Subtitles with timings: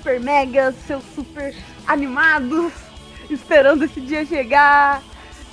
[0.00, 1.54] super mega, seus super
[1.86, 2.72] animados,
[3.28, 5.02] esperando esse dia chegar.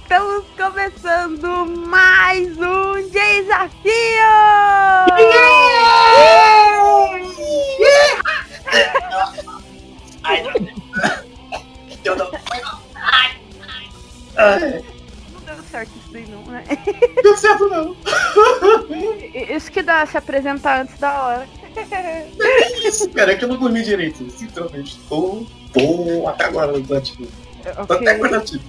[0.01, 3.91] Estamos começando mais um desafio!
[10.23, 10.53] Ai, não.
[14.37, 14.83] Não.
[15.33, 16.63] Não deu certo isso daí não, né?
[17.21, 17.97] Deu certo não.
[19.53, 21.47] Isso que dá se apresentar antes da hora.
[21.77, 24.29] É isso, cara, é que eu não dormi direito.
[24.31, 27.27] Sinceramente, tô, tô até agora ativo.
[27.87, 28.63] Tô até agora ativo.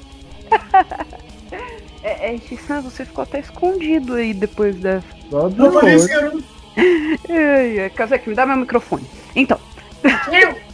[2.02, 2.38] É, é,
[2.80, 5.06] você ficou até escondido aí depois dessa.
[5.30, 6.08] Não outro.
[6.08, 6.44] garoto.
[7.28, 9.04] Ai, ai, Kazek, me dá meu microfone.
[9.34, 9.58] Então.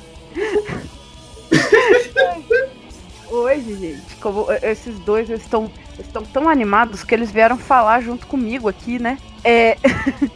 [3.31, 8.69] Hoje, gente, como esses dois estão estão tão animados que eles vieram falar junto comigo
[8.69, 9.19] aqui, né?
[9.43, 9.79] É,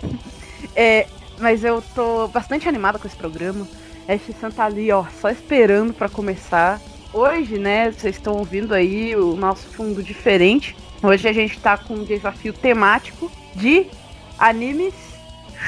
[0.74, 1.06] é,
[1.40, 3.66] mas eu tô bastante animada com esse programa.
[4.08, 6.80] A Xissan tá ali, ó, só esperando pra começar.
[7.12, 10.76] Hoje, né, vocês estão ouvindo aí o nosso fundo diferente.
[11.02, 13.86] Hoje a gente tá com um desafio temático de
[14.38, 14.94] animes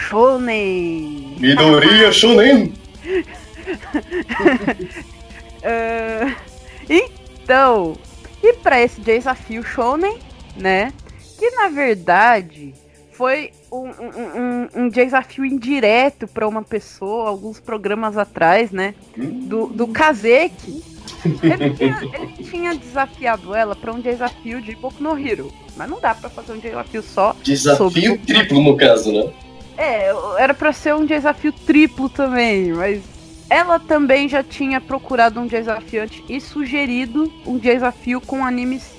[0.09, 1.37] shonen.
[1.39, 2.73] Midoriya Shonen.
[5.63, 6.35] Ah,
[6.89, 7.95] então,
[8.43, 10.19] e para esse desafio shonen,
[10.57, 10.91] né?
[11.39, 12.73] Que na verdade
[13.21, 18.95] foi um, um- um- um desafio indireto para uma pessoa alguns programas atrás, né?
[19.15, 20.83] Do, do Kazeki.
[21.43, 25.53] Ele tinha, ele tinha desafiado ela para um desafio de Boku no Hero.
[25.77, 29.31] Mas não dá para fazer um desafio só Desafio triplo no caso, né?
[29.77, 33.03] é, era pra ser um desafio triplo também, mas
[33.51, 38.91] ela também já tinha procurado um desafio antes e sugerido um desafio com animes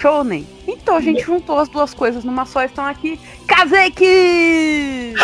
[0.00, 0.46] shonen.
[0.66, 5.14] Então a gente juntou as duas coisas numa só, estão aqui Kazeki!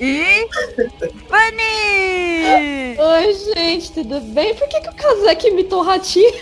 [0.00, 0.48] e
[1.28, 2.96] Fanny!
[2.98, 4.54] Oi, gente, tudo bem?
[4.54, 6.34] Por que, que o Kazek imitou o ratinho?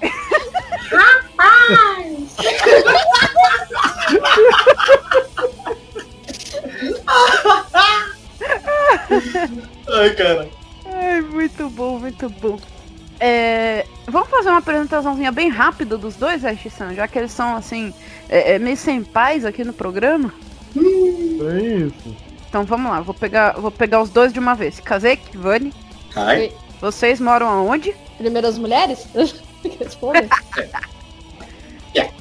[9.92, 10.48] Ai, cara.
[10.86, 12.58] Ai, muito bom, muito bom.
[13.20, 17.92] É, vamos fazer uma apresentaçãozinha bem rápida dos dois, Ash-san, já que eles são assim,
[18.30, 20.32] é, é, meio sem paz aqui no programa.
[20.74, 22.16] É isso.
[22.48, 24.80] Então vamos lá, vou pegar, vou pegar os dois de uma vez.
[24.80, 25.72] Kazek, Vani,
[26.16, 26.50] Ai.
[26.80, 27.94] vocês moram aonde?
[28.16, 29.06] Primeiras mulheres?
[31.92, 32.14] Yeah.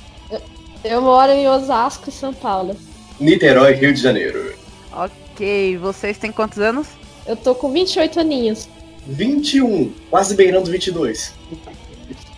[0.83, 2.75] Eu moro em Osasco, São Paulo.
[3.19, 4.55] Niterói, Rio de Janeiro.
[4.91, 6.87] Ok, vocês têm quantos anos?
[7.27, 8.67] Eu tô com 28 aninhos.
[9.07, 11.33] 21, quase beirando 22.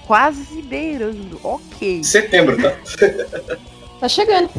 [0.06, 2.04] Quase beirando, ok.
[2.04, 2.76] Setembro, tá?
[4.00, 4.50] Tá chegando.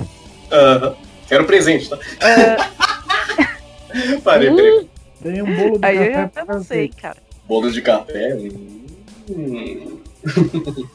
[0.50, 0.96] Aham.
[1.28, 1.98] Quero presente, tá?
[4.24, 4.56] Parei, Hum.
[4.56, 4.88] peraí.
[5.22, 7.16] Tem um bolo de Aí eu café já pra não sei, cara.
[7.46, 8.36] Bolo de café.
[9.30, 9.98] Hum.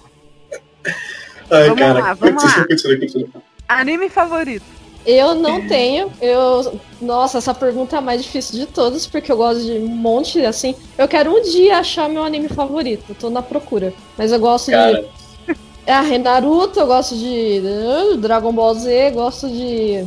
[1.49, 1.99] Ai, Vamos cara.
[1.99, 2.67] lá, vamos continua, lá.
[2.67, 3.29] continua, continua.
[3.69, 4.65] Anime favorito?
[5.07, 6.11] Eu não tenho.
[6.21, 6.79] Eu.
[7.01, 10.45] Nossa, essa pergunta é a mais difícil de todas, porque eu gosto de um monte,
[10.45, 10.75] assim.
[10.97, 13.05] Eu quero um dia achar meu anime favorito.
[13.07, 13.93] Eu tô na procura.
[14.17, 15.01] Mas eu gosto Cara,
[15.47, 15.57] de.
[15.87, 20.03] É, Naruto, eu gosto de uh, Dragon Ball Z, gosto de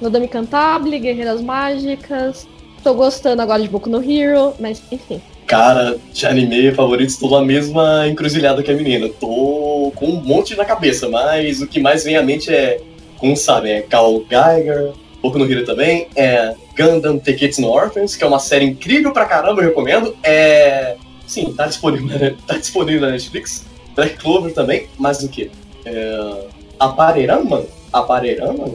[0.00, 2.46] Nodame Cantabile, Guerreiras Mágicas.
[2.84, 5.20] Tô gostando agora de Boku no Hero, mas enfim.
[5.44, 9.08] cara, de anime favorito, estou na mesma encruzilhada que a menina.
[9.08, 12.80] Tô com um monte na cabeça, mas o que mais vem à mente é,
[13.18, 18.22] como sabe, é Carl Geiger, Boku no Hero também, é Gundam Teketsu no Orphans, que
[18.22, 20.16] é uma série incrível pra caramba, eu recomendo.
[20.22, 20.96] É.
[21.26, 22.36] Sim, tá disponível, né?
[22.46, 23.64] tá disponível na Netflix.
[23.94, 25.50] Black Clover também, mas o que?
[25.84, 26.46] É...
[26.78, 27.64] Aparerama?
[27.92, 28.66] Aparerama?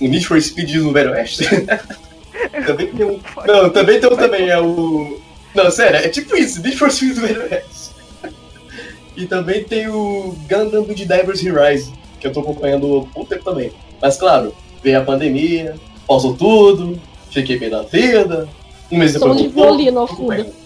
[0.00, 1.44] O Need for Speed no Velho Oeste.
[2.64, 3.20] também tem um.
[3.44, 5.20] Não, também tem um também, é o.
[5.54, 7.90] Não, sério, é tipo isso, Need for Speed no Velho Oeste.
[9.16, 13.44] e também tem o Gundam do Divers Rise, que eu tô acompanhando há pouco tempo
[13.44, 13.72] também.
[14.00, 15.74] Mas claro, veio a pandemia,
[16.06, 17.00] pausou tudo,
[17.30, 18.48] fiquei bem da vida.
[18.90, 20.46] Um mês Som depois de voltou, violino ao tô fundo.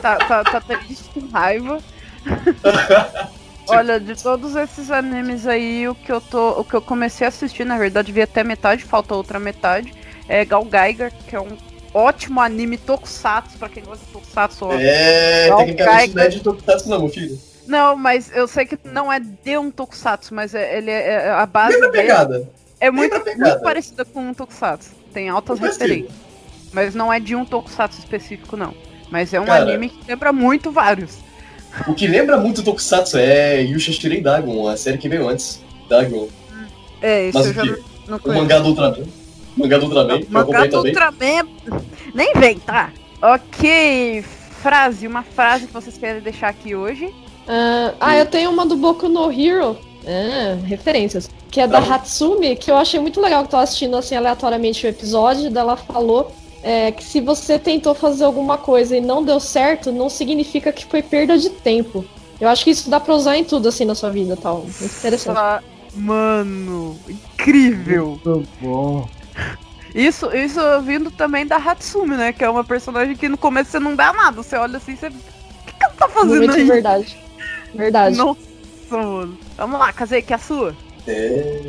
[0.00, 1.78] Tá, tá, tá triste com raiva.
[3.68, 6.60] Olha, de todos esses animes aí, o que eu tô.
[6.60, 9.92] O que eu comecei a assistir, na verdade, vi até metade, falta outra metade.
[10.28, 11.56] É Gal Geiger, que é um
[11.96, 14.66] ótimo anime tokusatsu, pra quem gosta de tokusatsu.
[14.72, 17.38] É, Não tecnicamente não é de Tokusatsu não, meu filho.
[17.66, 21.30] Não, mas eu sei que não é de um tokusatsu, mas é, ele é, é-
[21.30, 22.48] a base Mesma dele pegada.
[22.80, 24.90] é muito, muito parecida com um tokusatsu.
[25.12, 26.12] Tem altas referências.
[26.72, 28.74] Mas não é de um tokusatsu específico, não.
[29.10, 29.62] Mas é um Cara.
[29.64, 31.18] anime que lembra muito vários.
[31.86, 35.60] O que lembra muito Tokusatsu é Yusha Shirei Dagon, a série que veio antes.
[35.88, 36.28] Dagon.
[37.02, 37.76] É, isso Mas eu o já?
[38.08, 38.42] Não O conheço.
[38.42, 39.04] mangá do Ultraman.
[39.56, 40.78] Mangá do Ultraman, Mangá do.
[40.78, 41.48] Ultraman.
[42.14, 42.92] Nem vem, tá?
[43.22, 44.24] Ok.
[44.62, 47.12] Frase, uma frase que vocês querem deixar aqui hoje.
[47.48, 49.76] Ah, ah, eu tenho uma do Boku no Hero.
[50.06, 51.30] Ah, referências.
[51.50, 51.94] Que é da Ah.
[51.94, 55.50] Hatsumi, que eu achei muito legal que eu tô assistindo assim aleatoriamente o episódio.
[55.50, 56.32] Dela falou
[56.62, 60.84] é, que se você tentou fazer alguma coisa e não deu certo, não significa que
[60.84, 62.04] foi perda de tempo.
[62.40, 64.62] Eu acho que isso dá pra usar em tudo assim na sua vida tal.
[64.62, 65.64] Muito interessante.
[65.94, 68.20] Mano, incrível.
[68.24, 69.08] Muito bom.
[69.94, 72.32] Isso, isso vindo também da Hatsumi, né?
[72.32, 74.42] Que é uma personagem que no começo você não dá nada.
[74.42, 75.08] Você olha assim, você.
[75.08, 76.64] O que, que ela tá fazendo Muito aí?
[76.64, 77.16] verdade.
[77.74, 78.16] Verdade.
[78.16, 78.38] Nossa,
[78.90, 79.38] mano.
[79.56, 80.76] Vamos lá, Kazei, que é a sua.
[81.06, 81.60] É,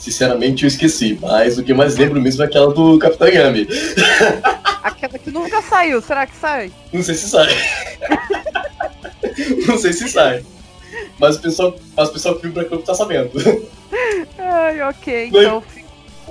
[0.00, 3.68] Sinceramente, eu esqueci, mas o que eu mais lembro mesmo é aquela do Capitão Yami.
[4.82, 6.72] Aquela que nunca saiu, será que sai?
[6.90, 7.48] Não sei se sai.
[9.68, 10.42] Não sei se sai.
[11.18, 13.30] Mas o pessoal, mas o pessoal que viu pra campo tá sabendo.
[14.38, 15.26] Ai, ok.
[15.26, 15.62] Então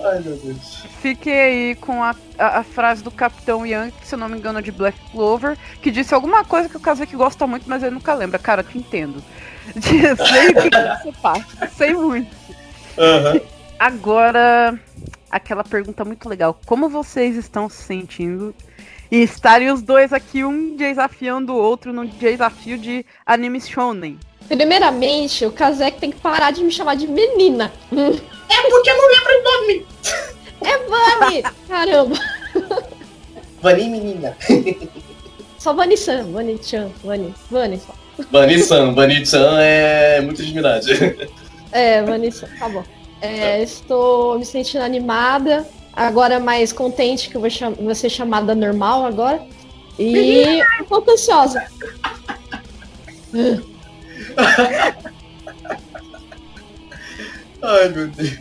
[0.04, 0.86] Ai, meu Deus.
[1.02, 4.60] fiquei aí com a, a, a frase do Capitão Young, se eu não me engano
[4.60, 7.96] é de Black Clover, que disse alguma coisa que o que gosta muito, mas ele
[7.96, 8.40] nunca lembra.
[8.40, 9.24] Cara, eu te entendo.
[9.80, 11.68] Sei o que você passa.
[11.76, 12.36] Sei muito.
[12.98, 13.42] Aham.
[13.78, 14.78] Agora,
[15.30, 16.60] aquela pergunta muito legal.
[16.66, 18.54] Como vocês estão se sentindo
[19.12, 24.20] e estarem os dois aqui, um desafiando o outro no desafio de anime shonen?
[24.50, 27.72] Primeiramente, o Kazek tem que parar de me chamar de menina.
[27.92, 29.86] É porque eu não lembro o nome.
[30.62, 31.44] É Vani!
[31.68, 32.16] Caramba!
[33.62, 34.36] Vani, menina.
[35.58, 37.94] Só Vani-san, Vani-chan, Vani, Vani só.
[38.32, 40.92] Vani-san, Vani-chan é muita intimidade.
[41.72, 42.84] É, Vani-san, tá bom.
[43.22, 48.56] É, estou me sentindo animada, agora mais contente que eu vou, cham- vou ser chamada
[48.56, 49.42] normal agora.
[50.00, 51.62] E um pouco ansiosa.
[57.62, 58.40] Ai, meu Deus.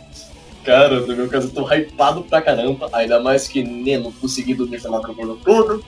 [0.63, 2.89] Cara, no meu caso eu tô hypado pra caramba.
[2.93, 5.79] Ainda mais que nem não consegui dormir essa madrugada toda.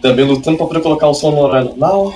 [0.00, 2.14] Também lutando pra poder colocar o som no horário normal.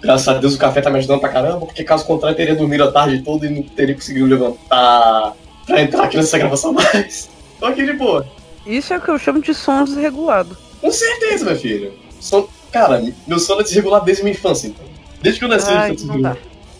[0.00, 2.54] Graças a Deus o café tá me ajudando pra caramba, porque caso contrário eu teria
[2.54, 5.34] dormido a tarde toda e não teria conseguido levantar
[5.66, 7.28] pra entrar aqui nessa gravação mais.
[7.58, 8.26] Tô aqui de boa.
[8.66, 10.56] Isso é o que eu chamo de som desregulado.
[10.80, 11.92] Com certeza, meu filho.
[12.18, 12.48] Som...
[12.72, 14.86] Cara, meu sono é desregulado desde minha infância, então.
[15.22, 16.36] Desde que eu nasci, Ai, eu não dá.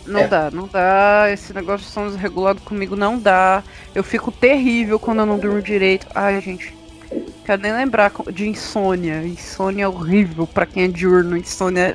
[0.07, 0.27] Não É.
[0.29, 1.27] dá, não dá.
[1.33, 3.63] Esse negócio de som desregulado comigo não dá.
[3.95, 6.07] Eu fico terrível quando eu não durmo direito.
[6.15, 6.75] Ai, gente.
[7.45, 9.23] Quero nem lembrar de insônia.
[9.25, 11.37] Insônia é horrível pra quem é diurno.
[11.37, 11.95] Insônia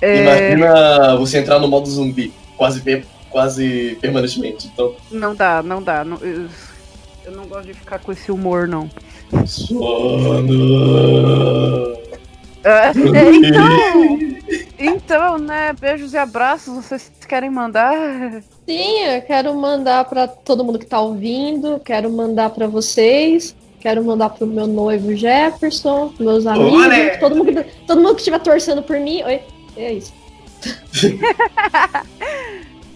[0.00, 4.68] É, Imagina você entrar no modo zumbi, quase, quase permanentemente.
[4.72, 6.04] Então, Não dá, não dá.
[7.24, 8.90] eu não gosto de ficar com esse humor, não.
[9.46, 10.52] sono.
[12.64, 12.90] É,
[13.36, 13.68] então,
[14.78, 15.72] então, né?
[15.78, 16.74] Beijos e abraços.
[16.86, 17.92] Vocês querem mandar?
[18.66, 24.02] Sim, eu quero mandar pra todo mundo que tá ouvindo, quero mandar pra vocês, quero
[24.02, 27.16] mandar pro meu noivo Jefferson, pros meus amigos, Olé!
[27.18, 29.22] todo mundo, que- todo mundo que estiver torcendo por mim.
[29.22, 29.40] Oi,
[29.76, 30.12] é isso.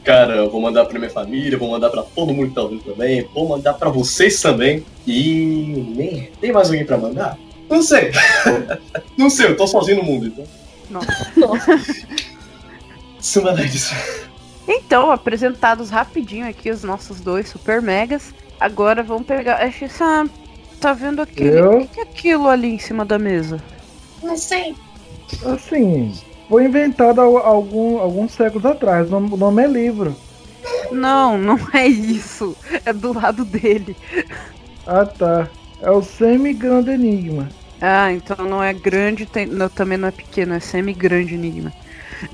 [0.05, 2.83] Cara, eu vou mandar pra minha família, vou mandar pra todo mundo que tá ouvindo
[2.83, 4.83] também, vou mandar pra vocês também.
[5.07, 5.93] E.
[5.95, 7.37] nem- Tem mais alguém pra mandar?
[7.69, 8.11] Não sei.
[9.17, 10.45] Não sei, eu tô sozinho no mundo, então.
[10.91, 11.33] Nossa.
[11.37, 11.81] Nossa,
[13.21, 13.95] Isso não é isso.
[14.67, 18.33] Então, apresentados rapidinho aqui os nossos dois super megas.
[18.59, 19.57] Agora vamos pegar.
[19.63, 20.05] Acho que você
[20.81, 21.59] tá vendo aquele.
[21.59, 21.79] Eu?
[21.83, 23.63] O que é aquilo ali em cima da mesa?
[24.25, 24.75] Assim,
[26.49, 29.13] foi inventado al- algum, alguns séculos atrás.
[29.13, 30.17] O nome é livro.
[30.91, 32.57] Não, não é isso.
[32.85, 33.97] É do lado dele.
[34.87, 35.49] Ah, tá.
[35.81, 37.49] É o Semi-Grande Enigma.
[37.81, 41.73] Ah, então não é grande, tem- não, também não é pequeno, é semi-grande enigma.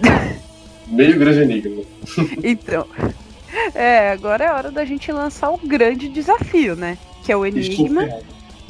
[0.89, 1.83] Meio grande enigma.
[2.43, 2.87] Então.
[3.75, 6.99] É, agora é hora da gente lançar o grande desafio, né?
[7.23, 8.09] Que é o enigma.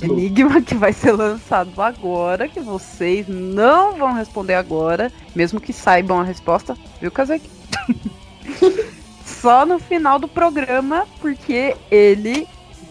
[0.03, 6.21] Enigma que vai ser lançado agora, que vocês não vão responder agora, mesmo que saibam
[6.21, 7.49] a resposta, viu, Kazek?
[9.25, 12.47] Só no final do programa, porque ele,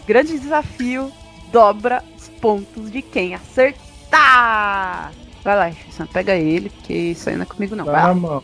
[0.06, 1.12] grande desafio,
[1.54, 5.12] dobra os pontos de quem acertar.
[5.44, 7.84] Vai lá, Xissan, pega ele, porque isso aí não é comigo não.
[7.84, 8.42] Tá Vai lá.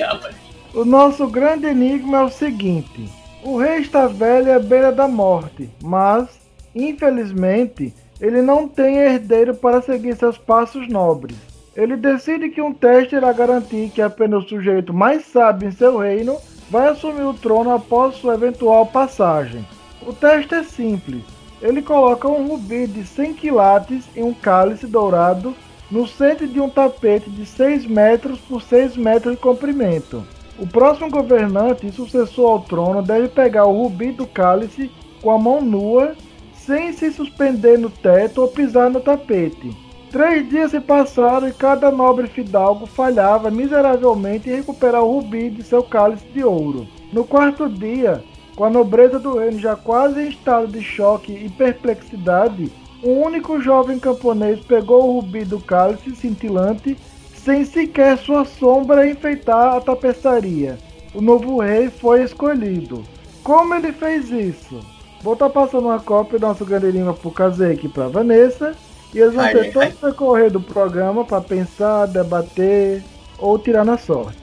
[0.00, 0.36] rapaz.
[0.72, 3.10] O nosso grande enigma é o seguinte:
[3.42, 6.28] o rei está velho à beira da morte, mas,
[6.74, 11.36] infelizmente, ele não tem herdeiro para seguir seus passos nobres.
[11.74, 15.98] Ele decide que um teste irá garantir que apenas o sujeito mais sábio em seu
[15.98, 16.36] reino
[16.70, 19.66] vai assumir o trono após sua eventual passagem.
[20.06, 21.22] O teste é simples.
[21.62, 25.54] Ele coloca um rubi de 100 quilates em um cálice dourado
[25.88, 30.26] no centro de um tapete de 6 metros por 6 metros de comprimento.
[30.58, 34.90] O próximo governante e sucessor ao trono deve pegar o rubi do cálice
[35.22, 36.16] com a mão nua,
[36.52, 39.70] sem se suspender no teto ou pisar no tapete.
[40.10, 45.62] Três dias se passaram e cada nobre fidalgo falhava miseravelmente em recuperar o rubi de
[45.62, 46.86] seu cálice de ouro.
[47.12, 48.22] No quarto dia,
[48.62, 52.70] com a nobreza do reino já quase em estado de choque e perplexidade,
[53.02, 56.96] um único jovem camponês pegou o rubi do cálice cintilante,
[57.34, 60.78] sem sequer sua sombra enfeitar a tapeçaria.
[61.12, 63.02] O novo rei foi escolhido.
[63.42, 64.78] Como ele fez isso?
[65.22, 68.76] Vou estar passando uma cópia do nosso grande pro Kazek e pra Vanessa.
[69.12, 73.02] E eles vão ter todo o percorrer do programa para pensar, debater
[73.38, 74.38] ou tirar na sorte.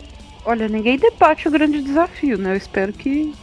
[0.46, 2.52] Olha, ninguém debate o grande desafio, né?
[2.52, 3.34] Eu espero que.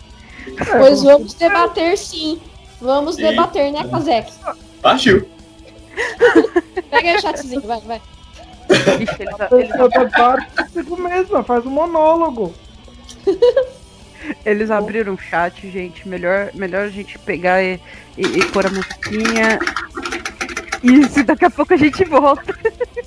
[0.47, 2.41] É, pois vamos debater sim.
[2.81, 3.23] Vamos sim.
[3.23, 4.33] debater, né, Kazek?
[4.83, 5.29] Partiu.
[6.91, 8.03] Pega aí o chatzinho, vai, vai.
[8.69, 9.71] Ixi, eles,
[10.75, 10.99] eles...
[10.99, 12.55] mesmo, faz um monólogo.
[14.45, 16.09] Eles abriram o chat, gente.
[16.09, 17.81] Melhor, melhor a gente pegar e,
[18.17, 19.59] e, e pôr a musiquinha.
[20.83, 22.57] Isso, daqui a pouco a gente volta.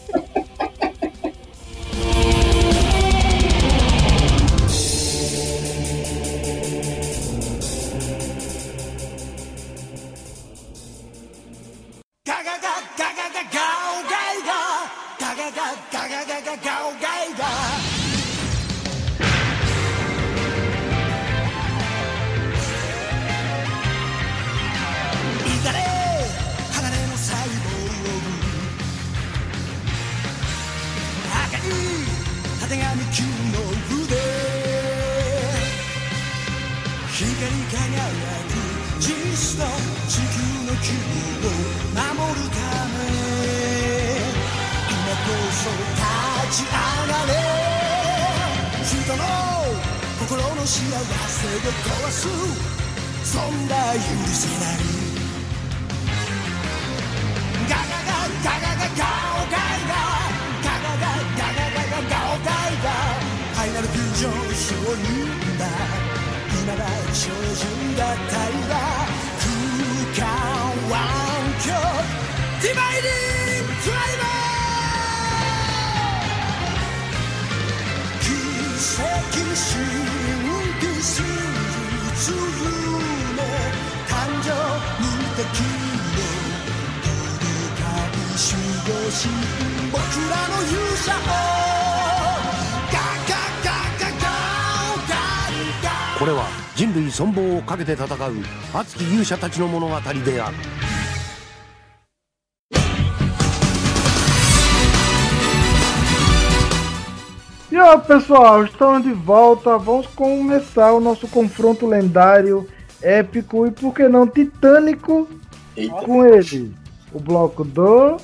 [107.71, 109.77] E ó pessoal, estamos de volta.
[109.77, 112.67] Vamos começar o nosso confronto lendário,
[113.01, 115.29] épico e por que não titânico
[115.77, 115.95] Eita.
[115.95, 116.75] com ele.
[117.13, 118.17] O bloco do.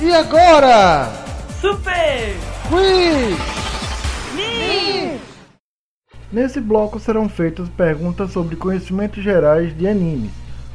[0.00, 1.10] E agora?
[1.60, 2.36] Super!
[2.68, 3.53] Quiz!
[6.34, 10.32] Nesse bloco serão feitas perguntas sobre conhecimentos gerais de animes,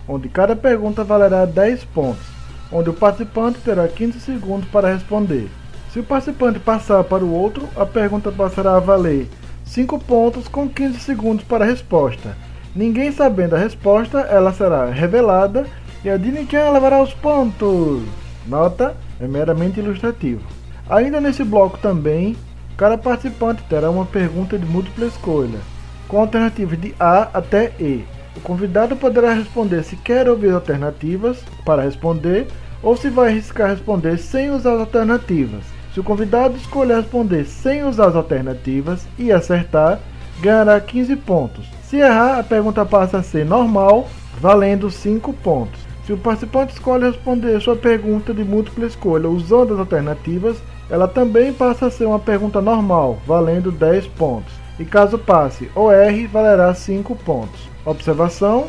[0.07, 2.25] onde cada pergunta valerá 10 pontos,
[2.71, 5.49] onde o participante terá 15 segundos para responder.
[5.91, 9.27] Se o participante passar para o outro, a pergunta passará a valer
[9.65, 12.37] 5 pontos com 15 segundos para a resposta.
[12.73, 15.67] Ninguém sabendo a resposta, ela será revelada
[16.05, 18.01] e a Dini-chan levará os pontos.
[18.47, 20.41] Nota, é meramente ilustrativo.
[20.89, 22.37] Ainda nesse bloco também
[22.79, 25.59] Cada participante terá uma pergunta de múltipla escolha,
[26.07, 28.05] com alternativas de A até E.
[28.37, 32.47] O convidado poderá responder se quer ouvir alternativas para responder
[32.81, 35.65] ou se vai arriscar responder sem usar as alternativas.
[35.93, 39.99] Se o convidado escolher responder sem usar as alternativas e acertar,
[40.39, 41.67] ganhará 15 pontos.
[41.83, 44.07] Se errar, a pergunta passa a ser normal,
[44.39, 45.81] valendo 5 pontos.
[46.05, 50.55] Se o participante escolhe responder sua pergunta de múltipla escolha usando as alternativas,
[50.89, 54.51] ela também passa a ser uma pergunta normal, valendo 10 pontos.
[54.79, 57.69] E caso passe ou erre, valerá 5 pontos.
[57.85, 58.67] Observação: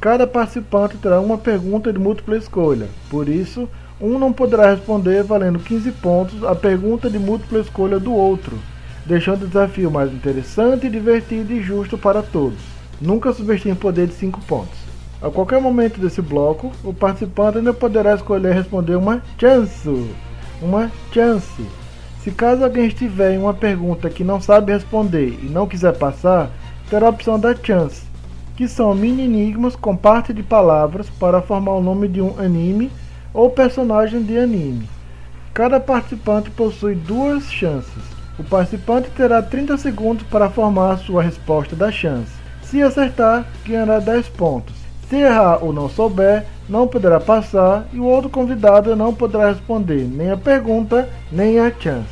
[0.00, 2.88] cada participante terá uma pergunta de múltipla escolha.
[3.08, 3.68] Por isso,
[4.00, 8.58] um não poderá responder valendo 15 pontos a pergunta de múltipla escolha do outro,
[9.06, 12.58] deixando o desafio mais interessante, divertido e justo para todos.
[13.00, 14.78] Nunca subestime o poder de 5 pontos.
[15.22, 19.88] A qualquer momento desse bloco, o participante ainda poderá escolher responder uma chance
[20.62, 21.66] uma chance.
[22.22, 26.50] Se caso alguém estiver em uma pergunta que não sabe responder e não quiser passar,
[26.88, 28.02] terá a opção da chance,
[28.56, 32.90] que são mini enigmas com parte de palavras para formar o nome de um anime
[33.34, 34.88] ou personagem de anime.
[35.52, 38.12] Cada participante possui duas chances.
[38.38, 42.32] O participante terá 30 segundos para formar sua resposta da chance.
[42.62, 44.81] Se acertar, ganhará 10 pontos.
[45.12, 50.08] Se errar ou não souber, não poderá passar e o outro convidado não poderá responder
[50.08, 52.08] nem a pergunta, nem a chance.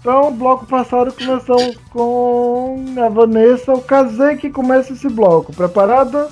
[0.00, 5.52] Então, bloco passado começamos com a Vanessa, o Kazei que começa esse bloco.
[5.52, 6.30] Preparada?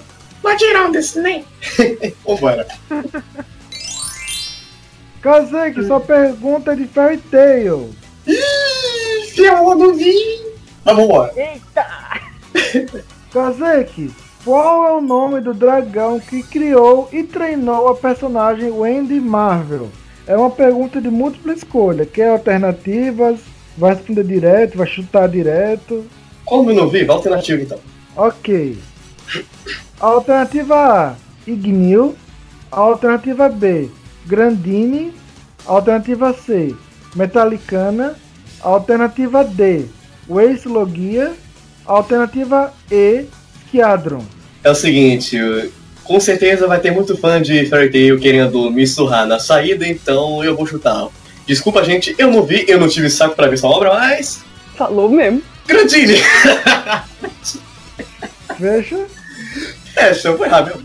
[0.56, 1.44] Tirar um desse nem.
[2.26, 2.66] Vambora.
[5.20, 7.90] Kazei, que sua pergunta é de Fairy Tail.
[8.26, 10.46] Ih, eu não vi.
[10.82, 11.34] Mas vambora.
[13.36, 14.10] Kazeki,
[14.46, 19.90] qual é o nome do dragão que criou e treinou a personagem Wendy Marvel?
[20.26, 22.06] É uma pergunta de múltipla escolha.
[22.06, 23.40] Quer alternativas?
[23.76, 24.78] Vai responder direto?
[24.78, 26.06] Vai chutar direto?
[26.46, 27.06] Como eu não vi?
[27.06, 27.78] Alternativa então.
[28.16, 28.78] Ok.
[30.00, 31.14] Alternativa A,
[31.46, 32.16] Ignil.
[32.70, 33.90] Alternativa B,
[34.24, 35.12] Grandine.
[35.66, 36.74] Alternativa C,
[37.14, 38.16] Metallicana.
[38.62, 39.84] Alternativa D,
[40.26, 41.34] Waze Logia.
[41.86, 43.24] Alternativa E,
[43.66, 44.24] Skiadron.
[44.64, 45.38] É o seguinte,
[46.04, 50.42] com certeza vai ter muito fã de Fairy Tail querendo me surrar na saída, então
[50.42, 51.08] eu vou chutar.
[51.46, 54.44] Desculpa, gente, eu não vi, eu não tive saco pra ver essa obra, mas.
[54.76, 55.42] Falou mesmo.
[55.66, 56.16] Grandine!
[58.58, 59.06] Fecha.
[59.94, 60.82] É, show foi rápido.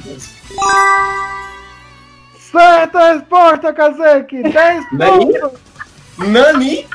[2.51, 4.43] Certa resposta, Kazeki!
[4.43, 4.53] 10
[4.93, 5.09] Daí?
[5.09, 5.51] pontos!
[6.17, 6.31] Nani?
[6.31, 6.87] Nani?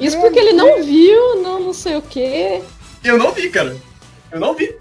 [0.00, 2.62] Isso porque ele não viu, não não sei o quê.
[3.02, 3.76] Eu não vi, cara.
[4.30, 4.74] Eu não vi,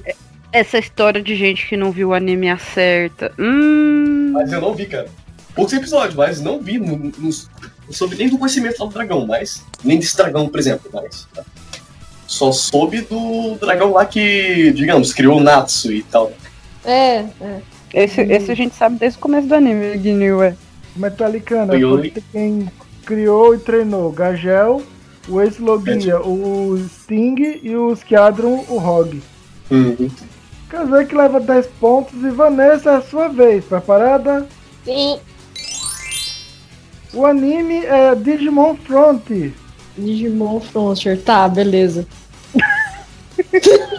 [0.52, 3.32] Essa história de gente que não viu o anime acerta.
[3.38, 4.32] Hum.
[4.34, 5.08] mas eu não vi, cara.
[5.56, 6.80] Poucos episódios, mas não vi.
[6.80, 7.32] Não, não, não
[7.94, 9.64] soube nem do conhecimento do dragão, mas.
[9.84, 11.28] Nem desse dragão, por exemplo, mas.
[11.34, 11.44] tá.
[12.28, 16.32] Só soube do dragão lá que, digamos, criou o Natsu e tal.
[16.86, 17.62] É, é.
[17.94, 20.56] Esse, esse a gente sabe desde o começo do anime, Gnil, é.
[20.96, 22.14] Metallicana Oi, foi oi.
[22.32, 22.72] quem
[23.12, 24.82] criou e treinou Gagel,
[25.28, 29.22] o Ex-Logia, o Sting e o Skiadron, o Rogue.
[29.70, 30.10] Uhum.
[30.70, 33.66] Kazeki leva 10 pontos e Vanessa é a sua vez.
[33.66, 34.48] Preparada?
[34.86, 35.20] Sim.
[37.14, 39.30] O anime é Digimon Front.
[39.98, 42.08] Digimon Frontier, tá, beleza.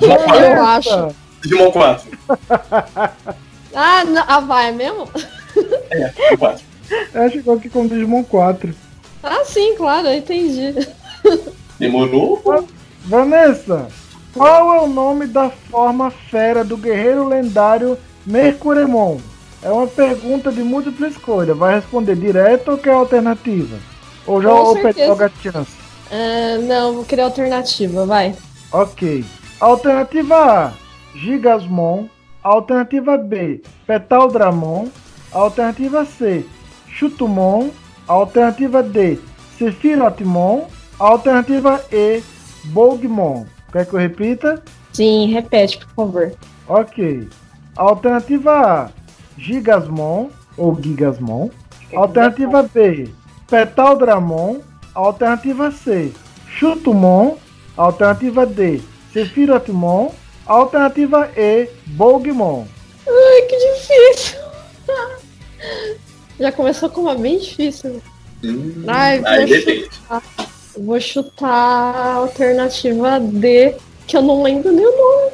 [0.00, 1.14] Eu acho.
[1.42, 2.18] Digimon 4.
[3.74, 5.08] Ah, não, ah, vai mesmo?
[5.90, 6.62] É, o 4.
[7.14, 8.74] Ela chegou aqui com Digimon 4.
[9.22, 10.74] Ah, sim, claro, eu entendi.
[11.78, 12.42] Demorou?
[13.04, 13.88] Vanessa,
[14.35, 19.18] qual é o nome da forma fera do guerreiro lendário Mercuremon?
[19.62, 21.54] É uma pergunta de múltipla escolha.
[21.54, 23.76] Vai responder direto ou quer alternativa?
[24.26, 25.76] Ou já ou joga chance?
[26.11, 28.35] Ah, não, vou querer alternativa, vai.
[28.72, 29.24] Ok.
[29.61, 30.72] Alternativa A,
[31.14, 32.06] Gigasmon.
[32.42, 34.88] Alternativa B, Petaldramon.
[35.30, 36.44] Alternativa C,
[36.88, 37.70] Chutumon.
[38.12, 39.18] Alternativa D,
[39.59, 40.66] Sephirothmon.
[40.98, 42.22] Alternativa E,
[42.66, 43.46] Bogmon.
[43.72, 44.62] Quer que eu repita?
[44.92, 46.33] Sim, repete, por favor.
[46.68, 47.27] Ok.
[47.75, 48.90] Alternativa A,
[49.38, 51.51] Gigasmon ou Gigasmon.
[51.94, 53.09] Alternativa B,
[53.48, 54.61] Petaldramon.
[54.94, 56.12] Alternativa C,
[56.46, 57.38] Chutumon.
[57.79, 58.83] Alternativa D,
[59.14, 60.12] Sephirothmon.
[60.46, 62.66] Alternativa E, Bogmon.
[63.09, 64.38] Ai, que difícil.
[66.38, 68.02] Já começou com uma bem difícil.
[68.44, 69.58] Hum, Ai, aí poxa.
[69.58, 69.90] depende.
[70.74, 73.74] Eu Vou chutar a alternativa D,
[74.06, 75.32] que eu não lembro nem o nome.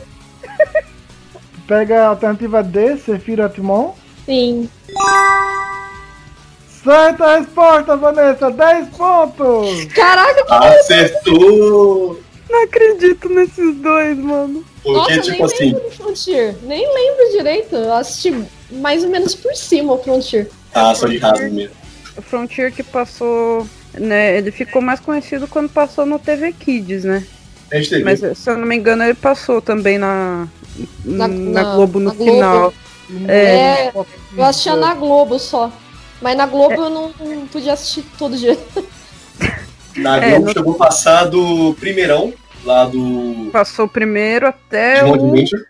[1.67, 3.95] Pega a alternativa D, Sephirothmon.
[4.27, 4.69] Sim.
[6.83, 9.85] Certa resposta, Vanessa, 10 pontos!
[9.95, 12.21] Caraca, Acertou!
[12.49, 14.65] Não acredito nesses dois, mano.
[14.83, 16.57] Porque, nossa, tipo nem assim, lembro do Frontier.
[16.63, 17.77] Nem lembro direito.
[17.77, 20.49] Eu assisti mais ou menos por cima o Frontier.
[20.75, 21.75] Ah, só de raso mesmo.
[22.17, 23.67] O Frontier que passou.
[23.95, 27.25] Né, ele ficou mais conhecido quando passou no TV Kids, né?
[27.73, 28.05] A gente teve.
[28.05, 30.47] Mas se eu não me engano, ele passou também na.
[31.05, 32.33] Na, Na- na- Globo no na Globo.
[32.33, 32.75] final.
[33.27, 33.89] É,
[34.37, 35.73] eu assistia na Globo só.
[36.21, 38.57] Mas na Globo eu não, não podia assistir todo dia.
[39.97, 42.33] Na É, Globo no- chegou a passar do primeirão,
[42.65, 45.15] lá do Passou primeiro até o.
[45.15, 45.65] Adventure.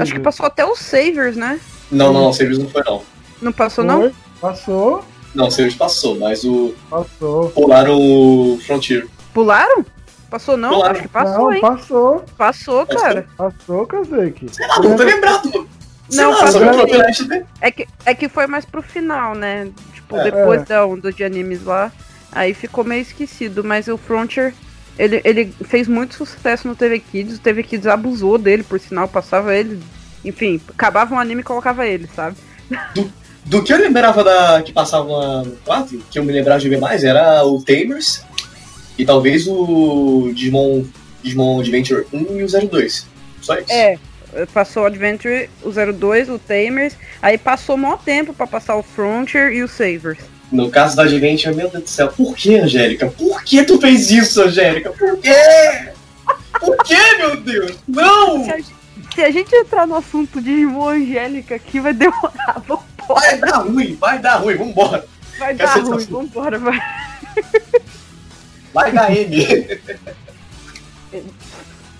[0.00, 1.58] Acho que passou até os Savers, né?
[1.90, 3.02] Não, não, não, Service não foi não.
[3.40, 4.00] Não passou, não?
[4.02, 4.12] Foi,
[4.42, 7.48] Passou, Não, Service passou, mas o passou.
[7.50, 9.06] pularam o Frontier.
[9.32, 9.86] Pularam?
[10.28, 10.70] Passou, não?
[10.70, 10.90] Pularam.
[10.92, 11.60] Acho que passou, não, hein?
[11.60, 13.26] passou, Passou, cara.
[13.36, 14.46] passou, Kazeki.
[14.52, 15.68] Sei lá, não tô lembrado.
[16.10, 16.84] Sei Não, lá, só passou.
[16.84, 17.46] o.
[17.60, 19.70] É que, é que foi mais pro final, né?
[19.94, 20.24] Tipo, É.
[20.24, 21.92] depois da onda de animes lá.
[22.32, 23.62] Aí ficou meio esquecido.
[23.62, 24.52] Mas o Frontier,
[24.98, 27.36] ele, ele fez muito sucesso no TV Kids.
[27.36, 29.80] O TV Kids abusou dele, por sinal, passava ele.
[30.24, 32.36] Enfim, acabava um anime e colocava ele, sabe?
[32.94, 33.10] Do
[33.62, 37.04] que eu lembrava da que passava no 4, que eu me lembrava de ver mais,
[37.04, 38.24] era o Tamers
[38.98, 40.84] E talvez o Digimon,
[41.22, 43.06] Digimon Adventure 1 e o 02.
[43.40, 43.72] Só isso.
[43.72, 43.98] É,
[44.52, 49.52] passou o Adventure, o 02, o Tamers, aí passou maior tempo pra passar o Frontier
[49.52, 50.18] e o Savers.
[50.50, 53.08] No caso da Adventure, meu Deus do céu, por que, Angélica?
[53.08, 54.90] Por que tu fez isso, Angélica?
[54.90, 55.34] Por quê?
[56.60, 57.78] Por que, meu Deus?
[57.88, 58.44] Não!
[58.44, 58.74] Se a, gente,
[59.14, 62.62] se a gente entrar no assunto de Angélica aqui, vai demorar.
[62.68, 62.91] Vambora.
[63.14, 65.06] Vai dar ruim, vai dar ruim, vambora.
[65.38, 66.12] Vai Quer dar ruim, assunto?
[66.12, 66.80] vambora, vai.
[68.72, 69.80] Vai dar M.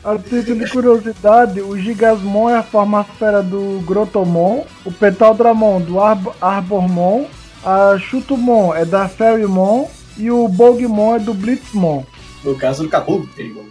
[0.04, 6.26] A título de curiosidade, o Gigasmon é a formasfera do Grotomon, o Petaldramon do Arb
[6.40, 7.26] Arbormon,
[7.64, 12.04] a Chutumon é da Ferrymon e o Bogmon é do Blitzmon.
[12.42, 13.64] No caso do Cabu, irmão.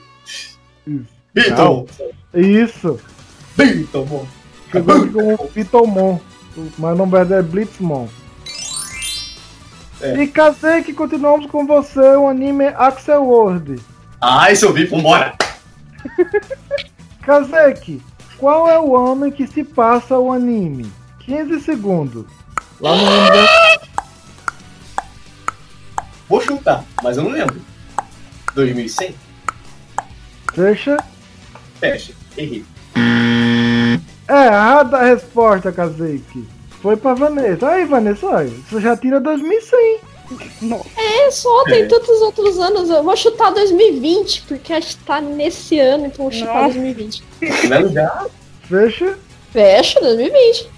[0.88, 1.10] Isso.
[1.34, 1.86] Beaton.
[2.34, 2.98] Isso,
[6.78, 8.08] Mas nome é Blitzmon.
[10.02, 10.24] É.
[10.24, 13.80] E casei que continuamos com você o anime Axel World.
[14.20, 15.36] Ah, esse eu vi, vambora.
[17.22, 18.02] Kazeki,
[18.38, 20.92] qual é o ano que se passa o anime?
[21.20, 22.26] 15 segundos.
[22.80, 23.82] Lá no mundo
[26.28, 27.62] Vou chutar, mas eu não lembro.
[28.56, 29.16] 2100?
[30.54, 30.98] Fecha.
[31.80, 32.14] Fecha.
[32.38, 32.66] Errei.
[34.28, 36.46] É errada a resposta, Kazeki.
[36.82, 37.68] Foi pra Vanessa.
[37.70, 40.00] Aí, Vanessa, olha, você já tira 2100.
[40.98, 41.86] É, só tem É.
[41.88, 42.90] tantos outros anos.
[42.90, 46.74] Eu vou chutar 2020, porque acho que tá nesse ano, então eu vou chutar Nossa.
[46.74, 47.24] 2020.
[47.40, 48.26] Primeiro lugar,
[48.70, 49.18] Fecha.
[49.52, 50.70] Fecha 2020.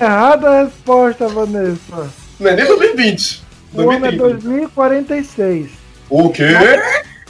[0.00, 2.10] É errada a resposta, Vanessa.
[2.40, 3.42] não é nem 2020.
[3.74, 4.18] O ano é 2030.
[4.48, 5.70] 2046.
[6.08, 6.44] O quê?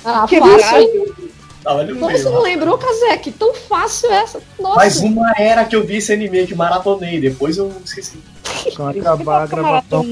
[0.05, 1.15] Ah, Que fácil,
[1.61, 1.61] caralho.
[1.61, 1.65] hein?
[1.65, 2.19] Tava ali no Então meio.
[2.23, 3.33] você não lembrou, Kazek?
[3.33, 4.41] Tão fácil essa.
[4.59, 4.77] Nossa.
[4.77, 8.19] Mas uma era que eu vi esse anime que maratonei, depois eu esqueci.
[8.77, 10.05] Quando acabar a gravação.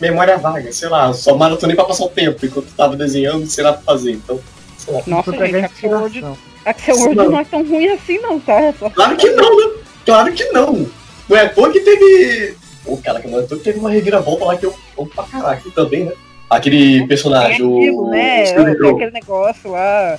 [0.00, 3.62] Memória vaga, sei lá, só maratonei pra passar o tempo, enquanto eu tava desenhando, sei
[3.64, 4.40] lá o que fazer, então.
[4.76, 5.02] Sei lá.
[5.06, 6.24] Nossa, Pra gente, Axel World.
[6.64, 7.30] Axel World Não.
[7.30, 8.60] não é tão ruim assim, não, tá?
[8.60, 9.72] É só- Claro que não, né?
[10.04, 10.86] Claro que não.
[11.28, 12.56] Não é à toa que teve.
[12.84, 14.74] Pô, caraca, não é à toa que teve uma reviravolta lá que eu.
[14.96, 16.12] Opa, caraca, também, né?
[16.50, 17.78] Aquele personagem, o.
[17.78, 18.42] aquilo, né?
[18.52, 18.94] o Tem Crow.
[18.96, 20.18] aquele negócio lá.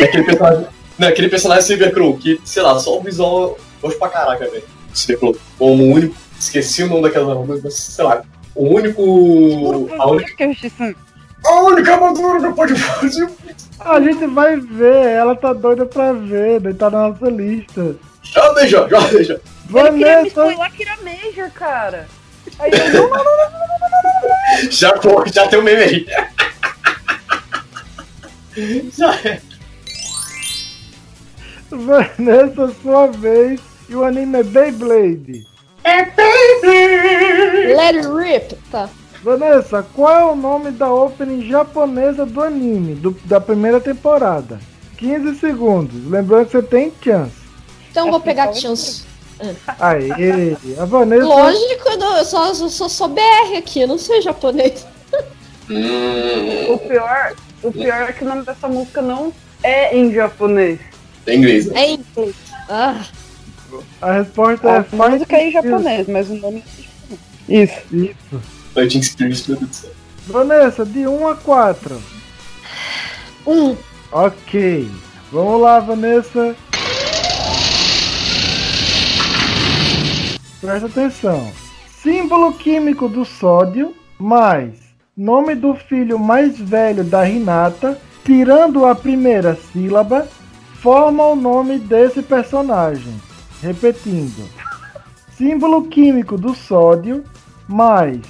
[0.00, 0.66] Aquele personagem.
[0.98, 4.64] Não, aquele personagem Silver Crow, que, sei lá, só o visual gosto pra caraca, velho.
[4.92, 5.36] Silver Crow.
[5.58, 6.14] Como o único.
[6.38, 7.34] Esqueci o nome daquela.
[7.46, 8.22] mas, Sei lá.
[8.54, 9.88] O único.
[9.98, 10.94] A única, Que justiça.
[11.44, 13.28] a única armadura que pode fazer.
[13.80, 17.96] A gente vai ver, ela tá doida pra ver, daí tá na nossa lista.
[18.22, 18.98] Já deixa, já.
[19.08, 22.06] Ele queria me Vanessa, spoiler que era Major, cara.
[22.58, 26.06] Aí eu, não, não, não, Já, pô, já tem o meme aí.
[28.96, 29.40] Já é.
[31.76, 33.60] Vanessa, sua vez.
[33.88, 35.46] E o anime é Beyblade.
[37.76, 38.54] Let it rip.
[38.70, 38.88] Tá.
[39.22, 44.58] Vanessa, qual é o nome da opening japonesa do anime, do- da primeira temporada?
[44.96, 45.94] 15 segundos.
[46.08, 47.32] Lembrando que você tem chance.
[47.90, 49.04] Então eu vou pegar Então, chance.
[49.78, 51.24] Aê, a Vanessa.
[51.24, 54.86] Lógico, eu não- eu só, eu só sou BR aqui, eu não sei japonês.
[55.70, 59.32] Hum, O pior, o pior é que o nome dessa música não
[59.62, 60.80] é em japonês.
[61.26, 61.80] É inglês, né?
[61.80, 62.34] É em inglês.
[62.68, 63.04] Ah,
[64.00, 67.70] A resposta A é música é em japonês, mas o nome é em japonês.
[67.70, 67.96] Isso.
[67.96, 68.42] Isso.
[68.74, 69.90] Fighting Experience, meu Deus do céu.
[70.26, 72.02] Vanessa, de 1 a 4.
[73.46, 73.76] um.
[74.10, 74.88] Ok.
[75.30, 76.54] Vamos lá, Vanessa.
[80.60, 81.52] Presta atenção.
[82.02, 89.58] Símbolo químico do sódio mais nome do filho mais velho da Renata, tirando a primeira
[89.72, 90.26] sílaba,
[90.82, 93.14] forma o nome desse personagem.
[93.62, 94.46] Repetindo.
[95.38, 97.24] Símbolo químico do sódio
[97.66, 98.20] mais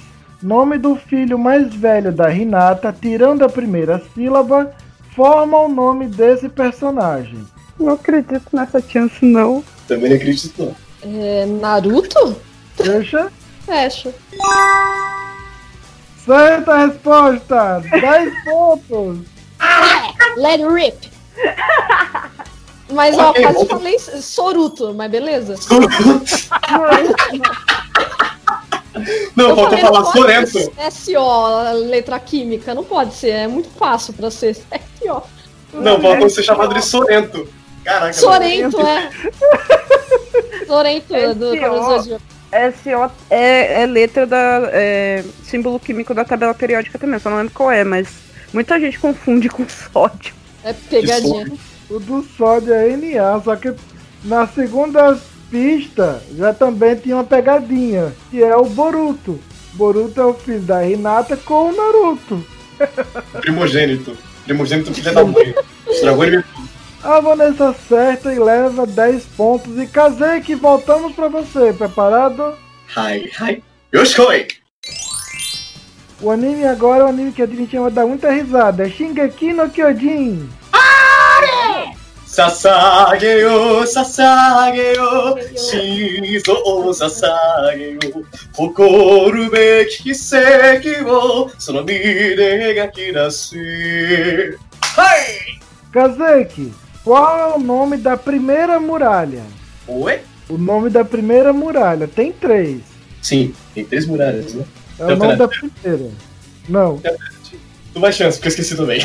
[0.43, 4.75] nome do filho mais velho da Renata, tirando a primeira sílaba,
[5.15, 7.47] forma o nome desse personagem.
[7.79, 9.63] Não acredito nessa chance, não.
[9.87, 10.75] Também não acredito, não.
[11.21, 12.35] É, Naruto?
[12.75, 13.31] Fecha.
[13.65, 14.13] Fecha.
[16.25, 17.81] Certa resposta!
[17.91, 19.19] 10 pontos!
[20.37, 21.12] Let it rip.
[22.93, 25.55] Mas ó, quase falei Soruto, mas beleza.
[29.35, 34.13] Não, Eu faltou falei, falar ser SO, letra química, não pode ser, é muito fácil
[34.13, 34.53] pra ser
[35.01, 35.23] SO.
[35.73, 37.49] Não, faltou ser chamado de Sorento.
[37.83, 39.09] Caraca, Sorento, é.
[40.67, 41.55] Sorento, é do.
[42.53, 44.69] SO é, é letra da.
[44.71, 48.07] é, símbolo químico da tabela periódica também, só não lembro qual é, mas
[48.53, 50.42] muita gente confunde com sódio.
[50.63, 51.51] É pegadinha.
[51.89, 53.73] O do sódio é NA, só que
[54.23, 55.17] na segunda
[55.51, 59.39] pista já também tinha uma pegadinha, que é o Boruto.
[59.73, 62.45] Boruto é o filho da Hinata com o Naruto.
[63.41, 64.17] Primogênito.
[64.45, 65.53] Primogênito filho da mãe.
[65.87, 66.43] Estragou ele.
[67.03, 69.77] A Vanessa acerta e leva 10 pontos.
[69.77, 71.73] E Kazeki, voltamos pra você.
[71.73, 72.55] Preparado?
[72.95, 73.63] Hi, hi.
[73.93, 74.62] Yoshikoi!
[76.23, 78.87] O anime agora é um anime que a gente vai dar muita risada.
[78.87, 80.47] É Shingeki no Kyojin.
[82.25, 87.99] Sasageyo, sasageyo, shizo o sasageyo,
[88.57, 94.57] hokoru beki kiseki wo, sono mi de gakirashi.
[94.95, 95.59] Hai!
[95.91, 99.43] Kazeki, qual é o nome da primeira muralha?
[99.87, 100.21] Oi?
[100.49, 102.07] O nome da primeira muralha.
[102.07, 102.79] Tem três.
[103.21, 104.63] Sim, tem três muralhas, né?
[105.09, 106.11] É o nome da primeira.
[106.69, 107.01] Não.
[107.93, 109.01] Tu mais chance, porque eu esqueci também.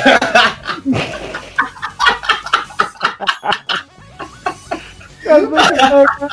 [5.22, 6.28] Kazeki pega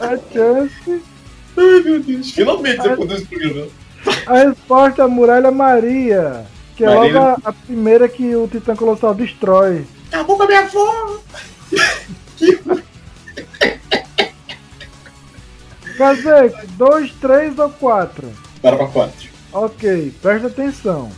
[0.00, 1.02] a chance.
[1.56, 3.68] Ai meu Deus, finalmente depois desse programa.
[4.26, 6.44] A resposta é a Muralha Maria.
[6.76, 7.12] Que é Maria.
[7.12, 9.86] logo a, a primeira que o Titã Colossal destrói.
[10.08, 11.20] Acabou com a minha fome!
[15.96, 18.30] Kazeki, dois, três ou quatro?
[18.92, 19.30] Quatro.
[19.52, 21.08] Ok, presta atenção.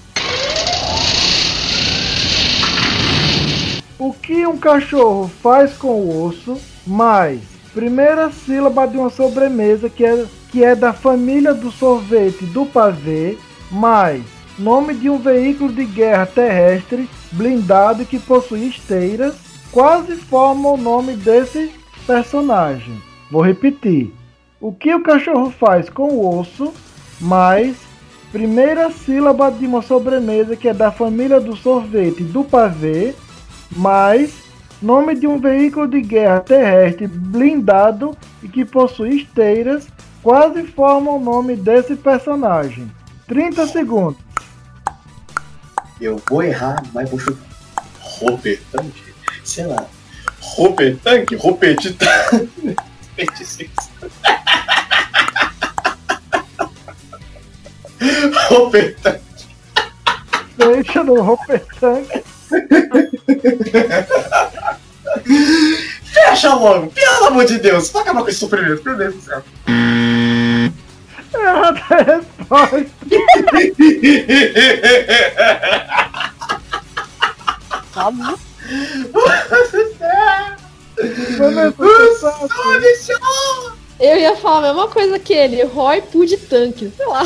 [3.98, 7.40] O que um cachorro faz com o osso, mais
[7.72, 13.38] primeira sílaba de uma sobremesa que é, que é da família do sorvete do pavê,
[13.70, 14.22] mais
[14.58, 19.36] nome de um veículo de guerra terrestre blindado que possui esteiras,
[19.70, 21.70] quase formam o nome desse
[22.06, 23.00] personagem.
[23.30, 24.12] Vou repetir.
[24.60, 26.72] O que o cachorro faz com o osso,
[27.20, 27.76] mais
[28.30, 33.14] primeira sílaba de uma sobremesa que é da família do sorvete do pavê,
[33.70, 34.32] mais
[34.80, 39.88] nome de um veículo de guerra terrestre blindado e que possui esteiras,
[40.22, 42.90] quase forma o nome desse personagem.
[43.26, 44.20] 30 segundos.
[46.00, 47.48] Eu vou errar, mas vou chutar.
[48.00, 48.60] Robert
[49.44, 49.86] Sei lá.
[50.40, 51.32] Robert Tank?
[53.16, 53.70] 26.
[58.50, 59.20] Hopper Tank.
[60.56, 61.62] Deixa no Hopper
[66.04, 69.42] Fecha logo, pelo amor de Deus, vai acabar com esse sofrimento, meu Deus do céu.
[71.34, 72.02] Errada a
[72.64, 72.88] resposta.
[77.92, 78.38] Calma.
[84.00, 86.92] Eu ia falar a mesma coisa que ele, Roy Pud Tank.
[86.96, 87.24] sei lá.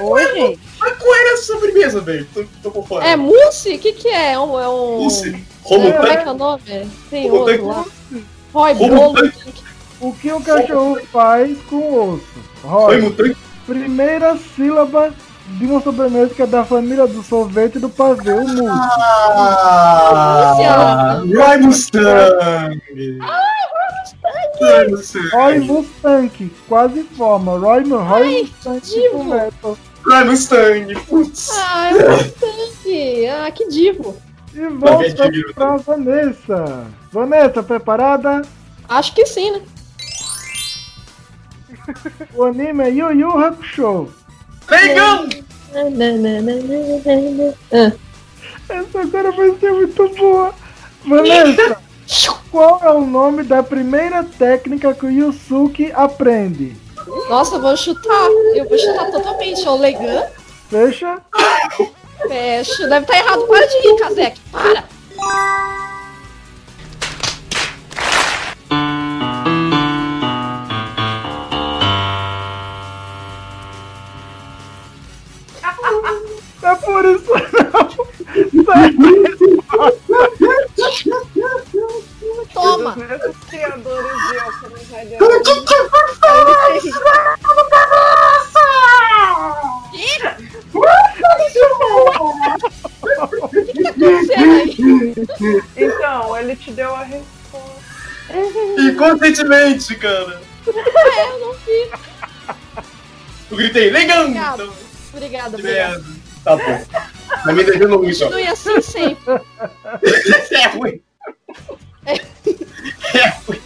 [0.00, 0.60] Oi, gente.
[0.78, 2.26] Mas qual era essa sobremesa, velho?
[2.32, 3.06] Tô, tô por fora.
[3.06, 3.74] É mousse?
[3.74, 4.32] O que que é?
[4.32, 4.60] É um...
[4.60, 5.06] É um...
[5.06, 6.22] É, como é tanque.
[6.22, 6.90] que é o nome?
[7.10, 7.84] Tem Romo outro lá.
[8.52, 9.32] Roy Bolo.
[10.00, 12.24] O que o cachorro faz com o osso?
[12.62, 15.12] Roy, primeira sílaba
[15.56, 18.78] de uma sobremesa que é da família do sorvete e do pavê, o mousse.
[20.60, 21.22] Ah!
[21.24, 22.82] Roy Mustang!
[24.60, 25.28] Roy Mustang!
[25.30, 27.58] Roy Mustang, quase forma.
[27.58, 29.78] Roy, Roy Mustang com metal.
[30.06, 30.94] Roy Mustang!
[31.06, 31.50] Putz!
[31.54, 33.26] Ah, é tanque.
[33.26, 34.16] Ah, que divo.
[34.54, 36.86] E volta pra Vanessa.
[37.12, 38.42] Vanessa, preparada?
[38.88, 39.62] Acho que sim, né?
[42.34, 44.08] O anime é Yu Yu Hakusho.
[44.70, 45.24] Legal!
[47.72, 47.92] Ah.
[48.68, 50.54] Essa agora vai ser muito boa.
[51.06, 51.80] Vanessa,
[52.50, 56.76] qual é o nome da primeira técnica que o Yusuke aprende?
[57.28, 58.28] Nossa, eu vou chutar.
[58.54, 59.66] Eu vou chutar totalmente.
[59.66, 60.26] É o Legan.
[60.68, 61.18] Fecha.
[62.26, 62.88] Fecha.
[62.88, 63.46] Deve estar errado.
[63.46, 64.40] Para de rir, Kazek.
[64.52, 64.84] Para.
[76.88, 77.88] Por isso não.
[82.54, 82.96] Toma.
[82.96, 84.80] Meus criadores de óculos
[85.12, 86.80] O que tá acontecendo aí?
[95.76, 97.28] Então, ele te deu a resposta.
[98.78, 100.40] Inconscientemente, cara!
[100.66, 101.90] É, eu não vi.
[103.50, 104.24] Eu gritei, legal!
[104.24, 104.64] Obrigada.
[104.64, 104.74] Então,
[105.12, 106.17] Obrigada, que obrigada.
[106.48, 106.84] Tá bom.
[107.44, 108.24] Tá me devendo um só.
[108.24, 109.34] Continue assim sempre.
[110.50, 111.02] É ruim.
[112.06, 113.60] É ruim.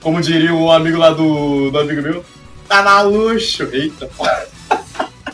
[0.00, 2.24] Como diria um amigo lá do, do amigo meu,
[2.66, 3.64] tá na luxo.
[3.64, 4.08] Eita.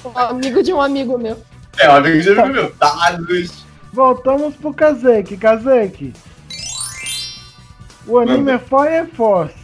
[0.04, 1.40] Um amigo de um amigo meu.
[1.78, 3.64] É, um amigo de amigo meu, tá na luxo.
[3.92, 5.36] Voltamos pro Kazeki.
[5.36, 6.12] Kazeki.
[8.08, 9.54] O anime é Fire Force.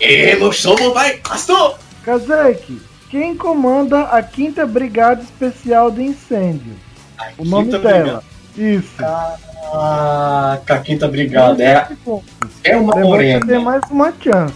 [0.00, 1.78] Emo show vai, castou!
[2.04, 6.74] Kazeki, Quem comanda a quinta brigada especial de incêndio?
[7.18, 8.24] A O nome quinta dela.
[8.56, 9.04] Isso.
[9.72, 11.62] Ah, a quinta brigada.
[11.62, 11.88] É,
[12.62, 13.60] é uma que tem morena.
[13.60, 14.54] mais uma chance.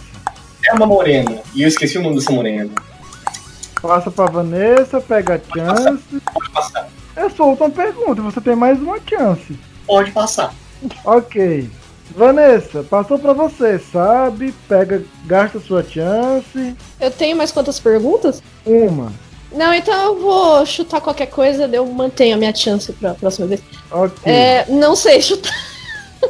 [0.65, 1.43] É uma morena.
[1.53, 2.71] E eu esqueci o nome dessa morena.
[3.83, 6.21] Passa pra Vanessa, pega a chance.
[6.33, 6.89] Pode passar.
[7.17, 9.59] É só última pergunta, você tem mais uma chance.
[9.85, 10.55] Pode passar.
[11.05, 11.69] Ok.
[12.11, 14.55] Vanessa, passou pra você, sabe?
[14.69, 16.75] Pega, gasta sua chance.
[17.01, 18.43] Eu tenho mais quantas perguntas?
[18.65, 19.13] Uma.
[19.53, 23.63] Não, então eu vou chutar qualquer coisa, eu mantenho a minha chance pra próxima vez.
[23.91, 24.31] Ok.
[24.31, 25.53] É, não sei chutar.
[26.23, 26.29] eu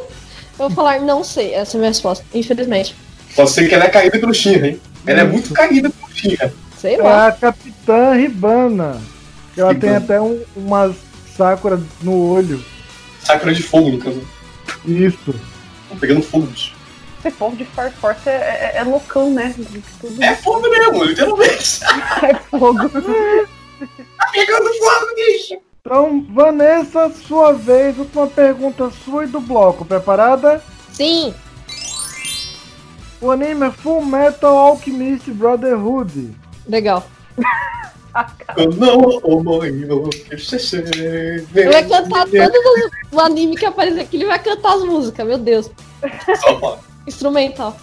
[0.57, 2.95] vou falar não sei, essa é a minha resposta, infelizmente.
[3.35, 4.81] Pode ser que ela é caída pelo Shinra, hein?
[5.05, 6.53] Ela é muito caída pelo Shinra.
[6.79, 7.27] Sei É lá.
[7.27, 9.01] a Capitã Ribana.
[9.53, 9.97] Que ela tem Ribana.
[10.05, 10.95] até um, umas
[11.35, 12.63] Sakura no olho.
[13.23, 14.21] Sakura de fogo, no caso.
[14.85, 15.35] Isso.
[15.99, 16.73] Pegando fogo, bicho.
[17.23, 19.53] Esse povo de Fire Force é, é, é loucão, né?
[19.99, 21.79] Tudo É fogo mesmo, literalmente.
[22.23, 22.79] é fogo.
[24.17, 25.57] Tá pegando fogo, bicho.
[25.81, 29.83] Então, Vanessa, sua vez, última pergunta sua e do bloco.
[29.83, 30.63] Preparada?
[30.93, 31.33] Sim,
[33.19, 36.33] O anime é Full Metal Alchemist Brotherhood.
[36.67, 37.05] legal.
[38.55, 40.77] Eu não omoio, que você
[41.53, 45.37] Ele vai cantar todos os anime que aparecer aqui, ele vai cantar as músicas, meu
[45.37, 45.69] Deus.
[46.39, 46.79] Só.
[47.07, 47.75] Instrumental.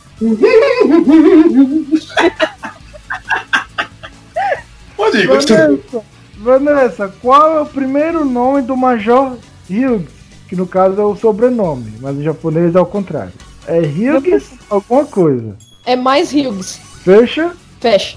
[4.96, 5.26] Pode ir.
[5.26, 6.04] Vanessa,
[6.38, 9.36] Vanessa, qual é o primeiro nome do Major
[9.68, 10.08] Hughes?
[10.48, 13.32] Que no caso é o sobrenome, mas em japonês é ao contrário.
[13.66, 15.56] É Hughes alguma coisa.
[15.84, 16.80] É mais Hughes.
[17.04, 17.54] Fecha?
[17.80, 18.16] Fecha.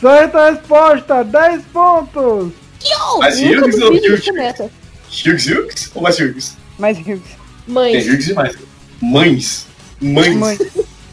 [0.00, 2.52] Certa resposta, 10 pontos!
[2.84, 3.14] Yo!
[3.14, 4.28] Nunca Hughes ou Hughes?
[5.24, 6.56] Hughes Hughes ou mais Hughes?
[6.78, 7.22] Mas Hughes.
[7.66, 8.06] Tem Mães.
[8.06, 8.56] Hughes demais.
[9.00, 9.66] Mães.
[10.00, 10.36] Mães.
[10.36, 10.58] Mãe.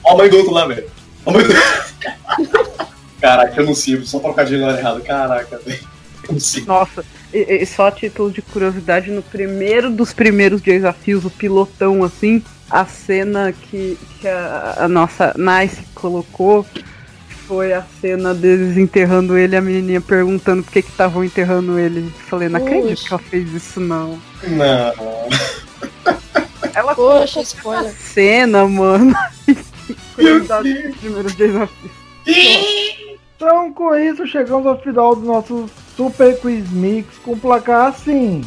[0.04, 0.90] Ó a mãe do outro lá, velho.
[1.26, 1.54] Ó a mãe do...
[3.22, 5.02] Caraca, eu não sei, só trocadilho na hora errado.
[5.02, 5.80] Caraca, velho.
[6.28, 6.66] Eu não sei.
[6.66, 12.04] Nossa, e, e só a título de curiosidade, no primeiro dos primeiros desafios, o pilotão,
[12.04, 16.66] assim, a cena que, que a, a nossa Nice colocou
[17.48, 21.78] foi a cena deles enterrando ele e a menininha perguntando por que que estavam enterrando
[21.80, 22.10] ele.
[22.28, 23.08] Falei, não acredito Puxa.
[23.08, 24.20] que ela fez isso, não.
[24.48, 25.28] Não.
[26.74, 27.92] Ela Poxa, spoiler.
[27.94, 29.14] cena, mano.
[30.16, 30.86] Curiosidade Deus.
[30.88, 31.92] dos primeiros desafios.
[33.36, 38.42] Então, com isso, chegamos ao final do nosso Super Quiz Mix com o placar assim.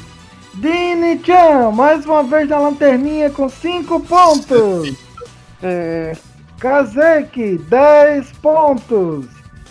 [0.54, 4.96] Dini Chan, mais uma vez na lanterninha com 5 pontos.
[5.62, 6.16] É,
[6.58, 9.26] Kazeki, 10 pontos.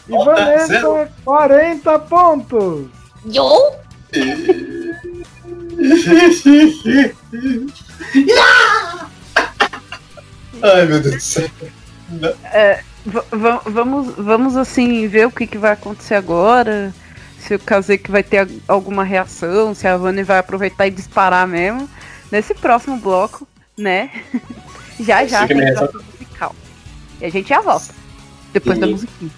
[0.08, 1.10] E Vanessa, zero.
[1.24, 2.88] 40 pontos.
[3.26, 3.72] Yo!
[10.62, 11.50] Ai, meu Deus do céu.
[13.06, 16.94] Va- vamos, vamos assim ver o que, que vai acontecer agora.
[17.40, 21.88] Se o Kazek vai ter alguma reação, se a Vani vai aproveitar e disparar mesmo.
[22.32, 24.10] Nesse próximo bloco, né?
[25.00, 25.58] já já tem.
[27.22, 27.94] E a gente já volta.
[28.54, 28.92] Depois da Sim.
[28.94, 29.32] musiquinha.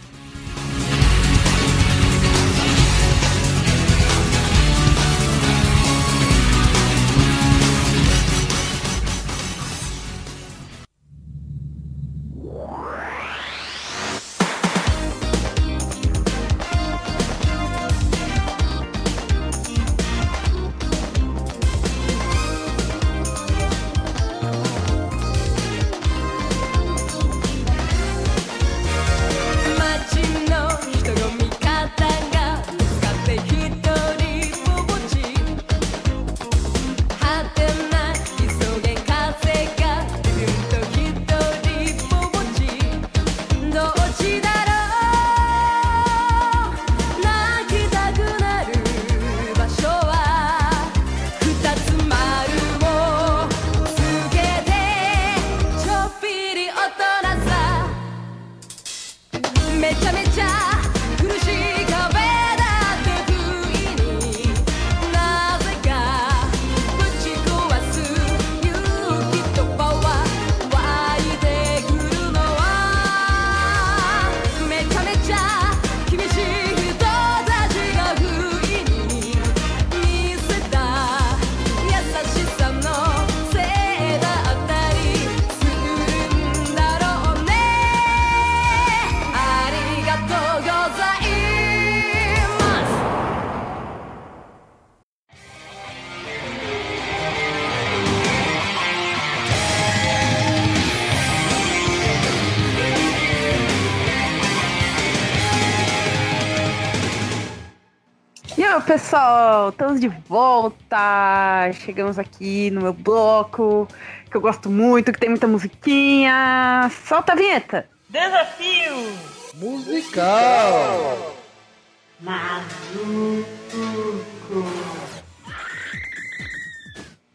[108.97, 111.71] Pessoal, estamos de volta.
[111.85, 113.87] Chegamos aqui no meu bloco,
[114.27, 116.89] que eu gosto muito, que tem muita musiquinha.
[117.05, 117.87] Solta a vinheta.
[118.09, 119.13] Desafio
[119.53, 121.35] Musical.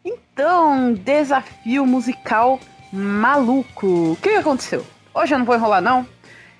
[0.03, 2.59] Então, desafio musical
[2.91, 4.11] maluco.
[4.11, 4.85] O que aconteceu?
[5.13, 6.05] Hoje eu não vou enrolar, não.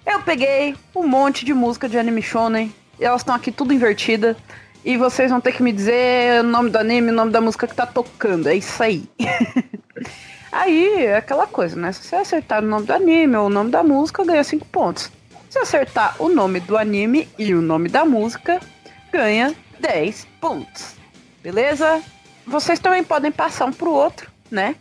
[0.06, 2.74] Eu peguei um monte de música de anime shonen.
[2.97, 4.38] E elas estão aqui tudo invertida.
[4.86, 7.67] E vocês vão ter que me dizer o nome do anime, o nome da música
[7.67, 8.49] que tá tocando.
[8.49, 9.03] É isso aí.
[10.51, 11.91] aí, é aquela coisa, né?
[11.93, 15.09] Se você acertar o nome do anime ou o nome da música, ganha 5 pontos.
[15.49, 18.59] Se acertar o nome do anime e o nome da música,
[19.11, 20.95] ganha 10 pontos.
[21.41, 22.01] Beleza?
[22.45, 24.75] Vocês também podem passar um pro outro, né?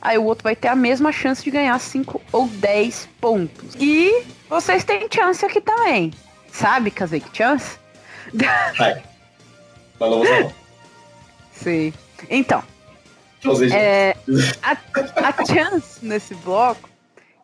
[0.00, 3.74] Aí o outro vai ter a mesma chance de ganhar 5 ou 10 pontos.
[3.80, 6.12] E vocês têm chance aqui também.
[6.52, 7.76] Sabe, Kazek Chance?
[8.78, 9.07] Vai.
[9.98, 10.52] Mas não.
[11.52, 11.92] Sim.
[12.30, 12.62] Então,
[13.72, 14.16] é,
[14.62, 16.88] a, a chance nesse bloco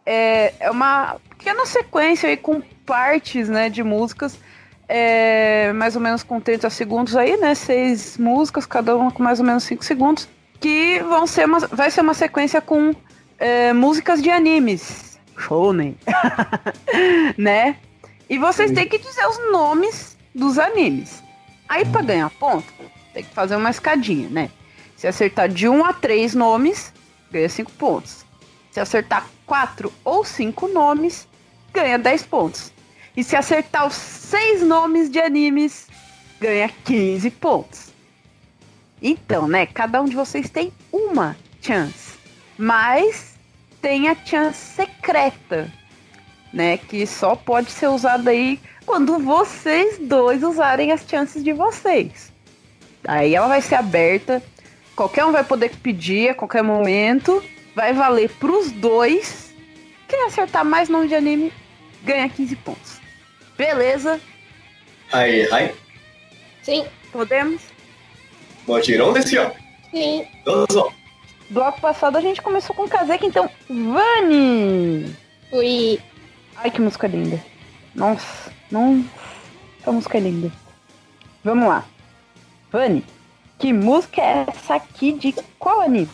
[0.05, 4.39] é, é uma pequena sequência aí com partes, né, de músicas,
[4.89, 9.41] é, mais ou menos com 30 segundos aí, né, seis músicas, cada uma com mais
[9.41, 10.29] ou menos 5 segundos,
[10.61, 12.95] que vão ser uma, vai ser uma sequência com
[13.39, 15.97] é, músicas de animes, shounen,
[17.39, 17.77] né,
[18.29, 21.24] e vocês têm que dizer os nomes dos animes.
[21.75, 22.73] Aí pra ganhar ponto,
[23.13, 24.49] tem que fazer uma escadinha, né?
[24.95, 26.93] Se acertar de 1 a 3 nomes,
[27.33, 28.25] ganha 5 pontos.
[28.71, 31.27] Se acertar 4 ou 5 nomes,
[31.73, 32.73] ganha 10 pontos.
[33.17, 35.89] E se acertar os 6 nomes de animes,
[36.41, 37.93] ganha 15 pontos.
[39.03, 39.67] Então, né?
[39.67, 42.17] Cada um de vocês tem uma chance.
[42.57, 43.35] Mas
[43.83, 45.73] tem a chance secreta,
[46.53, 46.77] né?
[46.77, 52.33] Que só pode ser usada aí quando vocês dois usarem as chances de vocês.
[53.07, 54.43] Aí ela vai ser aberta,
[54.97, 57.43] qualquer um vai poder pedir a qualquer momento,
[57.75, 59.55] vai valer pros dois.
[60.09, 61.53] Quem acertar mais nome de anime
[62.03, 63.01] ganha 15 pontos.
[63.57, 64.21] Beleza?
[65.13, 65.75] Aí, aí.
[66.63, 67.63] Sim, Podemos?
[68.67, 69.53] Botirão desse, ó.
[69.93, 70.27] sim.
[70.45, 70.91] Todos, ó.
[71.49, 75.15] Bloco passado a gente começou com Kazek, então Vani!
[75.49, 76.01] Fui.
[76.57, 77.41] Ai, que música linda.
[77.95, 79.05] Nossa, não.
[79.81, 80.53] Essa música é linda.
[81.43, 81.85] Vamos lá.
[82.73, 83.05] Vani,
[83.59, 86.09] que música é essa aqui de qual anime?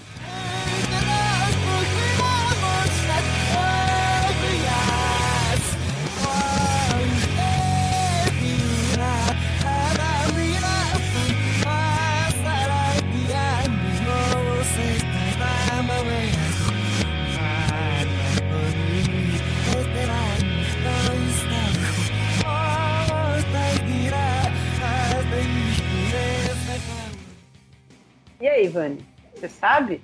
[28.40, 29.04] E aí, Vani?
[29.34, 30.00] Você sabe?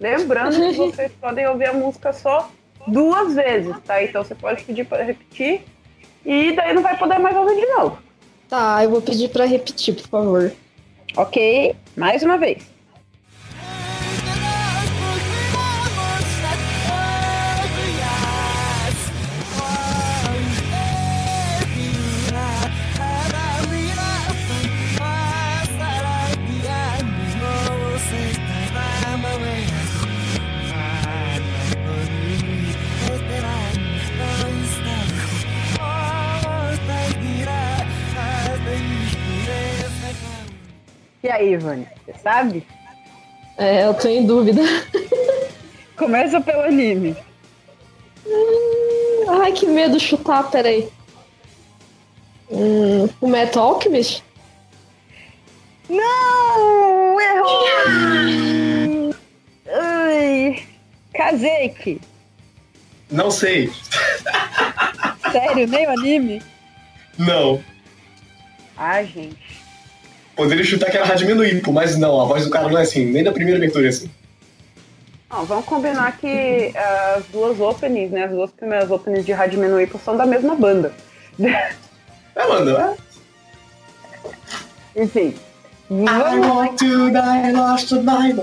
[0.00, 2.50] Lembrando que vocês podem ouvir a música só
[2.86, 4.02] duas vezes, tá?
[4.02, 5.62] Então você pode pedir para repetir
[6.26, 7.98] e daí não vai poder mais ouvir de novo.
[8.48, 10.52] Tá, eu vou pedir pra repetir, por favor.
[11.16, 12.66] Ok, mais uma vez.
[41.22, 41.86] E aí, Vani?
[42.04, 42.66] Você sabe?
[43.56, 44.62] É, eu tô em dúvida.
[45.96, 47.16] Começa pelo anime.
[48.26, 50.88] Hum, Ai, que medo chutar, peraí.
[52.50, 54.22] Hum, o Metal Alchemist?
[55.88, 57.20] Não!
[57.20, 59.14] Errou!
[59.74, 60.62] Ai,
[61.14, 62.00] Kazeki.
[63.10, 63.72] Não sei.
[65.32, 66.42] Sério, nem o anime?
[67.18, 67.62] Não.
[68.76, 69.57] Ah, gente.
[70.38, 73.04] Poderia chutar que era Radimino Ippo, mas não, a voz do cara não é assim,
[73.04, 74.08] nem da primeira abertura é assim.
[75.28, 76.72] Não, vamos combinar que
[77.16, 78.22] as duas openings, né?
[78.22, 80.92] As duas primeiras openings de no Ippo são da mesma banda.
[81.40, 81.72] É,
[82.36, 82.94] é.
[85.02, 85.34] Enfim.
[85.90, 88.38] I want to die, lost tonight.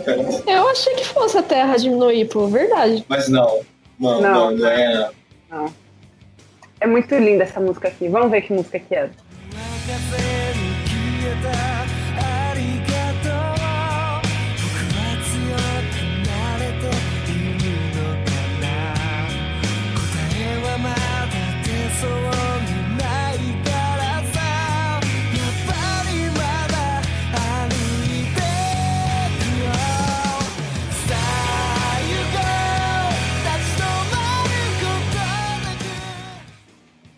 [0.46, 3.06] Eu achei que fosse a Terra de Noipo, verdade.
[3.08, 3.62] Mas não.
[3.98, 4.34] Não, Não.
[4.34, 5.12] não, não é.
[5.50, 5.74] Não.
[6.82, 8.10] É muito linda essa música aqui.
[8.10, 9.10] Vamos ver que música que é.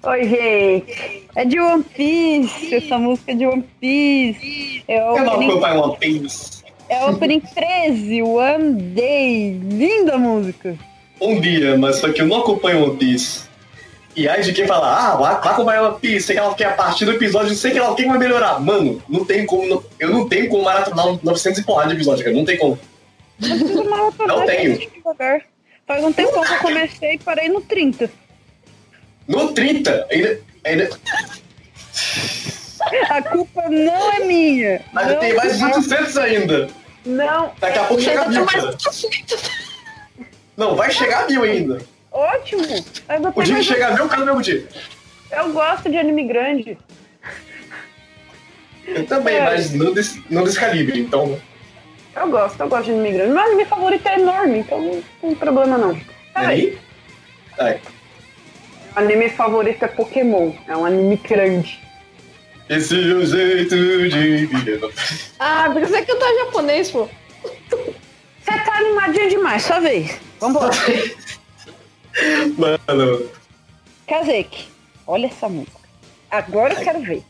[0.07, 1.27] Oi, gente.
[1.35, 2.73] É de One Piece.
[2.75, 4.83] Essa música é de One Piece.
[4.87, 6.63] É o Eu não opening, acompanho One Piece.
[6.89, 9.59] é o opening 13, One Day.
[9.63, 10.77] Linda música.
[11.19, 13.45] Um dia, mas só que eu não acompanho One Piece.
[14.15, 16.65] E aí de quem fala, ah, vai, vai acompanhar One Piece, sei que ela quer
[16.67, 18.59] a partir do episódio, sei que ela quem vai melhorar.
[18.59, 19.67] Mano, não tem como.
[19.67, 22.35] não- eu não tenho como maratonar 900 e porrada de episódio, cara.
[22.35, 22.79] Não tem como.
[24.27, 24.79] Não tenho.
[25.85, 28.09] Faz um tempão que eu comecei e parei no 30.
[29.27, 30.39] No 30, ainda.
[30.63, 30.89] ainda
[33.09, 34.81] A culpa não é minha.
[34.93, 36.67] mas não, tem mais não, 800 ainda.
[37.05, 37.51] não.
[37.59, 38.45] Daqui a pouco chega a mil.
[40.55, 41.79] Não, vai chegar a mil ainda.
[42.11, 42.63] Ótimo.
[43.07, 44.67] Mas O dia que chegar a mil, cara, no mesmo dia.
[45.31, 46.77] eu gosto de anime grande.
[48.85, 49.43] Eu também, É.
[49.43, 51.39] mas não desse, não desse calibre, então.
[52.15, 53.33] Eu gosto, eu gosto de anime grande.
[53.33, 55.99] Meu anime favorito é enorme, então não tem problema não.
[56.33, 56.79] Peraí.
[57.59, 57.79] Aí, aí.
[58.97, 60.53] O anime favorito é Pokémon.
[60.67, 61.79] É um anime grande.
[62.67, 63.75] Esse é o jeito
[64.09, 64.49] de.
[65.37, 67.07] Ah, porque você cantar japonês, pô.
[67.69, 70.19] Você tá animadinho demais, sua vez.
[70.39, 70.71] Vambora.
[72.57, 73.29] Mano,
[74.07, 74.65] Kazek,
[75.05, 75.77] olha essa música.
[76.31, 77.23] Agora eu quero ver.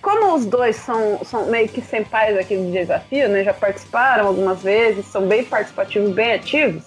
[0.00, 3.44] Como os dois são, são meio que senpais aqui do desafio, né?
[3.44, 6.84] Já participaram algumas vezes, são bem participativos, bem ativos.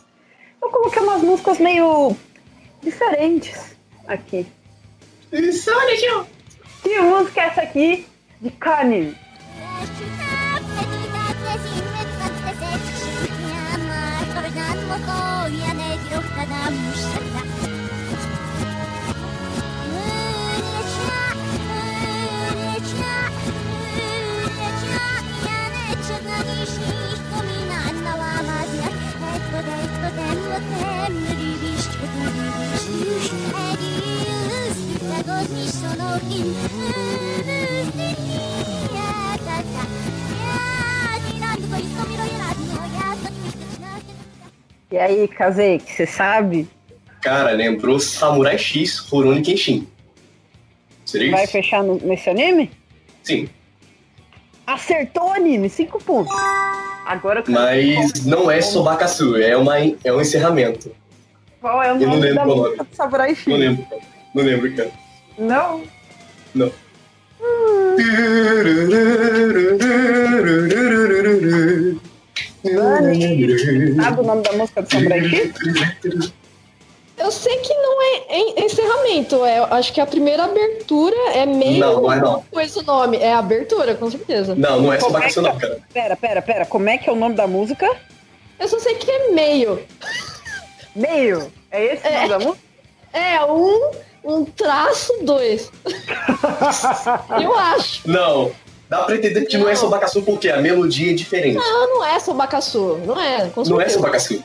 [0.60, 2.18] Eu coloquei umas músicas meio
[2.82, 3.78] diferentes
[4.10, 4.46] aqui.
[6.82, 8.08] Que música é essa aqui
[8.42, 9.16] de Kanye?
[44.92, 46.68] E aí, Kazek, você sabe?
[47.22, 49.88] cara, lembrou Samurai X Rurouni Kenshin.
[51.06, 51.52] Seria Vai isso?
[51.52, 52.72] fechar no- nesse anime?
[53.24, 53.50] Sim,
[54.66, 56.32] Acertou o anime, cinco pontos.
[57.06, 60.92] Agora mas não é Sobakasu, é, uma, é um encerramento.
[61.60, 62.90] qual, é o eu não nome lembro da música nome.
[62.90, 63.48] do Samurai X.
[63.48, 63.86] Não lembro,
[64.36, 64.92] não lembro, cara.
[65.40, 65.84] Não?
[66.56, 66.72] Não.
[74.02, 76.34] Sabe o nome da música do Samurai X?
[77.18, 79.44] Eu sei que não é en- encerramento.
[79.46, 81.80] É, acho que a primeira abertura é meio.
[81.80, 82.42] Não, não é não.
[82.44, 83.18] Coisa o nome.
[83.18, 84.56] É abertura, com certeza.
[84.56, 85.80] Não, não é Como é Sobakasu que- não, cara.
[85.94, 86.66] Pera, pera, pera.
[86.66, 87.90] Como é que é o nome da música?
[88.58, 89.82] Eu só sei que é meio.
[90.96, 91.52] Meio.
[91.72, 92.64] É esse o nome da música?
[93.12, 93.92] É um,
[94.30, 95.72] um traço dois.
[97.42, 98.08] Eu acho.
[98.10, 98.52] Não,
[98.88, 99.80] dá pra entender que não, é Não.
[99.80, 101.58] Sobakasu porque a melodia é diferente.
[101.58, 102.98] Não, não é Sobacaçu.
[103.06, 103.90] Não é, com Não é.
[103.90, 104.44] Sobakasu.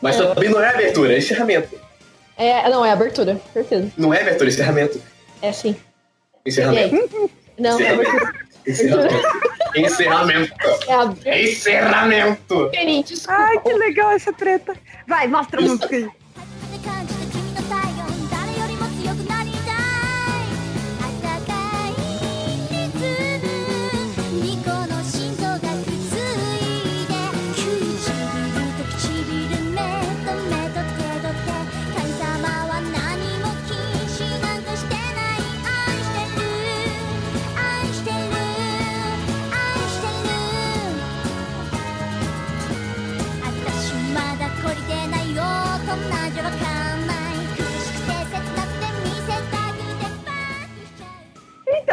[0.00, 0.26] Mas É.
[0.26, 1.78] também não é abertura, é encerramento.
[2.36, 3.90] É, não, é abertura, certeza.
[3.96, 5.00] Não é abertura, é encerramento.
[5.40, 5.76] É sim.
[6.44, 7.30] Encerramento.
[7.58, 8.34] Não, é abertura.
[8.66, 9.24] Encerramento.
[9.76, 10.54] Encerramento.
[10.88, 11.40] É abertura.
[11.40, 12.70] Encerramento.
[13.28, 14.74] Ai, que legal essa treta.
[15.06, 16.08] Vai, mostra a música aí.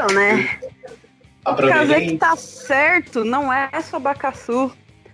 [0.01, 0.59] Então, né?
[1.45, 2.17] O Kazek Aproveitei.
[2.17, 4.71] tá certo, não é Sobacaçu.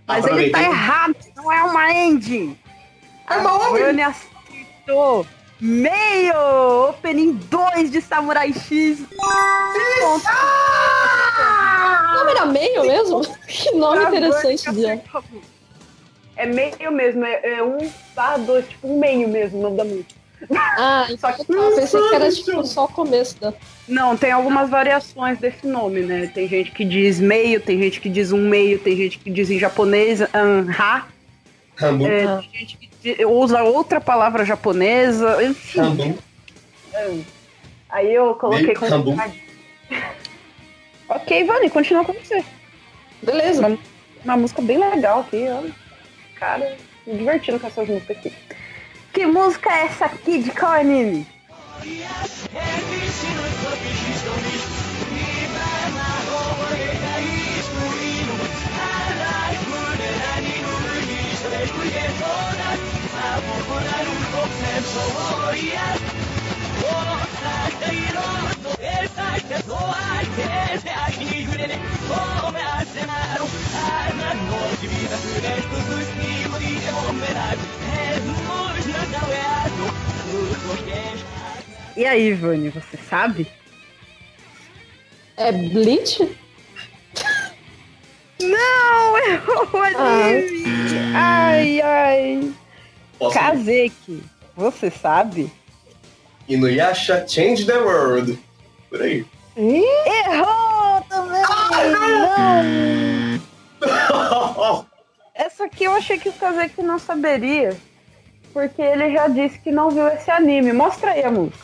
[0.07, 2.57] Mas ele tá errado, não é uma ending.
[3.29, 5.27] É uma Vânia acertou.
[5.59, 6.89] Meio!
[6.89, 8.99] Opening 2 de Samurai X.
[9.99, 10.25] Ponto.
[12.09, 13.21] O nome era meio mesmo?
[13.47, 15.03] Que nome interessante, Bia.
[16.37, 19.83] É meio mesmo, é, é um barra dois, tipo um meio mesmo o nome da
[19.83, 20.16] música.
[20.51, 23.53] Ah, Só que- eu pensei que era tipo só o começo da.
[23.87, 26.27] Não, tem algumas variações desse nome, né?
[26.33, 29.49] Tem gente que diz meio, tem gente que diz um meio, tem gente que diz
[29.49, 31.05] em japonês anha,
[31.79, 32.41] é, Ah.
[32.41, 35.79] tem gente que usa outra palavra japonesa, enfim.
[35.79, 36.17] Rambu.
[37.89, 38.87] Aí eu coloquei Meio com.
[38.87, 39.15] rambu.
[41.09, 42.43] Ok, Vani, continua com você.
[43.21, 43.65] Beleza.
[43.65, 43.77] Uma,
[44.25, 45.63] uma música bem legal aqui, ó.
[46.37, 46.75] Cara,
[47.05, 48.33] me divertindo com essas músicas aqui.
[49.13, 51.25] Que música é essa aqui de qual anime?
[81.95, 83.47] E aí, Vani, você sabe?
[85.35, 86.37] É Bleach?
[88.39, 90.63] Não, errou o anime!
[91.15, 92.53] Ai, ai.
[93.17, 93.33] Posso?
[93.37, 94.23] Kazeki,
[94.55, 95.51] você sabe?
[96.47, 98.39] Inuyasha Change the World.
[98.89, 99.25] Por aí.
[99.57, 101.41] Errou também!
[103.81, 104.85] Não!
[105.33, 107.75] Essa aqui eu achei que o Kazeki não saberia.
[108.57, 110.73] Porque ele já disse que não viu esse anime.
[110.73, 111.59] Mostra aí a música.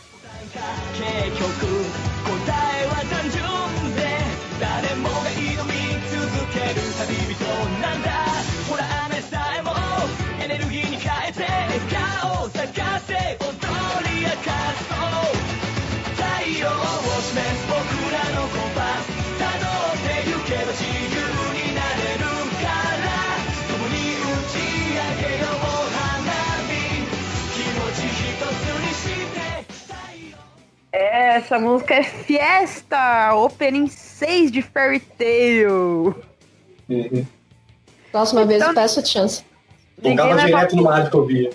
[30.96, 33.34] Essa música é Fiesta!
[33.34, 36.16] Opening 6 de Fairy Tail!
[36.88, 37.26] Uhum.
[38.12, 39.44] Próxima vez eu Então- peço a chance.
[40.02, 41.50] Tocava leva- direto no rádio que eu via.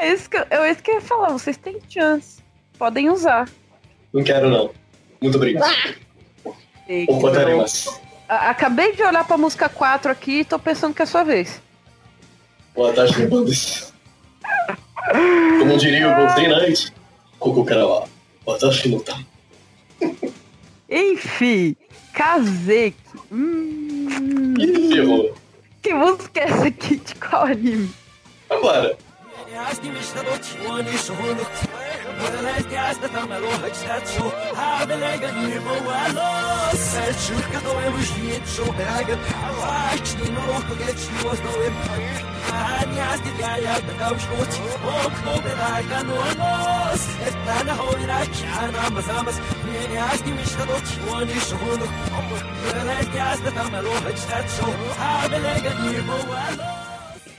[0.00, 2.42] É isso que eu, eu, isso que eu ia falar, vocês têm chance.
[2.76, 3.48] Podem usar.
[4.12, 4.70] Não quero, não.
[5.20, 5.72] Muito obrigado.
[6.88, 8.00] Eita, Ou podemos.
[8.28, 11.62] a- Acabei de olhar pra música 4 aqui e tô pensando que é sua vez.
[12.74, 13.92] Boa tarde, bandas.
[15.60, 16.92] Como diria o Golden Knight,
[17.38, 18.08] Coco Karawa.
[18.46, 19.18] Watashi no ta.
[20.90, 21.76] Enfim,
[22.14, 22.96] Kazeki.
[23.30, 24.54] Hum,
[25.82, 26.96] que música é essa aqui?
[26.96, 27.90] De qual anime?
[29.58, 31.44] Asking me что чего не шуну
[32.20, 38.72] Подалась газ, да там лохать штатшу А белега не бывало Сальчур, который мы жить шоу
[38.72, 39.18] Беган
[39.58, 41.74] Вач, не мог, погодь, чего снова им
[42.52, 49.40] А не аздика, я так обшуть Бог, бог, беда, канонос Это на хойра, чана, мазамас
[49.64, 51.86] Мне не асти мечта, то чего не шуну
[52.64, 56.77] Подалась газ, да там лохать штатшу А белега не бывало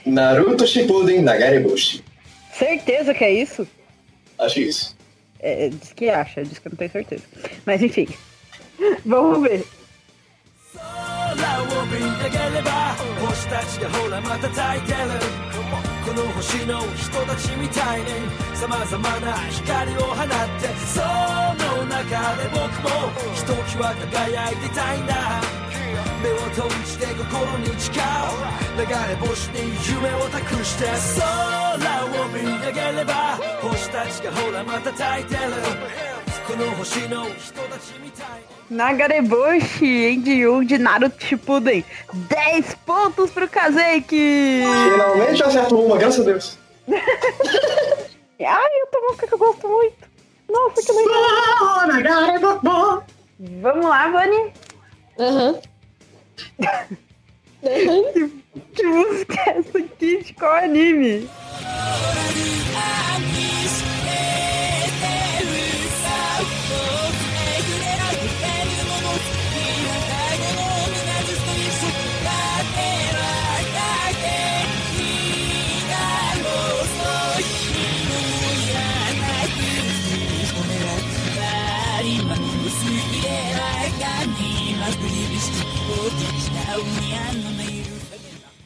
[0.08, 2.04] Naruto Shippuden Nagariboshi.
[2.52, 3.66] Certeza que é isso?
[4.38, 4.96] Acho isso.
[5.40, 7.24] É, diz que acha, diz que eu não tenho certeza.
[7.66, 8.08] Mas enfim.
[9.04, 9.64] Vamos ver.
[11.36, 12.94] 空を見上げれば
[13.26, 14.98] 星たちがほらまた咲いてる
[16.04, 18.06] この星の人たちみたいに
[18.54, 25.64] 様々な光を放ってその中で僕もひときわ輝いてたいんだ
[26.22, 27.94] 目を閉じて心に誓う
[28.76, 29.58] 流れ星に
[29.88, 30.84] 夢を託して
[31.20, 35.40] 空を見上げれば星たちがほらまた咲いてる
[36.46, 41.84] この星の人たちみたいに Nagareboshi, Endyun de Naruto Shippuden.
[42.28, 44.62] 10 pontos pro Kazeki!
[44.90, 46.58] Finalmente eu acerto uma, graças a Deus.
[46.88, 46.96] Ai,
[48.84, 49.94] outra música que eu gosto muito.
[50.50, 53.02] Nossa, que legal.
[53.60, 54.52] Vamos lá, Vani.
[55.18, 55.18] Aham.
[55.18, 55.60] Aham.
[58.75, 60.23] Que música é essa aqui?
[60.23, 61.29] De qual anime?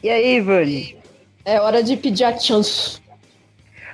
[0.03, 0.97] E aí, Vani?
[1.45, 3.01] É hora de pedir a chance.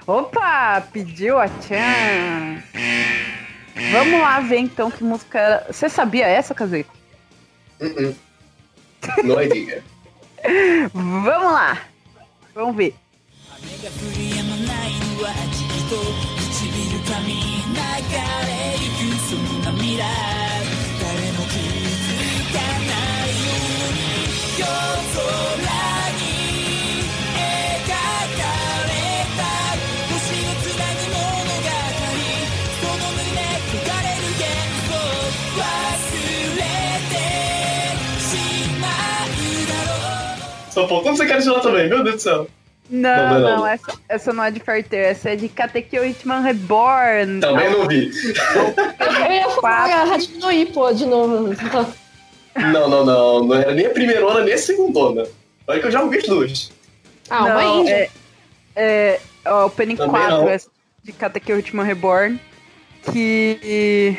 [0.06, 2.62] Opa, pediu a Chan.
[3.92, 5.68] Vamos lá ver então que música era.
[5.72, 6.90] Você sabia essa, Kazeki?
[7.82, 8.16] Uh-uh.
[9.24, 9.84] No idea.
[10.94, 11.82] Vamos lá.
[12.54, 12.94] Vamos ver.
[13.86, 15.96] が降り止まないのはじっと
[16.52, 17.30] 唇噛み
[17.70, 17.78] 流
[18.48, 18.50] れ
[18.82, 20.59] ゆくそんな未来
[24.63, 24.91] う
[40.71, 42.47] Só faltou você quer de lá também, meu Deus do céu.
[42.89, 43.67] Não, Não, não, não, não.
[43.67, 47.41] essa, essa não é de Tail, essa é de Katekyo Hitman Reborn.
[47.41, 48.11] Também não vi.
[49.27, 51.55] Eu ia falar, a diminuir, pô, de novo.
[52.57, 53.45] Não, não, não.
[53.45, 55.27] Não era nem a primeirona, nem a segundona.
[55.67, 56.73] Olha que eu já ouvi as duas.
[57.29, 57.93] Ah, uma Não, índia.
[57.95, 58.11] é,
[58.77, 60.49] é ó, Opening Também 4 não.
[60.49, 60.61] é
[61.05, 62.41] de Katekyo Hitman Reborn,
[63.13, 64.17] que,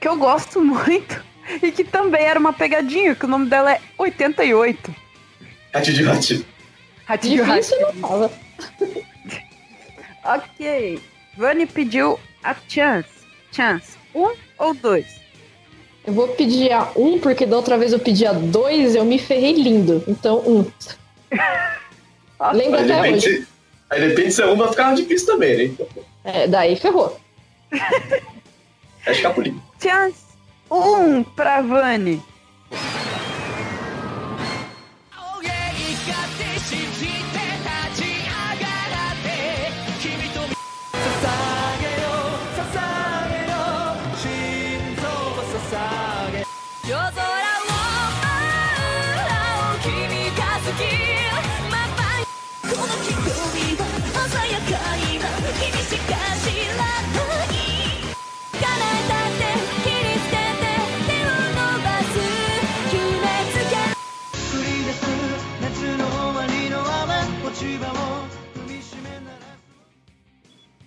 [0.00, 1.22] que eu gosto muito
[1.60, 4.94] e que também era uma pegadinha, que o nome dela é 88.
[5.74, 7.70] Hat de Hat.
[7.80, 8.30] Não tava.
[10.24, 11.00] Ok.
[11.36, 13.08] Vani pediu a chance.
[13.50, 13.96] Chance.
[14.14, 15.20] Um ou dois?
[16.04, 19.18] Eu vou pedir a um, porque da outra vez eu pedi a dois eu me
[19.18, 20.02] ferrei lindo.
[20.08, 20.66] Então, um.
[22.52, 23.20] Lembro Aí até hoje.
[23.28, 23.48] depende,
[23.88, 25.86] aí depende se é uma, ficar difícil também, né?
[26.24, 27.18] É, daí ferrou.
[29.04, 29.52] É escapulir.
[29.82, 30.22] Chance.
[30.70, 32.22] Um pra Vani.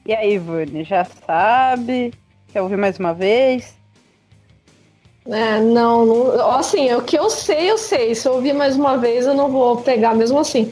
[0.05, 2.13] E aí, Vani, já sabe?
[2.51, 3.75] Quer ouvir mais uma vez?
[5.27, 6.51] É, não, não.
[6.51, 8.13] Assim, o que eu sei, eu sei.
[8.13, 10.71] Se eu ouvir mais uma vez, eu não vou pegar mesmo assim.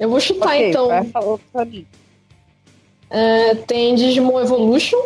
[0.00, 0.88] Eu vou chutar Ok, então.
[0.88, 1.38] vai falar.
[3.10, 5.00] É, tem Digimon Evolution.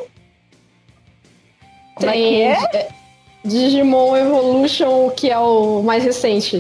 [1.97, 2.77] Como é tem que é?
[2.77, 2.89] é,
[3.45, 6.57] Digimon Evolution, que é o mais recente.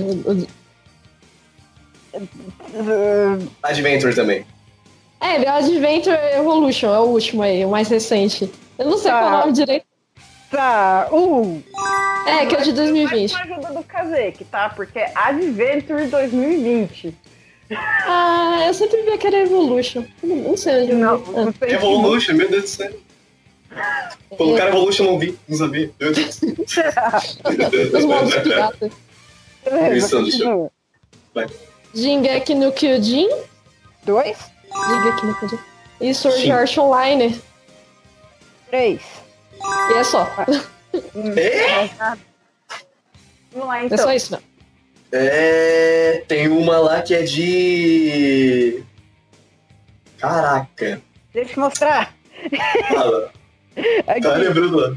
[2.74, 4.44] Uh, Adventure também.
[5.20, 8.50] É, ele é Adventure Evolution, é o último aí, o mais recente.
[8.78, 9.18] Eu não sei Tá.
[9.20, 9.86] qual é o nome direito.
[10.50, 11.62] Tá, uh.
[12.26, 13.32] É, que é de 2020.
[13.32, 14.68] Mais uma ajuda do Kazek, tá?
[14.70, 17.14] Porque é Adventure 2020.
[17.72, 20.04] Ah, eu sempre via que era Evolution.
[20.22, 22.92] Não sei onde Não, não sei Evolution, meu Deus do céu.
[24.36, 25.90] Colocaram Evolution, não vi, não sabia.
[26.00, 26.40] Meu Deus.
[27.94, 28.90] Os modos piratas.
[29.64, 30.70] Beleza.
[31.94, 33.28] Jingeki no Kyojin.
[34.04, 34.36] Dois,
[34.86, 35.58] Jingeki no Kyojin.
[36.00, 36.50] E Sword Sim.
[36.52, 37.40] Art Online.
[38.70, 39.02] três.
[39.90, 40.22] E é só.
[40.24, 41.90] É?
[43.52, 43.98] Vamos lá, É então.
[43.98, 44.40] só isso, não.
[45.12, 46.22] É.
[46.28, 48.82] Tem uma lá que é de.
[50.18, 51.00] Caraca.
[51.32, 52.14] Deixa eu mostrar.
[52.88, 53.32] Fala.
[54.06, 54.20] Aqui.
[54.20, 54.96] Tá lembrando lá.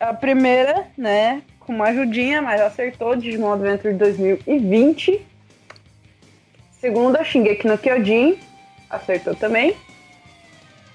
[0.00, 5.26] A primeira, né, com uma ajudinha, mas acertou, Digimon Adventure 2020.
[6.80, 8.38] Segunda, Shingeki no Kyojin,
[8.90, 9.76] acertou também.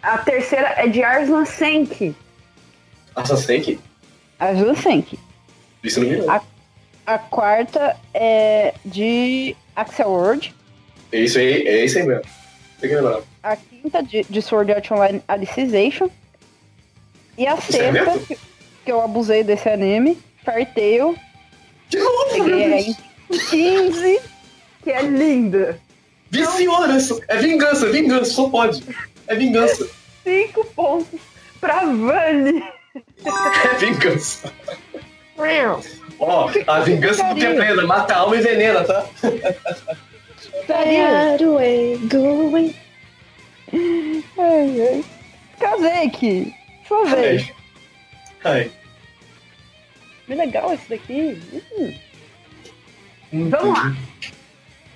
[0.02, 2.16] A terceira é de Arslan Senki.
[3.16, 3.80] Assassin aqui.
[4.40, 5.18] Arslan Senki.
[5.84, 6.42] Isso não não.
[7.08, 10.54] A quarta é de Axel World.
[11.12, 12.24] É isso aí, é isso aí mesmo.
[12.80, 13.22] Tem que lembrar.
[13.44, 16.10] A quinta de, de Sword Art Online Alicization.
[17.38, 18.20] E a Isso é sexta, mesmo?
[18.26, 18.38] que,
[18.86, 21.16] que eu abusei desse anime, Fairy Tail.
[21.90, 22.74] De novo, Deus.
[22.74, 22.96] aí
[23.50, 24.20] 15,
[24.84, 25.80] que é linda.
[26.36, 28.84] Viciona, isso- é vingança, vingança, só pode.
[29.28, 29.88] É vingança.
[30.24, 31.20] 5 pontos
[31.62, 32.64] pra Vani.
[33.26, 34.52] É vingança.
[36.20, 39.06] Ó, a vingança não tem pena, mata a alma e venena, tá?
[40.70, 42.76] Away, going.
[44.38, 45.06] Ai, ai.
[45.60, 46.54] Kazeki,
[46.88, 47.52] sua vez.
[48.44, 48.72] Ai.
[50.26, 51.42] Que legal esse daqui.
[51.78, 51.94] Hum.
[53.34, 53.96] Hum, Vamos lá.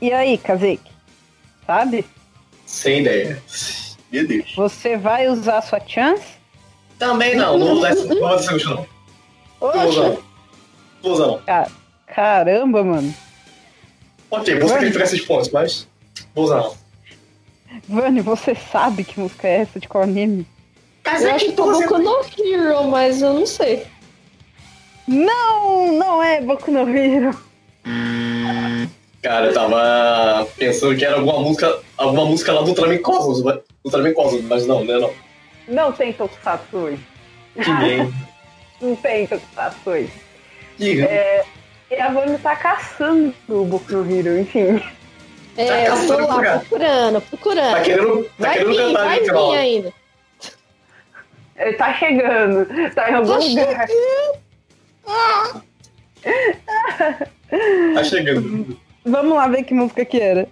[0.00, 0.90] E aí, Kazeki?
[1.66, 2.04] Sabe?
[2.66, 3.42] Sem ideia.
[4.12, 4.52] Meu Deus.
[4.54, 6.24] Você vai usar sua chance?
[6.98, 8.86] Também não, não vou usar essa, questão, não.
[9.60, 10.08] Não vou usar, não.
[10.12, 10.22] Não
[11.02, 11.38] vou usar, não.
[11.42, 11.70] Ca-
[12.06, 13.14] Caramba, mano.
[14.30, 15.88] Ok, vou sacrificar esses pontos, mas
[16.34, 16.76] vou usar, não.
[17.88, 20.46] Vani, você sabe que música é essa de qual anime?
[21.04, 23.86] Eu acho que tá Boku no Hero, mas eu não sei.
[25.06, 27.30] Não, não é Boku no Hero.
[29.22, 33.60] Cara, eu tava pensando que era alguma música, alguma música lá do Ultraman Cosmos, mas-
[33.84, 34.98] Ultraman Cosmos, mas não, né?
[34.98, 35.12] Não.
[35.66, 37.06] Não tem Tokusatsu hoje.
[37.54, 38.14] Que nem.
[38.80, 40.12] Não tem Tokusatsu hoje.
[40.80, 41.44] É,
[41.90, 44.80] e a Vani tá caçando o Boku no Hero, enfim.
[45.58, 47.72] É, Tá eu tô lá procurando, procurando.
[47.72, 49.92] Tá querendo, tá vai querendo vir, cantar vai vir ainda.
[51.56, 53.88] Ele tá chegando, tá em algum Tá lugar.
[57.94, 58.78] Tá chegando.
[59.04, 60.48] Vamos lá ver que música que era.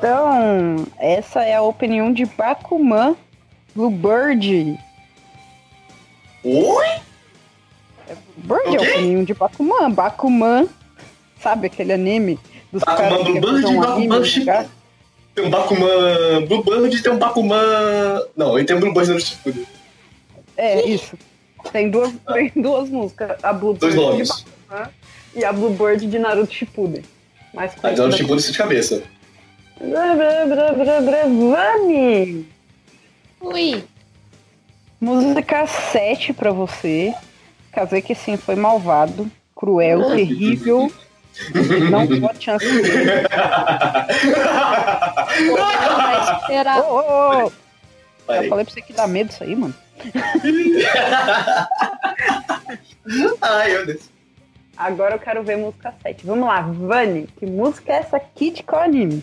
[0.00, 3.14] Então, essa é a opinião de Bakuman
[3.74, 4.78] Bluebird.
[6.42, 6.86] Oi?
[8.34, 9.90] Bird O é a opinião de Bakuman.
[9.90, 10.66] Bakuman,
[11.38, 12.38] sabe aquele anime
[12.72, 14.70] dos Bakuman caras que Bluebird, um anime Bakuman Chip-?
[15.34, 18.26] Tem um Bakuman Bluebird, tem um Bakuman.
[18.34, 19.66] Não, ele tem um Bluebird no Shippuden.
[20.56, 21.14] É, isso.
[21.72, 23.36] Tem duas, tem duas músicas.
[23.42, 24.44] A Bluebird Dois de.
[24.66, 24.90] Bakuman
[25.34, 27.04] e a Bluebird de Naruto Shippuden.
[27.52, 29.02] Mais Ah, então no conhecida Shippuden isso de cabeça.
[31.50, 32.46] Vani!
[33.40, 33.84] Ui.
[35.00, 37.14] Música 7 pra você.
[37.72, 40.92] Casei que sim, foi malvado, cruel, terrível.
[41.90, 42.66] Não pode chance.
[45.96, 46.80] Vai esperar.
[46.80, 47.52] Ô, ô, ô!
[48.28, 49.74] Eu falei pra você que dá medo isso aí, mano.
[53.40, 54.10] Ai, meu Deus.
[54.76, 56.26] Agora eu quero ver música 7.
[56.26, 59.22] Vamos lá, Vani, que música é essa aqui de qual anime?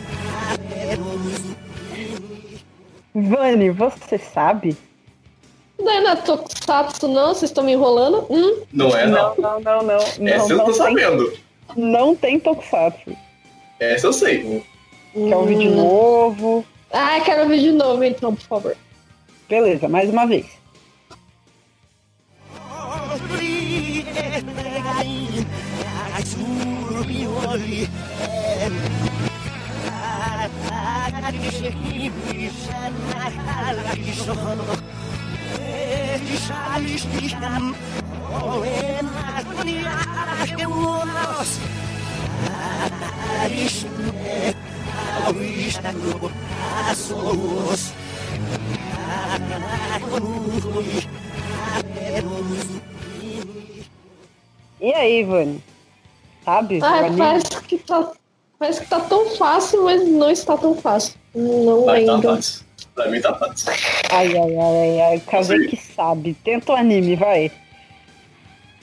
[3.13, 4.75] Vani, você sabe?
[5.77, 7.29] Não é na Tokusatsu, não?
[7.33, 8.25] Vocês estão me enrolando?
[8.29, 8.61] Hum?
[8.71, 9.35] Não é, não.
[9.35, 9.95] não, não, não.
[9.95, 11.33] Essa Não, eu não, tô tem, sabendo.
[11.75, 13.15] não tem Tokusatsu.
[13.79, 14.63] Essa eu sei.
[15.13, 15.75] Quer ouvir de Hum.
[15.75, 16.65] novo?
[16.91, 18.77] Ah, quero ouvir de novo, então, por favor.
[19.49, 20.45] Beleza, mais uma vez.
[54.79, 55.63] E aí, Vani?
[56.43, 56.79] Sabe?
[56.81, 58.11] Ah, parece que tá.
[58.57, 61.15] Parece que tá tão fácil, mas não está tão fácil.
[61.33, 62.35] Não Vai, tá lembro.
[62.35, 62.65] fácil.
[63.00, 63.72] Pra mim tá fácil.
[64.10, 65.20] Ai, ai, ai, ai, ai.
[65.20, 65.68] Casei Sim.
[65.68, 66.34] que sabe.
[66.44, 67.50] Tenta o anime, vai.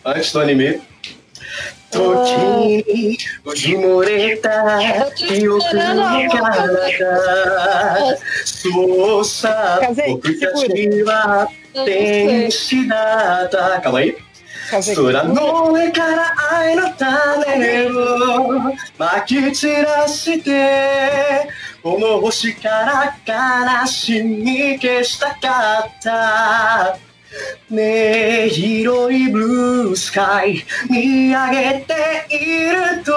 [0.06, 0.82] Antes do anime.
[1.92, 4.80] Toki, ujimoreta,
[5.14, 6.38] esperando a yoku
[8.46, 11.86] Suosa, Casei, okutachi wa Eu não sei.
[11.86, 13.82] 天使だった。
[13.82, 14.16] かわいい
[14.72, 21.48] Casei que 空の上から愛の種をまき散らして
[21.83, 23.17] この星から
[23.83, 26.99] 悲しみ消したかった。
[27.71, 33.13] ねえ広いブルースカイ見上げていると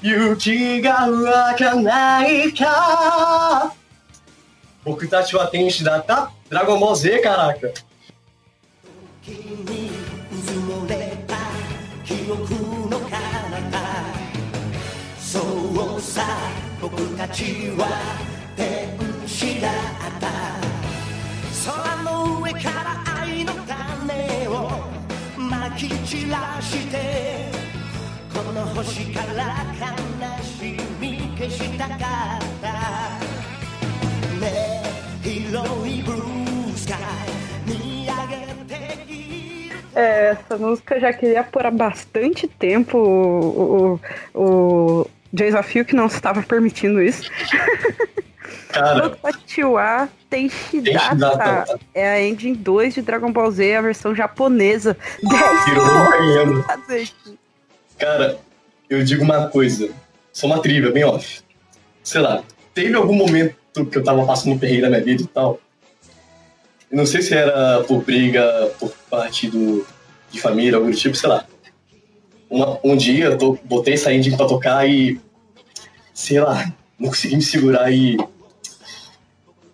[0.00, 3.74] 雪が湧かないか。
[4.84, 6.32] 僕たちは天使だった。
[6.48, 7.54] ドラゴンボールから。
[7.54, 7.70] かう
[10.36, 11.36] ずもれた
[12.04, 12.54] 記憶
[12.88, 13.16] の彼
[13.70, 13.78] 方。
[15.18, 15.40] そ
[15.96, 16.63] うさ。
[16.83, 17.43] 僕たち
[17.77, 17.87] は
[18.55, 19.73] 天使だっ
[20.19, 20.27] た
[21.71, 24.69] 空の上から愛の種を
[25.37, 27.51] まき散らして
[28.33, 31.97] この星から悲しみ消したかっ
[32.61, 32.73] た
[34.39, 34.83] ね
[35.21, 36.99] 広いブルースカイ
[37.67, 43.99] 見上げている É, essa música eu já queria por há bastante tempo o,
[44.33, 47.30] o, o desafio que não estava permitindo isso.
[48.68, 54.96] Cara, Totiwa Tenshidata é a engine 2 de Dragon Ball Z, a versão japonesa.
[55.22, 56.62] 10 tirou um ganhando.
[56.64, 57.38] Kazeki.
[57.98, 58.38] Cara,
[58.88, 59.90] eu digo uma coisa.
[60.32, 61.42] Só uma trivia, bem off.
[62.02, 62.42] Sei lá,
[62.74, 63.56] teve algum momento
[63.90, 65.60] que eu tava passando perrengue na minha vida e tal.
[66.90, 69.86] Eu não sei se era por briga, por parte do,
[70.30, 71.46] de família, algo do tipo, sei lá.
[72.54, 75.20] Uma- um dia eu botei essa engine pra tocar e.
[76.12, 78.16] Sei lá, não consegui me segurar e.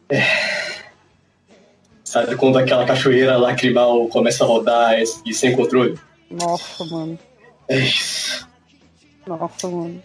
[0.08, 0.22] É.
[2.02, 5.98] Sabe quando aquela cachoeira lacrimal começa a rodar e, e sem controle?
[6.30, 7.18] Nossa, mano.
[7.68, 8.48] É isso.
[9.26, 10.02] Nossa, mano.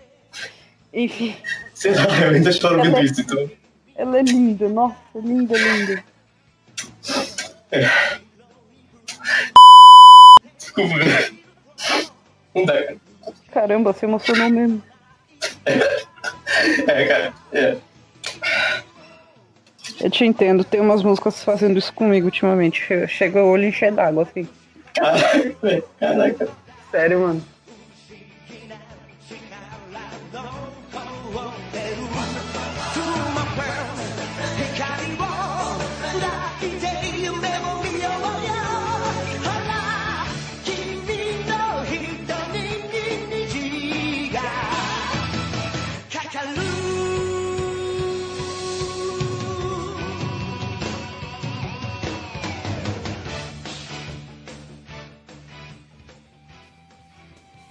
[0.94, 1.36] Enfim,
[1.74, 3.50] Sei lá, eu ainda choro vendo isso, então.
[3.96, 4.68] ela é linda.
[4.70, 6.04] Nossa, linda, linda.
[10.58, 11.35] Desculpa.
[12.64, 12.96] Dá.
[13.52, 14.82] Caramba, você emocionou mesmo.
[15.66, 17.34] É, cara.
[17.52, 17.78] É.
[20.02, 22.86] Eu te entendo, tem umas músicas fazendo isso comigo ultimamente.
[22.86, 24.48] Che- Chega o olho encher d'água, assim.
[24.94, 25.84] Caraca, velho.
[26.00, 26.48] Caraca.
[26.92, 27.44] Sério, mano.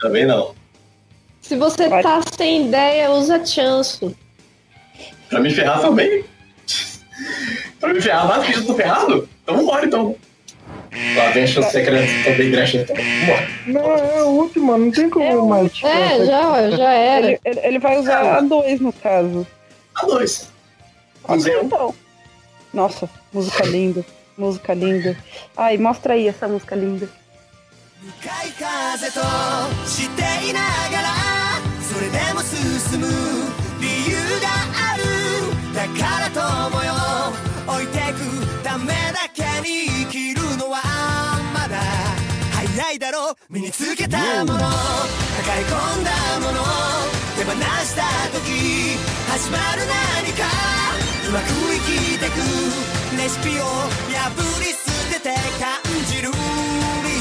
[0.00, 0.54] Também não.
[1.42, 2.02] Se você Vai.
[2.02, 4.16] tá sem ideia, usa chance.
[5.28, 6.24] Pra me ferrar também.
[7.80, 9.28] pra me ferrar mais que eu tô ferrado?
[9.42, 10.16] Então vambora então.
[11.16, 12.80] Lá vem a chance secreta também, Gretchen.
[12.82, 13.48] Então, vambora.
[13.66, 15.72] Não, é o último, não tem como mais.
[15.82, 17.26] É, já, já era.
[17.26, 19.46] Ele, ele, ele vai usar a 2 no caso.
[19.94, 20.48] A dois.
[21.24, 21.64] Ok, Usei um.
[21.64, 21.94] então.
[22.72, 24.04] Nossa, música linda.
[24.36, 25.16] Música linda.
[25.56, 27.08] Ai, mostra aí essa música linda.
[28.02, 29.20] 向かい風と
[29.88, 31.08] していながら
[31.80, 33.06] それでも進む
[33.80, 34.48] 理由が
[34.92, 35.02] ある
[35.74, 36.79] だから友よ
[37.67, 40.81] 置いてくためだけに生きるのは
[41.53, 41.77] まだ
[42.53, 43.35] 早いだろう。
[43.49, 44.59] 身につけたもの。
[44.59, 44.67] 抱
[45.59, 46.61] え込んだもの。
[47.37, 48.03] 手放した
[48.33, 48.97] 時
[49.29, 50.45] 始まる何か。
[51.27, 52.37] うまく生きてく
[53.17, 54.79] レシピを破り捨
[55.13, 56.33] てて感じるリ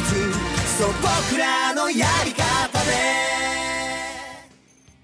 [0.05, 0.33] ズ
[0.79, 3.31] そう僕らのやり方で。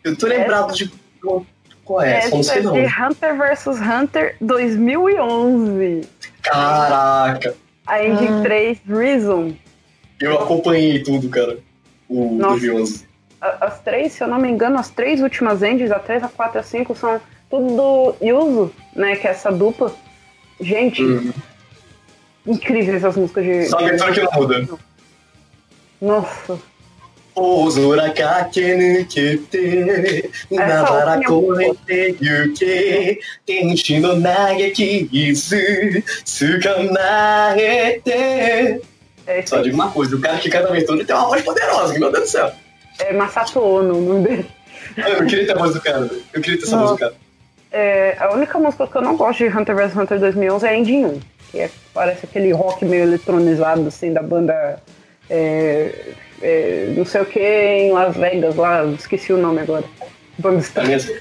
[0.05, 0.89] Eu tô lembrado de.
[1.87, 2.19] Qual é?
[2.19, 2.77] Essa música Essa não.
[2.77, 6.01] é de Hunter vs Hunter 2011.
[6.43, 7.55] Caraca.
[7.87, 8.43] A Engine Ah.
[8.43, 9.53] 3 Reason.
[10.21, 11.59] Eu acompanhei tudo, cara.
[12.09, 12.59] O Nossa.
[12.61, 13.07] 2011.
[13.41, 16.29] A- As três, se eu não me engano, as três últimas engines, a 3, a
[16.29, 19.15] 4 e a 5, são tudo do Yuzu, né?
[19.17, 19.93] Que é essa dupla.
[20.61, 21.33] Gente, Uhum.
[22.47, 23.67] incríveis essas músicas de.
[23.67, 24.69] Só a abertura que não muda.
[26.01, 26.59] Nossa.
[27.36, 31.32] 大空駆け抜けて海原越
[31.88, 36.04] えて行け天使の嘆き傷
[36.62, 38.82] 捕まえて
[39.28, 41.42] É, esse Só digo uma coisa, o cara que canta a abertura tem uma voz
[41.44, 42.52] poderosa, que meu Deus do céu.
[43.00, 44.46] é Masato Ono, o nome dele.
[44.98, 46.82] Eu não queria ter a voz do cara, eu queria ter essa Não.
[46.88, 47.14] voz do cara.
[47.72, 50.76] É, a única música que eu não gosto de Hunter vs Hunter 2011 é a
[50.78, 51.20] Engine 1,
[51.52, 54.82] que é, parece aquele rock meio eletrônizado, assim, da banda.
[55.30, 55.94] é,
[56.43, 59.85] é, não sei o que em Las Vegas, lá, esqueci o nome agora.
[60.39, 60.85] Banda A Star.
[60.85, 61.17] minha assim.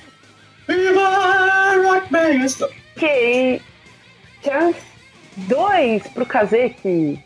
[0.68, 2.62] Viva Rock Vegas!
[2.62, 3.62] Ok.
[4.44, 4.80] Chance
[5.38, 7.24] 2 pro Kazeki.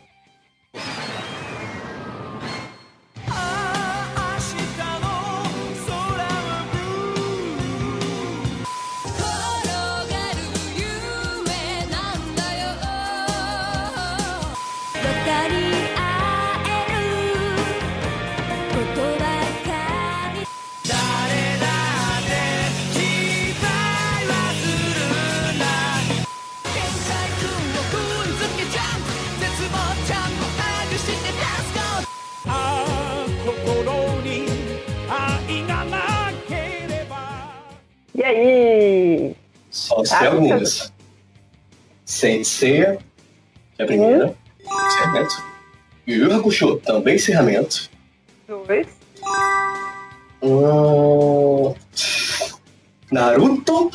[38.30, 39.36] Aí?
[39.70, 40.92] Só sei Ah, algumas.
[42.04, 42.82] Sensei,
[43.76, 44.34] que é a primeira.
[44.86, 45.44] Encerramento.
[46.06, 47.88] Yu Hakusho, também encerramento.
[48.48, 48.88] Dois.
[50.42, 51.74] Hum,
[53.12, 53.90] Naruto,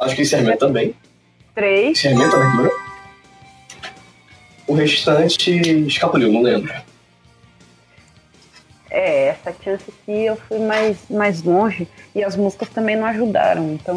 [0.00, 0.94] acho que encerramento também.
[1.54, 1.98] Três.
[1.98, 2.70] Encerramento, abertura.
[4.66, 5.50] O restante
[5.86, 6.72] escapuliu, não lembro.
[8.96, 13.74] É, essa chance aqui eu fui mais, mais longe e as músicas também não ajudaram,
[13.74, 13.94] então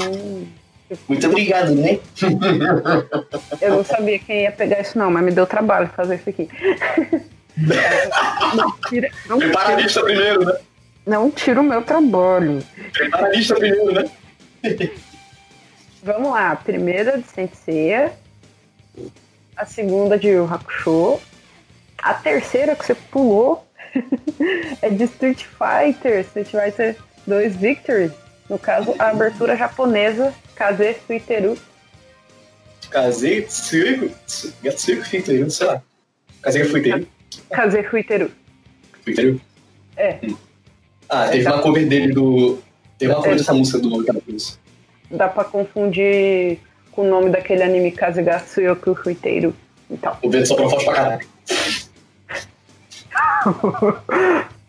[1.07, 1.99] Muito obrigado, né?
[3.61, 6.49] eu não sabia quem ia pegar isso não, mas me deu trabalho fazer isso aqui.
[8.55, 10.53] Não tira, não Prepara a lista primeiro, né?
[11.05, 12.63] não tira o meu trabalho.
[12.93, 14.09] Prepara a lista primeiro, né?
[16.01, 18.09] Vamos lá, a primeira de Sensei,
[19.57, 21.19] a segunda de Yu Hakusho,
[21.97, 23.68] a terceira que você pulou
[24.81, 26.95] é de Street Fighter, Street Fighter
[27.27, 28.11] 2 Victory.
[28.49, 31.57] No caso, a abertura japonesa Kaze Fuiteru.
[32.89, 34.09] Casei, Tsuiko,
[34.63, 35.81] Gatsuiko Fiteiro, sei lá.
[36.41, 37.07] Casei Fuiteiro.
[37.51, 38.31] Kaze Fuiteru.
[39.03, 39.39] Fuiteiro?
[39.95, 40.19] É,
[41.07, 42.59] Ah, teve uma cover dele do.
[42.97, 44.59] Teve uma cover dessa música do Capuz.
[45.11, 46.59] dá pra confundir
[46.91, 49.53] com o nome daquele anime Kazegatsu Yoku Fuiteru.
[49.89, 51.27] Então, O vento soprou forte pra caralho.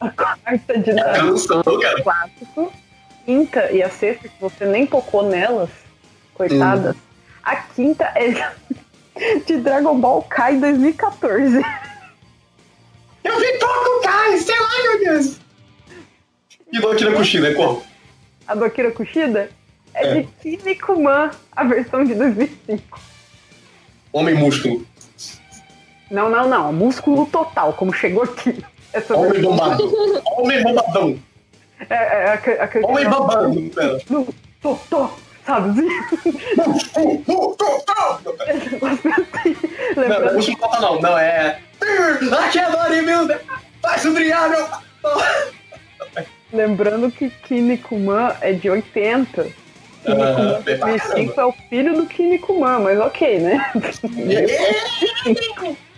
[0.00, 2.02] A quarta de É Naruto cara.
[2.02, 2.72] clássico.
[3.24, 5.70] Quinta e a sexta, que você nem tocou nelas,
[6.34, 6.96] coitadas.
[7.42, 8.52] A quinta é
[9.46, 11.60] de Dragon Ball Kai 2014.
[13.22, 15.36] Eu vi pouco, Kai, sei lá, meu Deus.
[16.72, 17.82] E do Akira Kushida, é qual?
[18.46, 19.50] A do Akira Kushida
[19.94, 20.14] é, É.
[20.14, 22.98] de Kinnikuman, a versão de 2005.
[24.12, 24.84] Homem músculo.
[26.10, 26.72] Não, não, não.
[26.72, 28.64] Músculo total, como chegou aqui.
[28.92, 30.20] Essa Homem bombado.
[30.36, 31.16] Homem bombadão.
[31.88, 33.70] É, é, aquele Homem babado.
[33.74, 33.98] Pera.
[34.10, 34.26] No,
[34.60, 35.08] tô, tô,
[35.46, 35.80] sabe?
[35.80, 37.94] Uh, uh, tô, tô.
[37.94, 38.52] Não, não é
[39.96, 41.02] Lembrando, músculo total, não.
[41.02, 41.60] Não, é.
[42.44, 42.66] Aqui é.
[43.80, 44.66] Faz o brilhar, meu.
[46.52, 49.46] lembrando que Kinnikuman é de 80.
[50.04, 53.72] Kinnikuman 2005 é o filho do Kinnikuman, mas ok, né?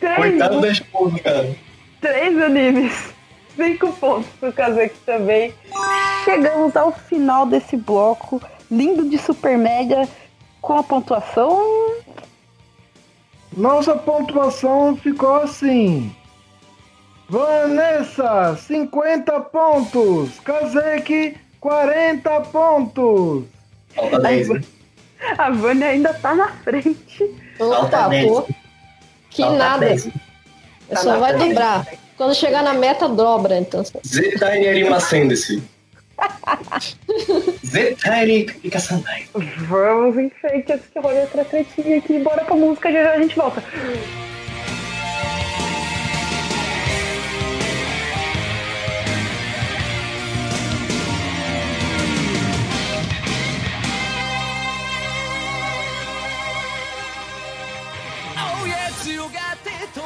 [0.00, 1.56] Três, Coitado da esposa, cara.
[2.00, 3.12] Três animes.
[3.54, 5.52] Cinco pontos pro Kazeki também.
[6.24, 8.40] Chegamos ao final desse bloco.
[8.70, 10.08] Lindo de Super Mega.
[10.62, 11.94] Com a pontuação.
[13.54, 16.14] Nossa pontuação ficou assim.
[17.28, 20.40] Vanessa, 50 pontos.
[20.40, 23.44] Kazeki, 40 pontos.
[23.94, 24.60] Falta 10, né?
[25.36, 27.34] A Vânia ainda tá na frente.
[27.58, 28.59] Falta 10.
[29.40, 29.86] Que Falta nada.
[29.86, 30.08] 10.
[30.88, 31.48] Tá Só vai frente.
[31.48, 31.86] dobrar.
[32.16, 33.82] Quando chegar na meta, dobra, então.
[34.68, 35.62] Arimasendesu.
[37.64, 39.26] Zetairi Ikasandai.
[39.68, 42.18] Vamos em frente que eu olhe outra tretinha aqui.
[42.18, 43.62] Bora pra música, já já a gente volta.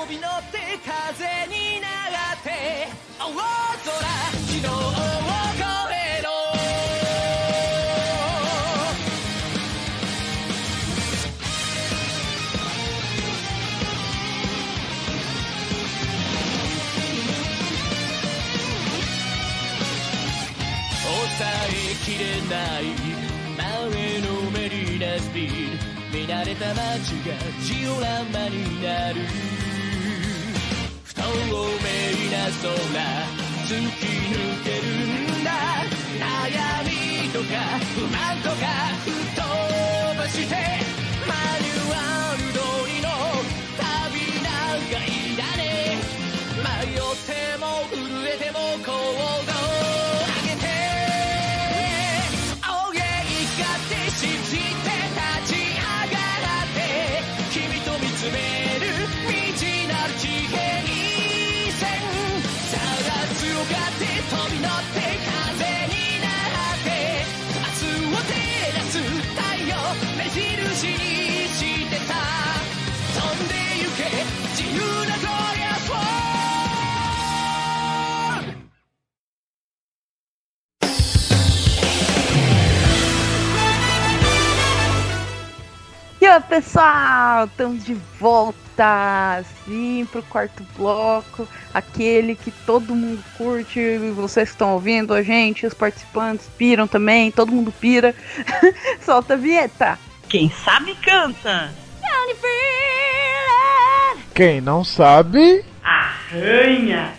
[0.08, 2.48] び乗って風に流って
[3.18, 3.42] 大空
[3.84, 6.28] 昨日を越えろ。
[21.04, 21.72] 抑え
[22.04, 22.82] きれない
[23.56, 23.64] 前
[24.20, 25.84] のめりなスピード。
[26.12, 29.53] 見慣れた街がジオラマになる。
[31.34, 32.64] 透明な空
[33.66, 34.86] 突き抜ける
[35.40, 35.50] んだ
[36.20, 36.22] 悩
[36.84, 37.52] みとか
[37.94, 38.62] 不満とか
[39.04, 39.40] 吹っ飛
[40.16, 40.54] ばして
[41.26, 43.08] マニュアル通りの
[43.78, 43.82] 旅
[44.42, 45.62] なんかいらね
[46.62, 48.86] 迷っても震えても行
[49.46, 49.53] 動
[86.34, 94.48] Fala pessoal, estamos de volta, sim, pro quarto bloco, aquele que todo mundo curte, vocês
[94.48, 98.12] que estão ouvindo a gente, os participantes piram também, todo mundo pira.
[99.00, 99.96] Solta a vinheta.
[100.28, 101.72] Quem sabe canta.
[104.34, 107.12] Quem não sabe, Arranha.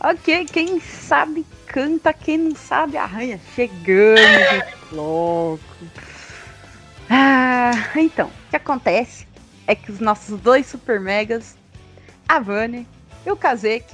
[0.00, 3.38] Ok, quem sabe canta, quem não sabe arranha.
[3.54, 4.20] Chegamos
[4.90, 6.05] no bloco.
[7.08, 9.26] Ah, então, o que acontece
[9.66, 11.56] é que os nossos dois super megas,
[12.28, 12.86] a Vani
[13.24, 13.86] e o Kazek,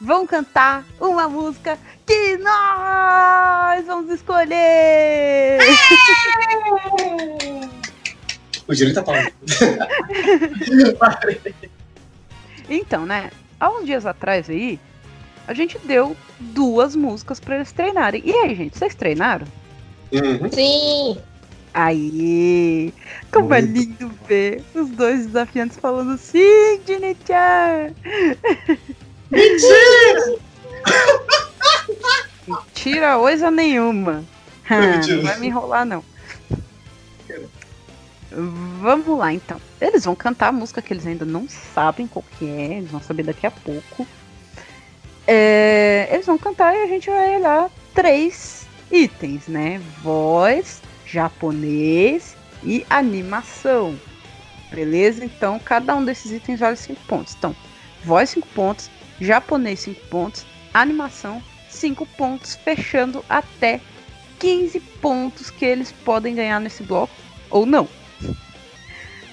[0.00, 5.58] vão cantar uma música que nós vamos escolher.
[8.68, 9.32] O direito tá falando.
[12.68, 13.30] Então, né?
[13.58, 14.78] Há uns dias atrás aí,
[15.46, 18.22] a gente deu duas músicas pra eles treinarem.
[18.24, 19.46] E aí, gente, vocês treinaram?
[20.12, 20.48] Uhum.
[20.50, 21.18] Sim.
[21.74, 22.92] Aí,
[23.32, 27.94] como é lindo ver os dois desafiantes falando sim, Dini-chan!
[29.30, 30.38] Mentira!
[32.46, 34.24] Mentira, coisa nenhuma.
[34.68, 35.16] Ah, Mentira.
[35.16, 36.04] não vai me enrolar, não.
[38.80, 39.60] Vamos lá, então.
[39.80, 43.00] Eles vão cantar a música que eles ainda não sabem qual que é, eles vão
[43.00, 44.06] saber daqui a pouco.
[45.26, 49.80] É, eles vão cantar e a gente vai olhar três itens, né?
[50.02, 50.82] Voz,
[51.12, 52.34] japonês
[52.64, 53.98] e animação.
[54.70, 55.24] Beleza?
[55.24, 57.34] Então, cada um desses itens vale 5 pontos.
[57.36, 57.54] Então,
[58.02, 58.90] voz 5 pontos,
[59.20, 63.80] japonês 5 pontos, animação 5 pontos, fechando até
[64.38, 67.12] 15 pontos que eles podem ganhar nesse bloco
[67.50, 67.86] ou não.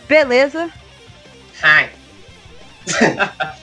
[0.08, 0.70] Beleza?
[1.64, 1.90] Hi.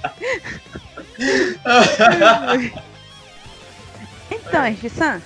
[4.31, 5.21] Então, Shisan.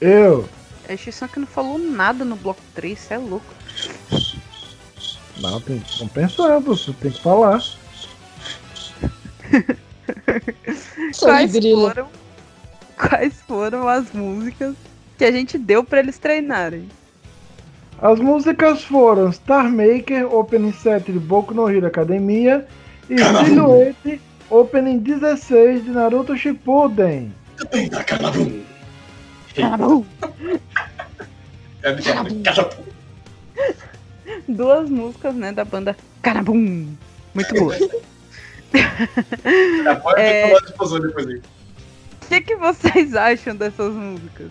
[0.00, 0.48] eu.
[0.90, 3.46] É Shisan que não falou nada no bloco 3, você é louco.
[5.38, 7.62] Não, tem, não pensando, você tem que falar.
[11.16, 12.08] Quais foram,
[12.96, 14.74] quais foram as músicas
[15.16, 16.88] que a gente deu pra eles treinarem?
[18.02, 22.66] As músicas foram Star Maker, Opening 7 de Boku no Hero Academia
[23.08, 27.32] e Silhouette, Opening 16 de Naruto Shippuden.
[28.06, 28.69] Carabum.
[29.54, 30.04] Caramba,
[32.44, 32.84] Carabum.
[34.48, 36.86] Duas músicas, né, da banda Carabum.
[37.34, 37.74] Muito boa.
[40.02, 40.48] Pode É.
[40.48, 41.36] falar de explosão depois aí.
[41.36, 41.42] O
[42.28, 44.50] que, que vocês acham dessas músicas?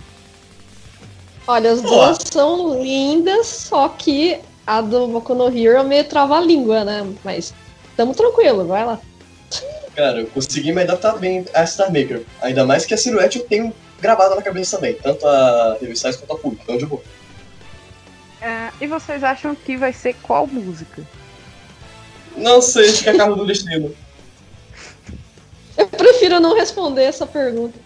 [1.47, 6.83] Olha, as duas são lindas, só que a do Boku no Hero é meio trava-língua,
[6.83, 7.07] né?
[7.23, 7.53] Mas
[7.95, 8.99] tamo tranquilo, vai lá.
[9.95, 12.23] Cara, eu consegui me adaptar bem a Star Maker.
[12.41, 14.95] Ainda mais que a silhuete eu tenho gravada na cabeça também.
[14.95, 16.57] Tanto a Revistais quanto a Full.
[16.61, 17.01] Então de boa.
[18.41, 21.03] É, e vocês acham que vai ser qual música?
[22.37, 23.93] Não sei, acho que é carro do destino.
[25.77, 27.77] Eu prefiro não responder essa pergunta.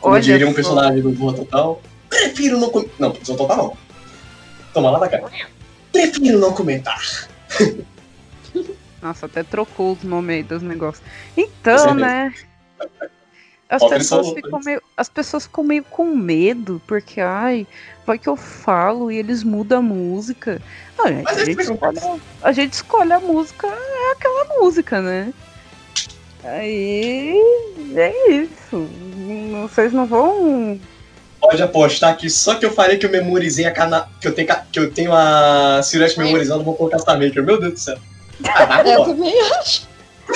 [0.00, 0.56] Como Olha diria um só.
[0.56, 1.82] personagem do Voa Total.
[2.08, 2.96] Prefiro não comentar.
[2.98, 3.76] Não, Voa Total não.
[4.72, 5.30] Toma lá da cara.
[5.92, 7.00] Prefiro não comentar.
[9.02, 11.04] Nossa, até trocou os nomes aí dos negócios.
[11.36, 12.32] Então, né?
[13.70, 17.64] As pessoas, são ficam meio, as pessoas ficam meio com medo, porque, ai,
[18.04, 20.60] vai que eu falo e eles mudam a música.
[20.98, 25.32] Ah, gente, Mas a, gente escolhe, a gente escolhe a música, é aquela música, né?
[26.42, 27.32] Aí
[27.94, 28.88] é isso.
[29.62, 30.80] Vocês não vão.
[31.40, 34.08] Pode apostar que só que eu falei que eu memorizei a cana...
[34.20, 37.44] que eu tenho que eu tenho a silhuete memorizada, eu vou colocar Star Maker.
[37.44, 37.98] Meu Deus do céu.
[38.44, 39.88] Ah, Eu também acho.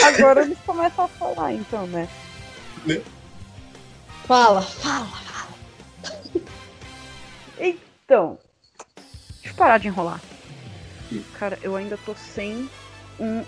[0.02, 2.08] Agora eles começam a falar, então, né?
[4.26, 5.08] Fala, fala.
[8.06, 8.36] Então,
[9.40, 10.20] deixa eu parar de enrolar.
[11.38, 12.68] Cara, eu ainda tô sem
[13.18, 13.42] um,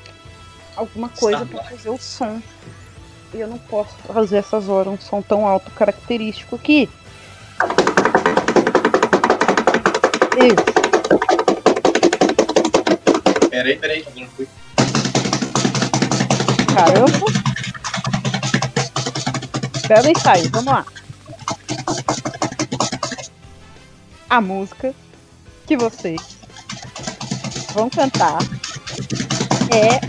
[0.76, 2.40] alguma coisa pra fazer o som.
[3.34, 6.88] E eu não posso fazer essas horas um som tão alto característico aqui.
[10.38, 10.76] Isso.
[13.50, 14.48] Peraí, peraí, que eu não fui.
[16.72, 17.26] Caramba.
[19.88, 20.84] Belo ensaio, vamos lá.
[24.28, 24.92] A música
[25.66, 26.20] que vocês
[27.72, 28.38] vão cantar
[29.72, 30.00] é.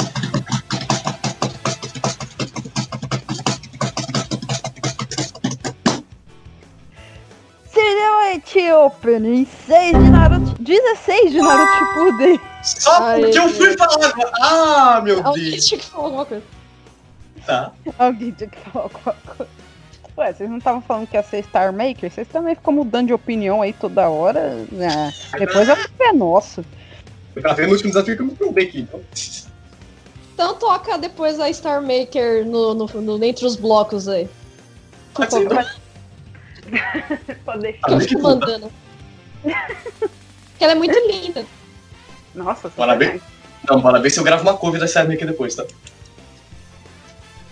[7.72, 10.64] Silhouette Opening 6 de Naruto.
[10.64, 12.40] 16 de Naruto Shippuden.
[12.64, 14.32] Só porque eu fui falar agora.
[14.42, 15.66] Ah, meu Alguém Deus.
[15.66, 16.44] tinha que falar alguma coisa.
[17.46, 17.72] Tá.
[17.98, 19.57] Alguém tinha que falar alguma coisa.
[20.18, 22.10] Ué, vocês não estavam falando que ia ser Star Maker?
[22.12, 24.66] Vocês também ficam mudando de opinião aí toda hora.
[24.72, 25.14] né?
[25.38, 26.66] depois a culpa é nossa.
[27.34, 29.00] Foi pra ver no último desafio que eu me trombei aqui, então.
[30.34, 34.28] Então toca depois a Star Maker no, no, no- entre os blocos aí.
[35.14, 35.48] Pode ser.
[37.46, 37.92] Pode deixar.
[37.92, 38.22] Eu for.
[38.22, 38.72] mandando.
[39.42, 41.46] Porque ela é muito linda.
[42.34, 43.22] Nossa, Parabéns.
[43.70, 45.66] Não, bora ver se eu gravo uma cover dessa aqui depois, tá?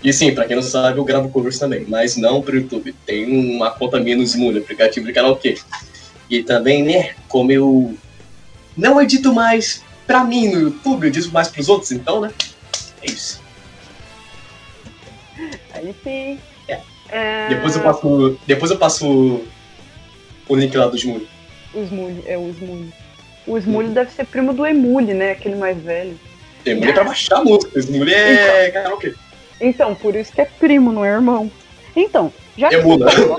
[0.06, 2.94] E sim, pra quem não sabe, eu gravo covers também, mas não pro YouTube.
[3.08, 5.58] Tem uma conta minha no Smule, aplicativo de karaokê.
[6.30, 7.98] E também, né, como eu
[8.78, 12.32] não edito mais pra mim no YouTube, eu edito mais pros outros, então, né?
[13.02, 13.42] É isso.
[15.74, 16.40] Aí sim.
[16.68, 16.80] É.
[17.10, 18.40] É, Depois eu passo.
[18.46, 19.42] Depois eu passo
[20.48, 21.28] o link lá do Smule.
[21.74, 22.94] O Smule, é o Smule.
[23.48, 25.32] O Smule deve ser primo do Emule, né?
[25.32, 26.20] Aquele mais velho.
[26.64, 29.16] Smule é pra baixar a música, Smule é karaokê.
[29.60, 31.52] Então, por isso que é primo, não é irmão.
[31.96, 33.38] Então, já que, você tá todo,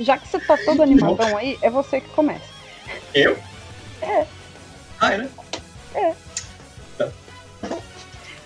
[0.00, 2.44] já que você tá todo animadão aí, é você que começa.
[3.14, 3.38] Eu?
[4.00, 4.26] É.
[5.00, 5.28] Ah, é, né?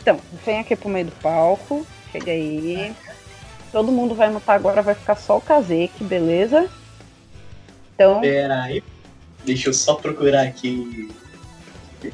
[0.07, 1.85] Então, vem aqui pro meio do palco.
[2.13, 2.95] Chega aí.
[3.73, 6.71] Todo mundo vai mutar agora, vai ficar só o Kazek, beleza?
[7.95, 8.83] Então, Pera aí.
[9.45, 11.11] Deixa eu só procurar aqui.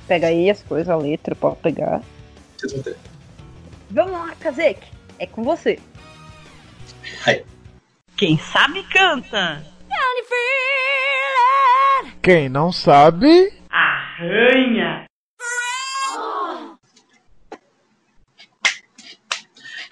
[0.09, 2.01] pega aí as coisas, a letra, pode pegar.
[2.60, 3.11] Deixa eu.
[3.93, 4.81] Vamos lá, Kazek,
[5.19, 5.78] é com você.
[8.16, 9.62] Quem sabe canta.
[12.23, 13.52] Quem não sabe.
[13.69, 15.05] Arranha!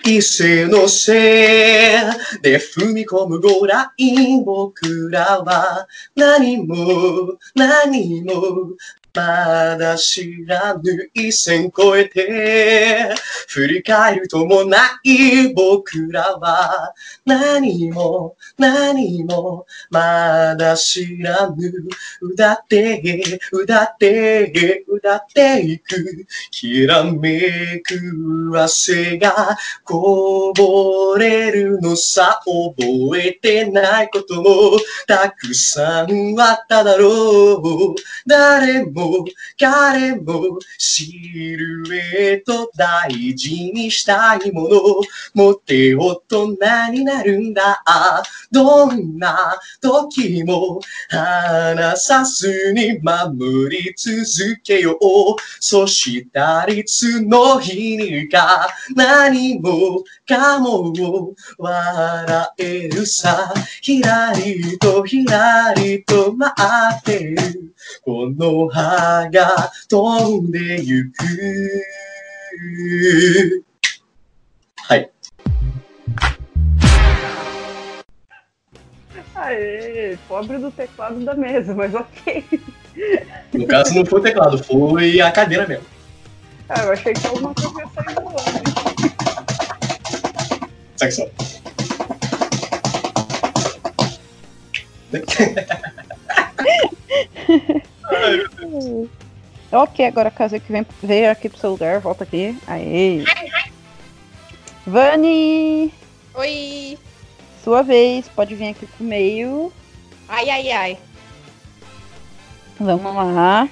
[0.07, 1.13] E se no se
[2.41, 5.87] de fume como gora in boku wa
[6.17, 8.77] nani mo nani mo
[9.15, 13.15] まだ知らぬ一線越えて
[13.49, 21.73] 振り返るともない僕らは何も何もまだ知らぬ
[22.21, 37.95] 歌って歌って歌っていくきらめく汗がこぼれるのさ覚えてないこともたくさんあっただろう
[38.27, 39.00] 誰も
[39.59, 44.81] 彼もシルエット大事にしたいもの。
[45.35, 46.57] 持って大人
[46.93, 47.83] になるんだ。
[48.51, 60.93] どんな時も離さずに守り続けようそしたらいつの日にか何もかも
[61.59, 63.53] 笑えるさ。
[63.83, 66.53] ひらりとひらりと待
[66.99, 67.75] ってる。
[68.03, 71.25] この葉が飛んでゆく
[79.41, 82.45] Aê, pobre do teclado da mesa, mas ok.
[83.55, 85.87] No caso não foi o teclado, foi a cadeira mesmo.
[86.69, 88.37] Ah, eu achei que alguma coisa ia sair voando.
[90.97, 91.27] Sabe só.
[99.73, 102.59] Ok, agora Kazek vem, veio aqui pro seu lugar, volta aqui.
[102.67, 103.23] Aê.
[104.85, 105.95] Vani,
[106.35, 106.99] Oi!
[107.71, 109.73] sua vez, pode vir aqui pro meio.
[110.29, 110.99] Ai, ai, ai.
[112.81, 113.69] Vamos lá.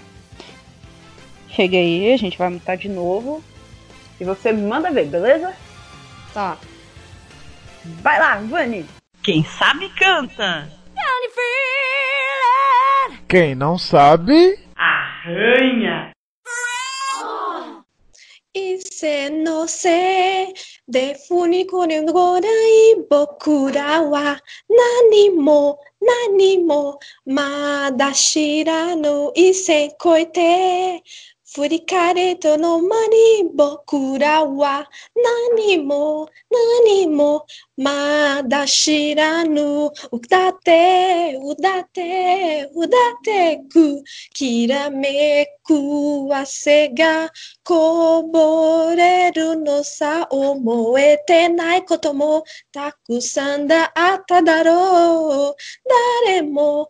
[1.48, 3.42] Chega aí, a gente vai mutar de novo.
[4.20, 5.52] E você manda ver, beleza?
[6.32, 6.56] Tá.
[8.00, 8.86] Vai lá, Vani!
[9.20, 10.70] Quem sabe canta!
[13.28, 14.60] Quem não sabe.
[14.76, 16.12] Arranha!
[18.54, 20.54] E se não sei,
[20.88, 24.40] でふにこれのごらい僕らは
[25.10, 31.02] 何も何もまだ知らぬ異性超えて。
[31.54, 34.86] 振り返るとの間に僕らは
[35.56, 36.28] 何も
[36.84, 37.46] 何も
[37.78, 42.90] まだ知らぬ歌って歌って歌っ
[43.22, 44.02] てく
[44.34, 47.30] きらめく汗が
[47.62, 52.42] こぼれるのさ思えてないことも
[52.72, 55.56] たくさんだっただろう。
[56.24, 56.88] 誰も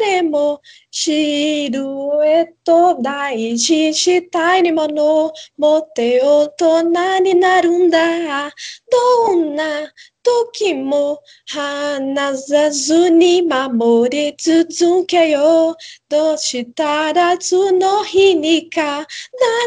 [0.00, 1.80] 彼もシル
[2.26, 5.32] エット大事したいもの。
[5.56, 8.50] 持って大人になるんだ。
[8.90, 9.64] どんな
[10.26, 15.76] 時も離さずに守り続けよう。
[16.08, 19.06] としたらその日にか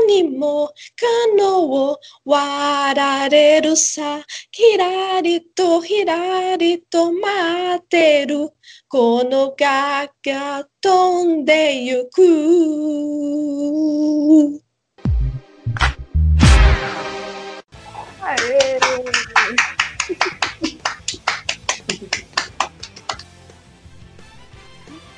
[0.08, 1.06] 何も可
[1.38, 4.22] 能を割られるさ
[4.52, 8.50] ひらりとひらりと待ってる。
[8.90, 12.20] このガが飛んでゆく。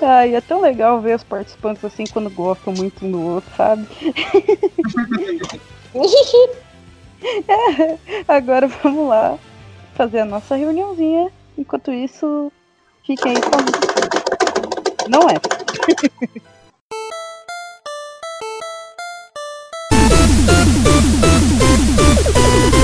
[0.02, 0.06] Aê!
[0.06, 3.88] Ai, é tão legal ver os participantes assim quando gostam muito um do outro, sabe?
[8.28, 9.38] Agora vamos lá
[9.94, 11.32] fazer a nossa reuniãozinha.
[11.58, 12.52] Enquanto isso,
[13.06, 13.58] fiquem aí com.
[15.10, 15.36] Não é.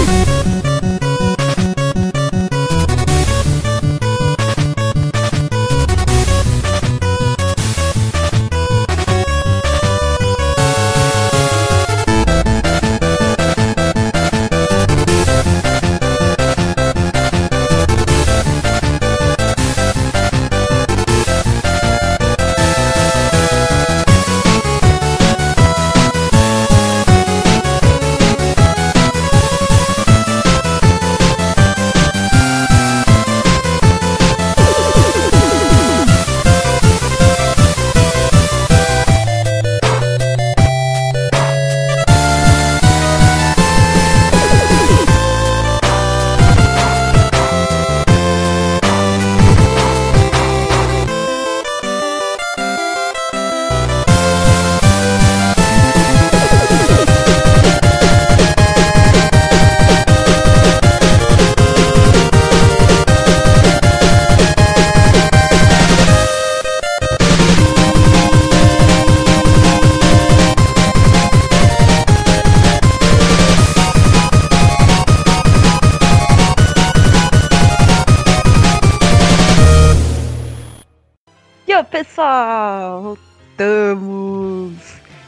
[81.68, 84.74] E aí, pessoal, voltamos!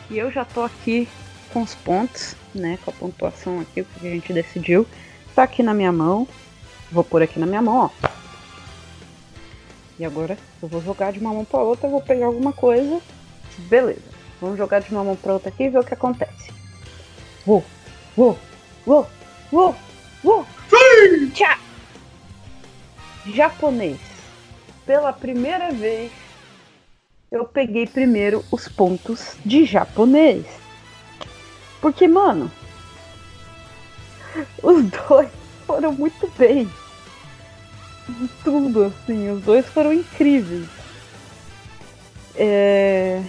[0.10, 1.06] E eu já tô aqui
[1.52, 2.80] com os pontos, né?
[2.86, 4.88] Com a pontuação aqui, o que a gente decidiu.
[5.36, 6.26] Tá aqui na minha mão.
[6.90, 8.10] Vou pôr aqui na minha mão, ó.
[10.00, 13.02] E agora eu vou jogar de uma mão pra outra, vou pegar alguma coisa.
[13.58, 14.02] Beleza.
[14.40, 16.54] Vamos jogar de uma mão pra outra aqui e ver o que acontece.
[17.46, 17.66] Vou,
[18.16, 18.40] vou,
[18.86, 19.06] vou,
[19.52, 19.76] vou,
[20.24, 20.46] vou.
[21.34, 21.58] Tchau!
[23.26, 24.00] Japonês.
[24.86, 26.10] Pela primeira vez
[27.32, 30.46] eu peguei primeiro os pontos de japonês.
[31.82, 32.52] Porque, mano,
[34.62, 35.30] os dois
[35.66, 36.70] foram muito bem.
[38.10, 40.68] Em Tudo, assim, os dois foram incríveis.
[42.36, 43.22] É,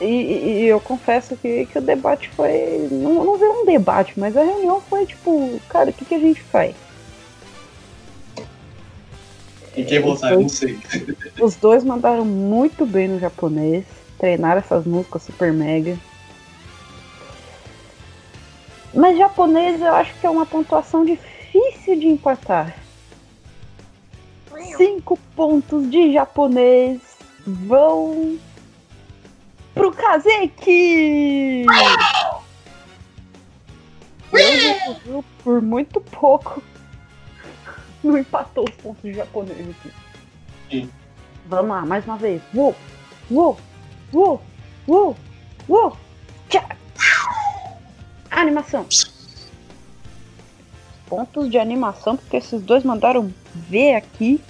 [0.00, 2.88] E, e- eu confesso que, que o debate foi.
[2.90, 6.18] Não, não veio um debate, mas a reunião foi tipo, cara, o que, que a
[6.18, 6.74] gente faz?
[9.76, 10.78] Em quem votar, eu não sei.
[11.40, 13.84] Os dois mandaram muito bem no japonês,
[14.18, 15.98] treinaram essas músicas super mega.
[18.94, 22.74] Mas japonês eu acho que é uma pontuação difícil de empatar.
[24.76, 27.00] Cinco pontos de japonês
[27.46, 28.38] vão
[29.74, 31.66] pro Kazeki!
[35.06, 36.62] Eu, por muito pouco
[38.02, 39.90] não empatou os pontos japonês aqui.
[40.70, 40.90] Sim.
[41.46, 42.42] Vamos lá, mais uma vez.
[42.54, 42.74] Uou!
[43.30, 43.58] Uou!
[44.12, 44.42] Uou!
[44.88, 45.16] Uou!
[45.68, 45.96] Uou!
[46.48, 46.64] Tchá!
[48.30, 48.86] Animação.
[51.08, 54.40] Pontos de animação, porque esses dois mandaram ver aqui,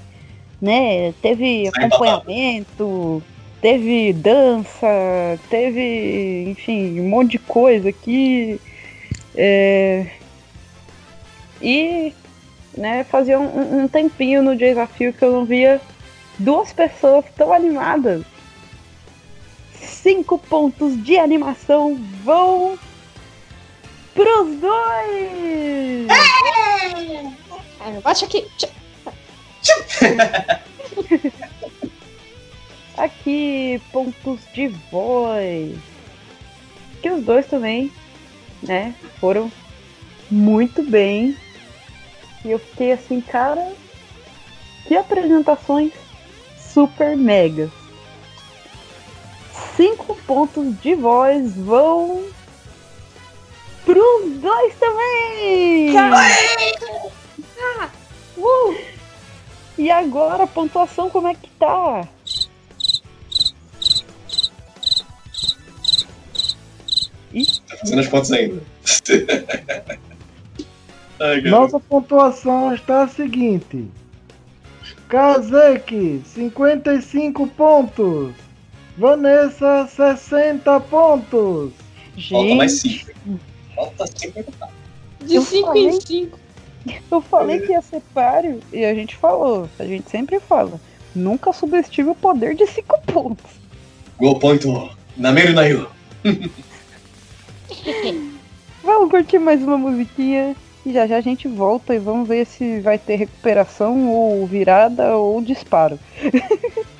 [0.60, 1.12] né?
[1.20, 3.22] Teve Sai acompanhamento,
[3.60, 4.86] teve dança,
[5.50, 8.60] teve, enfim, um monte de coisa aqui.
[9.34, 10.06] É,
[11.60, 12.12] E,
[12.76, 15.80] né, fazia um, um tempinho no desafio que eu não via
[16.38, 18.22] duas pessoas tão animadas.
[19.74, 22.78] Cinco pontos de animação vão
[24.14, 26.06] pros dois!
[27.86, 28.46] É, bate aqui.
[32.96, 35.76] Aqui, pontos de voz.
[37.02, 37.92] Que os dois também,
[38.62, 39.52] né, foram
[40.30, 41.36] muito bem.
[42.46, 43.72] E eu fiquei assim, cara,
[44.86, 45.92] que apresentações
[46.56, 47.72] super megas.
[49.76, 52.24] Cinco pontos de voz vão
[53.84, 55.92] pros dois também!
[59.76, 62.08] E agora a pontuação como é que tá?
[67.66, 68.62] Tá fazendo as contas ainda.
[71.20, 71.40] Ai.
[71.42, 73.88] Nossa pontuação está a seguinte:
[75.08, 78.34] Kazek, 55 pontos.
[78.98, 81.72] Vanessa, 60 pontos.
[82.30, 83.40] Falta mais Gente, 5.
[83.74, 84.52] Falta 50.
[85.24, 85.86] De Eu 5 falei.
[85.88, 86.38] em 5.
[87.10, 90.80] eu falei que ia ser páreo e a gente falou, a gente sempre fala.
[91.14, 93.50] Nunca subestime o poder de 5 pontos.
[94.18, 94.64] Go point
[95.16, 95.88] Nameru Nayu.
[98.82, 100.56] Vamos curtir mais uma musiquinha
[100.86, 105.16] e já já a gente volta e vamos ver se vai ter recuperação ou virada
[105.16, 105.98] ou disparo.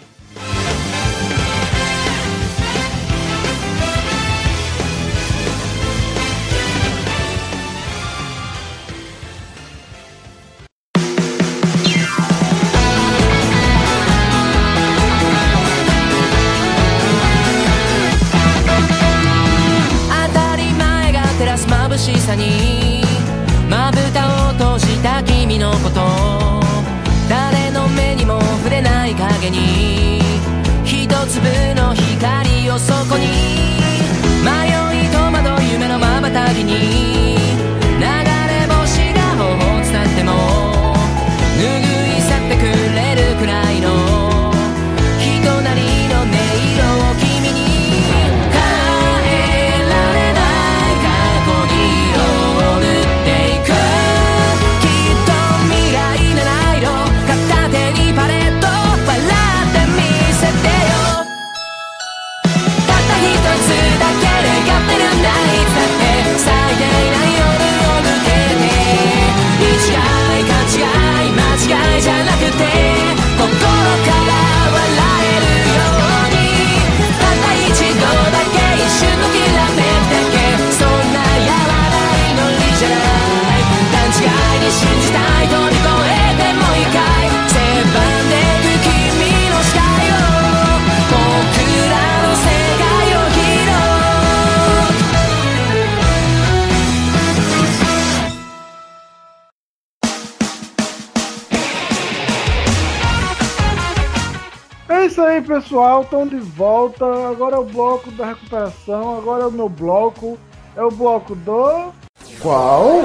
[105.60, 106.02] pessoal.
[106.02, 107.04] Estão de volta.
[107.28, 109.18] Agora é o bloco da recuperação.
[109.18, 110.38] Agora é o meu bloco.
[110.76, 111.92] É o bloco do.
[112.40, 113.02] Qual?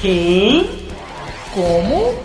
[0.00, 0.64] Quem?
[1.52, 2.18] Como?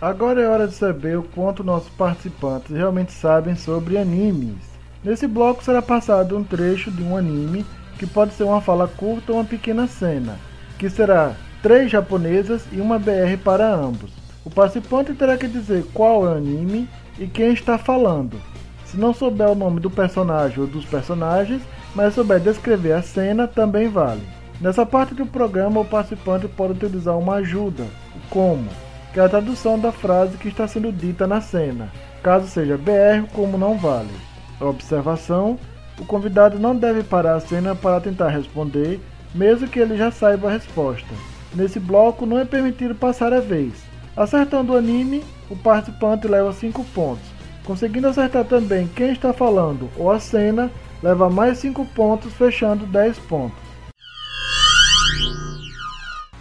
[0.00, 4.74] Agora é hora de saber o quanto nossos participantes realmente sabem sobre animes.
[5.02, 7.64] Nesse bloco será passado um trecho de um anime,
[7.98, 10.38] que pode ser uma fala curta ou uma pequena cena,
[10.78, 14.10] que será três japonesas e uma BR para ambos.
[14.44, 16.88] O participante terá que dizer qual é o anime
[17.18, 18.40] e quem está falando.
[18.84, 21.62] Se não souber o nome do personagem ou dos personagens,
[21.94, 24.22] mas souber descrever a cena, também vale.
[24.60, 27.84] Nessa parte do programa, o participante pode utilizar uma ajuda,
[28.30, 28.68] como,
[29.12, 31.90] que é a tradução da frase que está sendo dita na cena.
[32.22, 34.14] Caso seja BR, como não vale.
[34.60, 35.58] Observação:
[35.98, 39.00] o convidado não deve parar a cena para tentar responder,
[39.34, 41.12] mesmo que ele já saiba a resposta.
[41.54, 43.83] Nesse bloco, não é permitido passar a vez.
[44.16, 47.24] Acertando o anime, o participante leva 5 pontos.
[47.64, 50.70] Conseguindo acertar também quem está falando ou a cena,
[51.02, 53.58] leva mais 5 pontos, fechando 10 pontos.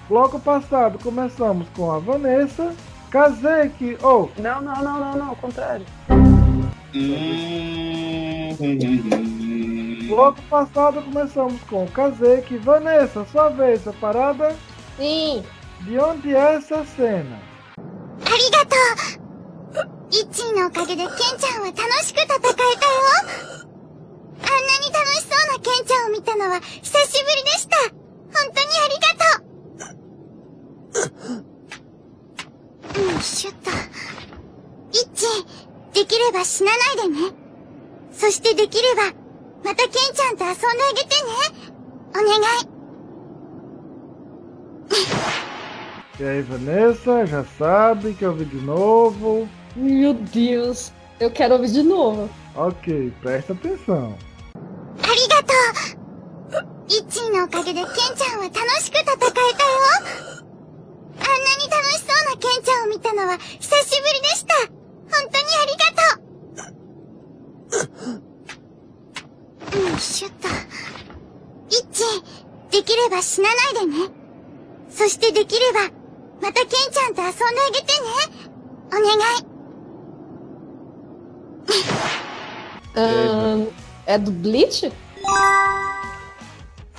[0.08, 2.76] Bloco passado, começamos com a Vanessa,
[3.10, 5.86] Kazeki, ou Não, não, não, não, não, ao contrário.
[10.08, 14.56] Bloco passado começamos com Kazeki, Vanessa, sua vez, separada.
[14.96, 15.44] Sim.
[15.82, 17.53] De onde é essa cena?
[18.26, 18.80] ありがとう
[20.12, 22.38] イッチーのおかげでケンちゃんは楽しく戦えたよ
[23.22, 23.32] あんな
[24.80, 27.92] に楽しそうなケンちゃんを見たのは久しぶりでした本
[28.54, 29.44] 当にありがとう
[33.02, 33.72] よいしょっと。
[33.72, 33.78] イッ
[35.16, 35.46] チー、
[35.96, 37.32] できれば死なないでね。
[38.12, 39.12] そしてできれば、
[39.64, 41.12] またケンちゃんと遊んであげてね。
[42.12, 42.26] お願
[45.50, 45.53] い。
[46.21, 49.49] E aí, Vanessa, já sabe que eu vi de novo.
[49.77, 50.93] Meu Deus.
[51.21, 52.29] Eu quero ouvir de novo.
[52.55, 54.17] Ok, presta atenção.
[55.01, 59.47] ありがとうイッチーのおかげでケンちゃんは楽しく戦えたよ
[59.97, 66.09] あんなに楽しそうなケンちゃんを見たのは久しぶりでした本当にありがと
[68.15, 68.39] う
[69.77, 70.49] よいしょっと。
[70.49, 74.11] イッチー、できれば死なないでね。
[74.89, 75.91] そしてできれば、
[76.43, 78.09] またケンちゃんと遊んであげてね
[78.89, 79.49] お願い
[82.97, 83.69] Ahn,
[84.07, 84.91] é do Bleach?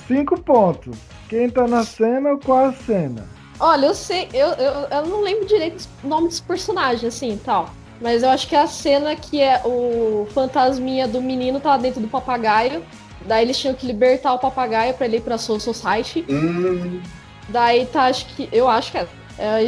[0.06, 0.96] Cinco pontos.
[1.28, 3.28] Quem tá na cena ou qual a cena?
[3.58, 7.36] Olha, eu sei, eu, eu, eu não lembro direito o nome dos personagens, assim, e
[7.36, 7.68] tal.
[8.00, 12.00] Mas eu acho que é a cena que é o fantasminha do menino tá dentro
[12.00, 12.82] do papagaio.
[13.26, 16.24] Daí eles tinham que libertar o papagaio pra ele ir pra Soul Society.
[16.30, 17.02] Hum,
[17.50, 18.48] Daí tá, acho que.
[18.50, 19.06] Eu acho que é.
[19.37, 19.59] é,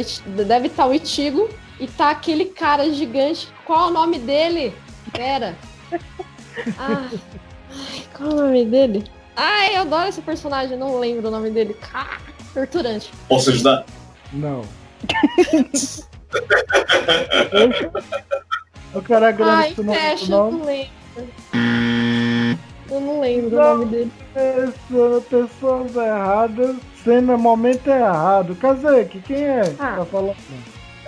[0.44, 1.48] deve estar o Itigo
[1.80, 3.48] e tá aquele cara gigante.
[3.64, 4.74] Qual é o nome dele?
[5.12, 5.56] Pera.
[6.76, 7.08] Ah,
[7.70, 9.04] ai, qual é o nome dele?
[9.36, 11.76] Ai, eu adoro esse personagem, não lembro o nome dele.
[11.94, 12.18] Ah,
[12.52, 13.12] torturante.
[13.28, 13.84] posso ajudar?
[14.32, 14.62] Não.
[18.92, 20.90] o cara grande Ai, tu não fecha, não eu não lembro.
[22.90, 23.78] Eu não lembro o Não.
[23.78, 24.12] nome dele.
[24.34, 26.76] Pessoa- pessoas erradas,
[27.08, 28.54] cena momento errado.
[28.56, 29.62] Kazeki, quem é?
[29.62, 29.96] que Ah.
[29.98, 30.36] Tá falando.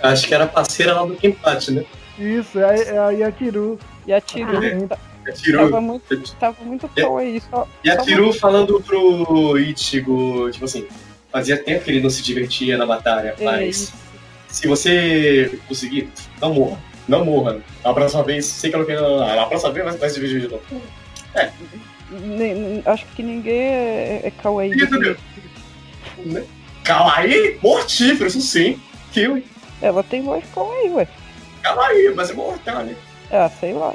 [0.01, 1.85] Acho que era a parceira lá do Kenpachi, né?
[2.17, 3.79] Isso, é, a- é a Yakiru.
[4.07, 4.57] E a Tiru
[4.89, 4.97] Ah.
[5.27, 5.59] A Tiru.
[5.59, 7.39] tava muito, tava muito kawaii.
[7.49, 10.87] Só, E a só Tiru falando pro Ichigo, tipo assim,
[11.31, 13.93] fazia tempo que ele não se divertia na batalha, É mas isso.
[14.47, 16.09] se você conseguir,
[16.41, 16.79] não morra.
[17.07, 17.59] Não morra.
[17.83, 19.19] Na próxima vez, sei que eu não quero.
[19.19, 20.63] Na próxima vez vai, vai se divertir de novo.
[22.09, 24.71] Nem- acho que ninguém é, é kawaii.
[24.71, 25.21] Isso, desse
[26.29, 26.49] jeito.
[26.83, 28.79] Kawaii, mortífero, isso sim.
[29.13, 29.43] Kill,
[29.81, 31.07] Ela tem voz kawaii, ué.
[31.61, 32.95] Kawaii, mas é mortal, né?
[33.31, 33.93] Ah, sei lá.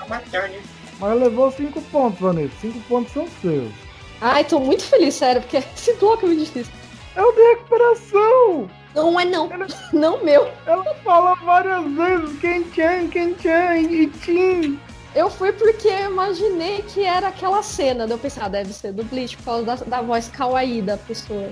[0.00, 0.60] É mortal, né?
[1.00, 2.54] Mas levou cinco pontos, Vanessa.
[2.60, 3.72] Cinco pontos são seus.
[4.20, 6.72] Ai, tô muito feliz, sério, porque esse bloco é muito difícil.
[7.16, 8.70] É o de recuperação!
[8.94, 9.50] Não é não.
[9.92, 10.48] Não meu.
[10.66, 14.78] Ela falou várias vezes Ken-chan, Ken-chan e Tim.
[15.15, 18.05] Eu fui porque eu imaginei que era aquela cena.
[18.05, 20.97] Daí eu pensei, ah, deve ser do Bleach por causa da, da voz kawaii da
[20.97, 21.49] pessoa.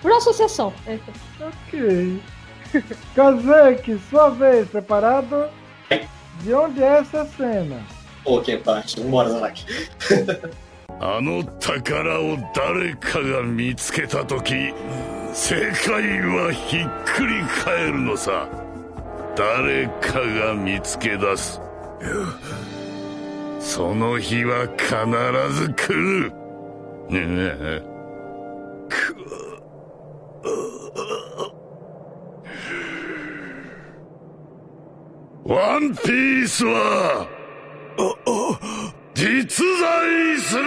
[0.00, 0.72] Por associação.
[0.86, 1.00] né?
[1.40, 2.22] Ok.
[3.14, 5.48] Kazeki, sua vez, preparado?
[6.42, 7.82] De onde é essa cena?
[8.24, 9.66] Ô, Kenpachi, vambora, Zaraki.
[11.02, 14.74] あの宝を誰かが見つけた時
[15.32, 16.80] 世界はひっ
[17.16, 18.46] くり返るのさ
[19.34, 21.58] 誰かが見つけ出す
[23.59, 26.31] その日は必ず来る
[27.09, 27.21] ね
[27.61, 27.81] え
[35.45, 37.27] ワンピースは
[39.13, 40.65] 実在する.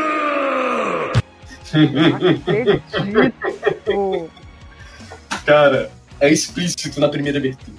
[5.44, 5.90] Cara,
[6.20, 7.76] é explícito na primeira abertura.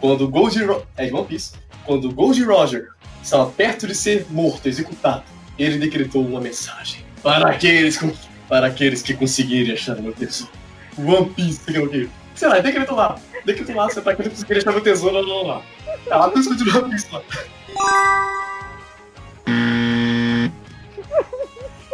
[0.00, 1.54] Quando o Gold Ro é de One Piece,
[1.84, 2.88] quando o Gold Roger
[3.26, 5.24] estava perto de ser morto, executado,
[5.58, 8.12] ele decretou uma mensagem para aqueles com-
[8.48, 10.52] para aqueles que conseguirem achar meu tesouro.
[10.96, 12.08] One Piece, sei lá o quê.
[12.36, 13.18] Sei lá, decretou lá.
[13.44, 15.62] Decretou lá, você tá aqueles que conseguirem achar meu tesouro, lá, lá, lá.
[16.08, 17.22] Tá lá, tudo de One Piece lá.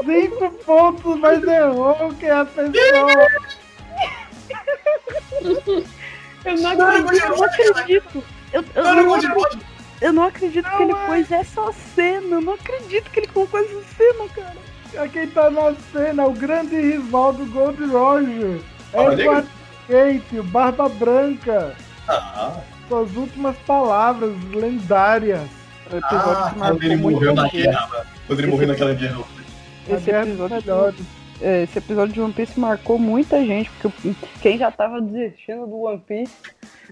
[0.04, 2.72] Cinco pontos, mas errou que é a pessoa.
[6.44, 7.24] Eu não acredito.
[7.24, 8.24] Eu não acredito.
[8.52, 9.71] Eu, eu, não, acredito.
[10.02, 11.06] Eu não acredito que ele Não é.
[11.06, 12.36] pôs essa cena.
[12.36, 14.56] Eu não acredito que ele colocou essa cena, cara.
[14.94, 18.60] É Quem tá na cena, o grande rival do Gold Roger.
[18.92, 19.48] Olha Edward
[19.88, 21.74] Kate, o Barba Branca.
[22.08, 25.48] Ah, Suas últimas palavras lendárias.
[25.90, 28.06] O episódio ah, quando ele morreu na guerra, mano.
[28.26, 29.22] Quando ele morreu naquela guerra.
[29.88, 31.06] Esse episódio,
[31.40, 35.82] é, esse episódio de One Piece marcou muita gente, porque quem já tava desistindo do
[35.82, 36.32] One Piece.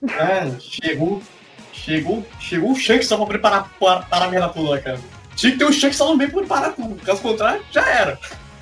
[0.02, 1.22] É, chegou.
[1.72, 2.24] Chegou.
[2.38, 4.98] Chegou o Shanks só pra preparar para, para a merda toda, cara.
[5.36, 6.94] Tinha que ter o Shanks só no meio pra preparar tudo.
[7.04, 8.18] Caso contrário, já era.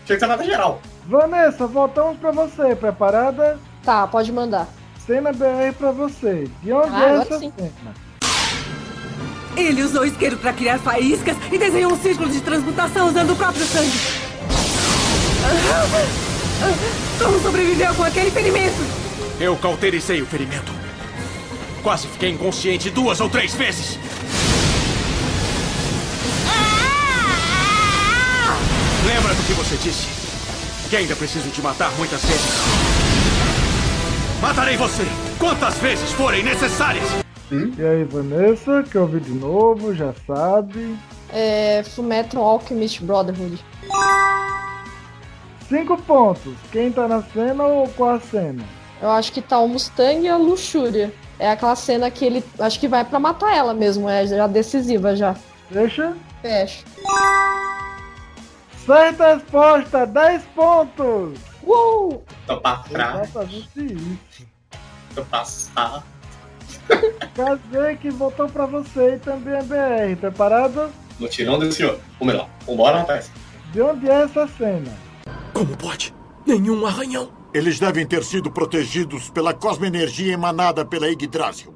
[0.06, 0.80] Tinha que ter nada geral.
[1.06, 2.74] Vanessa, voltamos pra você.
[2.76, 3.58] Preparada?
[3.82, 4.68] Tá, pode mandar.
[5.06, 6.48] Cena BR pra você.
[6.62, 7.52] De onde Ah, é essa sim.
[7.56, 7.94] cena?
[9.56, 13.64] Ele usou isqueiro para criar faíscas e desenhou um círculo de transmutação usando o próprio
[13.64, 13.98] sangue.
[17.18, 18.76] Como sobreviveu com aquele ferimento?
[19.40, 20.72] Eu cauterizei o ferimento.
[21.82, 23.98] Quase fiquei inconsciente duas ou três vezes.
[29.06, 30.06] Lembra do que você disse?
[30.90, 32.50] Que ainda preciso te matar muitas vezes.
[34.40, 35.02] Matarei você
[35.38, 37.04] quantas vezes forem necessárias.
[37.50, 40.96] E aí, Vanessa, que ouviu de novo, já sabe.
[41.32, 41.82] É.
[41.82, 43.64] Fullmetal Alchemist Brotherhood.
[45.68, 46.54] Cinco pontos.
[46.70, 48.64] Quem tá na cena ou qual a cena?
[49.00, 51.12] Eu acho que tá o Mustang e a Luxúria.
[51.38, 52.44] É aquela cena que ele.
[52.58, 55.36] Acho que vai pra matar ela mesmo, é já decisiva já.
[55.70, 56.16] Deixa.
[56.42, 56.84] Fecha.
[58.84, 61.38] Certa resposta, 10 pontos.
[61.62, 62.24] Uou!
[62.46, 63.28] Tô pra trás.
[63.28, 65.24] Exatamente isso.
[65.30, 66.02] passar.
[67.34, 70.20] Kazek voltou pra você e também é BR.
[70.20, 70.90] Preparado?
[71.18, 71.98] No tirão desse senhor.
[72.18, 73.30] Ou melhor, vambora, rapaz.
[73.72, 74.90] De onde é essa cena?
[75.52, 76.14] Como pode?
[76.46, 77.37] Nenhum arranhão.
[77.58, 81.74] Eles devem ter sido protegidos pela cosmoenergia emanada pela Yggdrasil.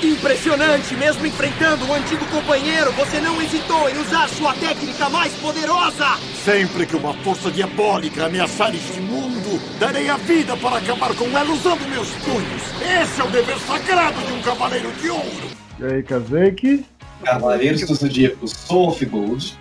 [0.00, 0.94] Impressionante!
[0.94, 6.16] Mesmo enfrentando o antigo companheiro, você não hesitou em usar sua técnica mais poderosa!
[6.44, 11.52] Sempre que uma força diabólica ameaçar este mundo, darei a vida para acabar com ela
[11.52, 12.62] usando meus punhos.
[13.02, 15.50] Esse é o dever sagrado de um cavaleiro de ouro.
[15.80, 16.86] E aí, Kazek?
[17.24, 19.58] Cavaleiros do Zodíaco Soul of Gold.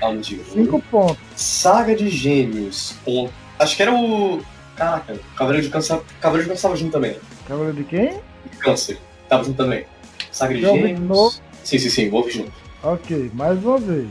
[0.00, 0.50] Alma de Ouro.
[0.52, 1.18] Cinco pontos.
[1.36, 2.94] Saga de Gêmeos.
[3.04, 3.28] Com...
[3.58, 4.40] Acho que era o.
[4.76, 6.00] Caraca, Cavaleiro de Câncer.
[6.20, 7.16] Cavaleiro de Câncer tava junto também.
[7.46, 8.20] Cavaleiro de quem?
[8.58, 8.98] Câncer.
[9.28, 9.84] Tava junto também.
[10.32, 11.08] Saga de Jovem Gêmeos.
[11.08, 11.34] novo.
[11.62, 12.52] Sim, sim, sim, Wolf junto.
[12.82, 14.08] Ok, mais uma vez.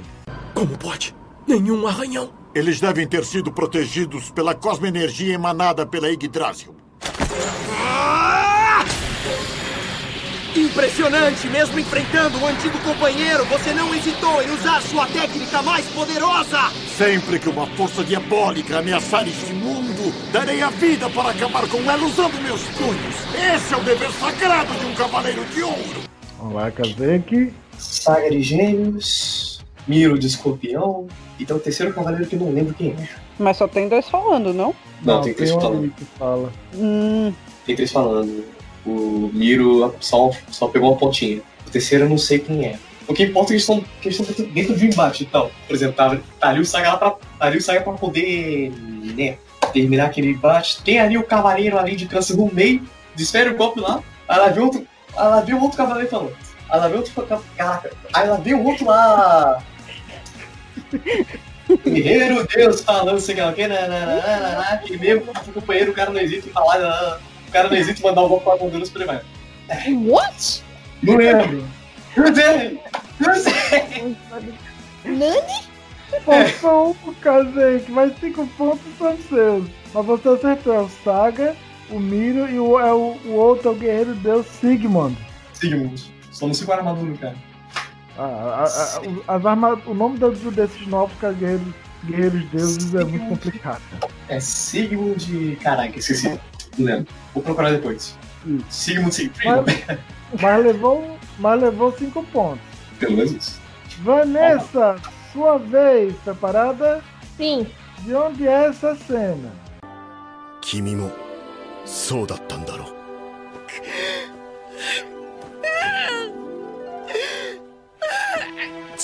[0.54, 1.14] Como pode?
[1.48, 2.32] Nenhum arranhão.
[2.56, 6.76] Eles devem ter sido protegidos pela cosmoenergia emanada pela Yggdrasil.
[10.56, 11.48] Impressionante!
[11.48, 16.70] Mesmo enfrentando o antigo companheiro, você não hesitou em usar sua técnica mais poderosa!
[16.96, 22.06] Sempre que uma força diabólica ameaçar este mundo, darei a vida para acabar com ela
[22.06, 23.16] usando meus punhos.
[23.56, 26.04] Esse é o dever sagrado de um cavaleiro de ouro.
[26.38, 27.52] Vamos lá, Kazek.
[27.78, 29.60] Saga de Gêmeos.
[29.88, 31.08] Miro de Escorpião.
[31.40, 33.10] E tem o terceiro cavaleiro que eu não lembro quem é.
[33.40, 34.76] Mas só tem dois falando, não?
[35.02, 35.94] Não, tem três um falando.
[36.18, 36.54] fala.
[36.76, 37.34] Hum,
[37.66, 38.46] Tem três falando.
[38.86, 41.42] O Miro só, só pegou uma pontinha.
[41.66, 42.78] O terceiro eu não sei quem é.
[43.08, 45.24] O que importa é que eles estão, que eles estão dentro de um embate.
[45.24, 47.94] Então, por exemplo, tá, tá ali o Saga lá pra, tá ali o Saga pra
[47.94, 48.72] poder
[49.16, 49.38] né,
[49.74, 50.82] terminar aquele embate.
[50.84, 52.82] Tem ali o cavaleiro ali de câncer no meio,
[53.16, 54.02] desfere o golpe lá.
[54.28, 54.88] Aí ela vê outro,
[55.18, 56.34] aí vê o outro cavaleiro falando.
[56.70, 57.24] Aí ela vê outro.
[57.24, 57.92] ca- Caraca.
[58.14, 59.62] Aí vê o outro lá.
[61.86, 65.52] Guerreiro Deus falando, sei lá o que, né, né, né, né, né, que mesmo o
[65.54, 67.18] companheiro, o cara não em falar, né, né,
[67.54, 68.46] cara não hesita em mandar o golpe
[68.90, 69.22] por aí vai.
[70.06, 70.64] What?
[71.02, 71.64] Não lembro.
[72.18, 72.80] Não sei.
[73.20, 74.54] Não sei.
[75.06, 75.74] Nani?
[76.26, 79.66] Faltou um, Kazek, mas cinco pontos são seus.
[79.94, 81.56] Mas você acertou, é o Saga,
[81.90, 85.18] o Miro e o, é o, o outro é o Guerreiro Deus Sigmund.
[85.54, 86.12] Sigmund.
[86.32, 87.36] Só não segura a armadura, cara.
[88.18, 91.74] Ah, a- a- o- as arma, o nome do- desses novos que é Guerreiros,
[92.06, 93.82] Guerreiros Deuses é muito complicado.
[94.30, 95.58] É Sigmund.
[95.62, 96.40] Caraca, esqueci.
[96.79, 97.13] Não lembro.
[97.35, 98.17] Vou procurar depois.
[98.71, 99.65] Sigmund Sigmund.
[99.67, 99.99] Mas,
[100.41, 102.61] mas levou, mas levou cinco pontos.
[102.99, 103.61] Pelo menos isso.
[104.03, 104.97] Vanessa,
[105.33, 107.03] sua vez, preparada?
[107.37, 107.67] Sim.
[108.05, 109.51] De onde é essa cena?
[110.61, 111.11] 君も
[111.87, 112.87] そうだったんだろ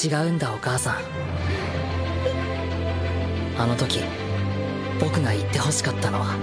[0.04, 0.96] 違うんだお母さん
[3.56, 4.00] あの時
[5.00, 6.36] 僕が言って欲しかったのは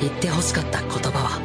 [0.00, 1.40] 言って欲しかった言葉は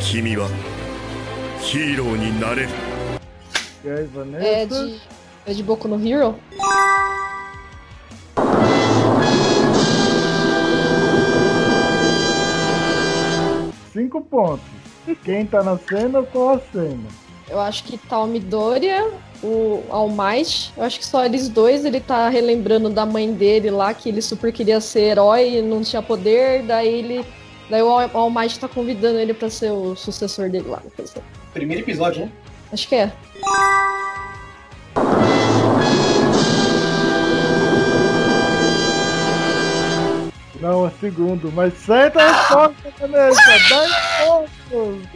[0.00, 0.48] 君は
[1.60, 2.68] ヒーローになれる
[3.84, 5.00] E É de.
[5.46, 6.34] É de Boku no Hero?
[13.92, 14.60] Cinco pontos.
[15.24, 17.08] Quem tá na cena, qual a cena?
[17.50, 19.10] Eu acho que tá o Midoriya,
[19.42, 20.72] o All Might.
[20.76, 24.20] Eu acho que só eles dois, ele tá relembrando da mãe dele lá, que ele
[24.20, 26.62] super queria ser herói e não tinha poder.
[26.62, 27.24] Daí ele.
[27.70, 30.82] Daí o All Might tá convidando ele pra ser o sucessor dele lá.
[31.52, 32.32] Primeiro episódio, né?
[32.72, 33.12] Acho que é.
[40.60, 43.40] Não, é segundo, mas certa resposta, Vanessa!
[43.68, 43.92] 10
[44.26, 45.08] pontos!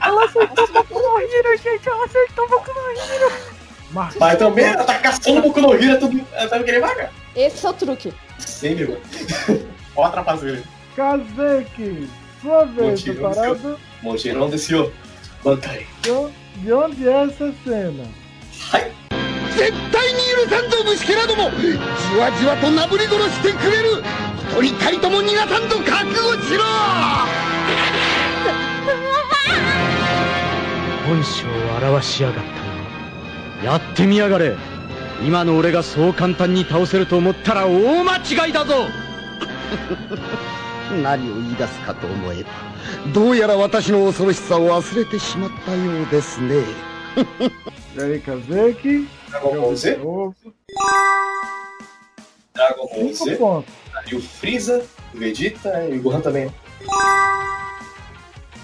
[0.00, 1.88] ela acertou Boku no Hero, gente.
[1.88, 3.32] Ela acertou Boku no Hero.
[3.90, 4.16] Marcos.
[4.20, 6.24] Mas também ela tá caçando o Boku no Hero, tudo.
[6.32, 7.12] Ela tá querendo vagar.
[7.34, 8.12] Esse é o truque.
[8.38, 9.00] Sim, meu.
[9.96, 10.62] Ó a trapaceira.
[10.94, 12.08] Kazek,
[12.40, 13.80] sua vez, Montirão preparado?
[14.02, 14.88] Monteirão desse ó.
[15.42, 15.86] Bancai.
[16.02, 18.04] De on- De onde é essa cena?
[19.56, 21.50] 絶対に許さんぞ虫けらども。
[21.60, 24.02] じわじわとなぶり殺してくれる。
[24.50, 26.64] 一人たりとも逃がさんぞ覚悟しろ。
[31.06, 34.56] 本性を表しやがったなやってみやがれ。
[35.22, 38.74] 今の俺がそう簡単に倒せると思ったら大間違いだぞ。
[41.02, 42.50] 何を言い出すかと思えば
[43.12, 46.64] どうやら私の恐ろしさを忘れてしまったようですね。
[47.96, 49.08] E aí, Kazek?
[49.30, 49.98] Dragon Ball Z?
[52.54, 53.38] Dragon Ball Z.
[54.10, 54.84] E o Freeza,
[55.14, 56.46] o Vegeta e o Gohan também.
[56.46, 56.52] né?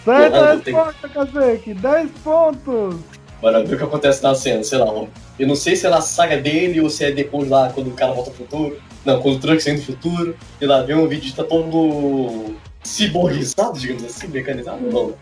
[0.07, 1.75] Não tem- resposta, Kazeki.
[1.75, 2.97] 10 pontos.
[3.41, 4.87] Bora ver o que acontece na cena, sei lá.
[5.39, 7.93] Eu não sei se é na saga dele ou se é depois lá, quando o
[7.93, 8.81] cara volta pro futuro.
[9.05, 10.37] Não, quando o Trunks vem do futuro.
[10.61, 14.81] E lá vê um vídeo de tá todo ciborguizado, digamos assim, mecanizado.
[14.81, 15.15] Não,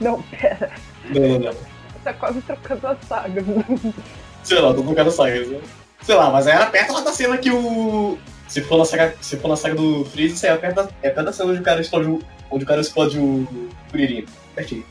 [0.00, 0.70] Não, pera.
[1.08, 1.54] não, não, não.
[2.04, 3.42] Tá quase trocando a saga.
[4.42, 5.44] Sei lá, tô colocando saga.
[5.46, 5.60] né?
[6.02, 8.18] Sei lá, mas era perto lá da cena que o.
[8.48, 10.88] Se for na saga, se for na saga do Freeze, isso aí é perto da,
[11.02, 12.20] é perto da cena onde o cara explode o.
[12.50, 13.46] Onde o cara explode o
[13.90, 14.26] Kuririn.
[14.54, 14.84] Pertinho.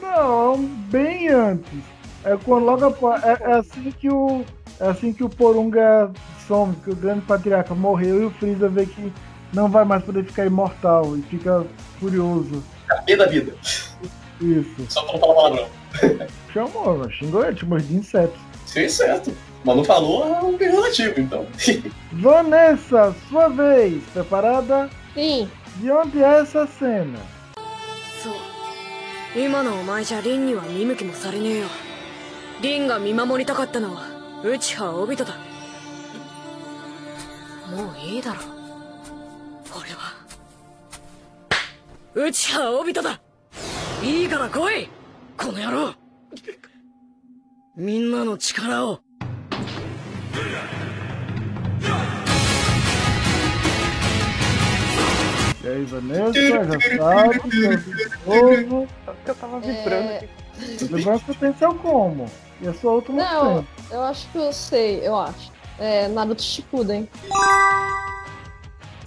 [0.00, 0.58] Não,
[0.88, 1.82] bem antes.
[2.24, 3.22] É quando logo após.
[3.24, 4.44] É, é assim que o.
[4.80, 6.10] É assim que o Porunga
[6.46, 9.12] some, que o grande patriarca morreu e o Freeza vê que
[9.52, 11.64] não vai mais poder ficar imortal e fica
[11.98, 12.62] furioso.
[12.86, 13.54] Capê da vida.
[14.40, 14.86] Isso.
[14.88, 15.68] Só pra não falar palavrão.
[16.53, 18.39] Chamou, mas xingou ele, chamou de insetos.
[18.65, 19.33] Sim, certo.
[19.63, 21.45] Mas não falou é um pejorativo, então.
[22.13, 24.01] Vanessa, sua vez.
[24.13, 24.89] Preparada?
[25.13, 25.49] Sim.
[25.77, 27.19] De onde é essa cena?
[28.23, 28.33] そう
[29.35, 31.67] 今のお前じゃリンには見向きもされねえよ
[32.61, 34.01] リンが見守りたかったのは
[34.43, 35.35] ウチハオビトだ
[37.69, 38.41] もういいだろ
[39.77, 40.13] 俺は
[42.15, 43.21] ウチハオビトだ
[44.03, 44.89] いいから来い
[45.37, 45.93] この野郎
[47.75, 48.99] みんなの力を
[55.63, 56.63] E aí, Vanessa, já
[56.97, 58.87] sabe, seu novo.
[59.25, 60.29] que eu tava vibrando É, aqui.
[60.89, 62.25] Lembrança atenção como?
[62.61, 63.67] E a sua última Não, cena.
[63.91, 65.51] eu acho que eu sei, eu acho.
[65.77, 67.07] É Naruto Shippuden.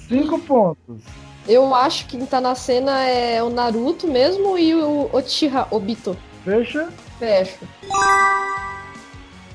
[0.08, 1.02] Cinco pontos.
[1.48, 6.16] Eu acho que quem tá na cena é o Naruto mesmo e o Uchiha Obito.
[6.44, 6.88] Fecha.
[7.18, 7.66] Fecho.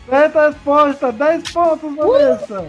[0.09, 2.67] Certa resposta, 10 pontos, Vanessa.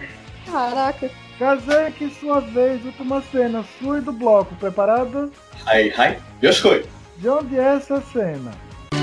[0.49, 1.09] Caraca.
[1.37, 4.53] Kazeki, sua vez, última cena, sua e do bloco.
[4.55, 5.31] Preparado?
[5.65, 6.85] Ai, ai, Yoshikoi.
[7.17, 8.51] De onde é essa cena?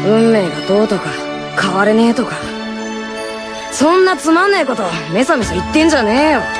[0.04, 1.10] 運命がどうとか
[1.60, 2.36] 変われねえとか
[3.72, 4.82] そんなつまんねえこと
[5.12, 6.59] メソメソ言ってんじゃねえよ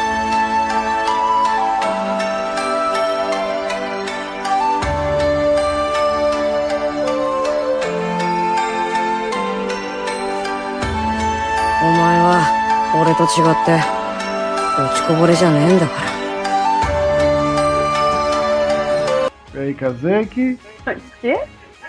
[12.11, 13.81] 前は俺と違って
[14.79, 16.17] 落ちこぼれじゃねえんだから
[19.57, 20.59] E aí, Kazeki?
[21.23, 21.41] Quê?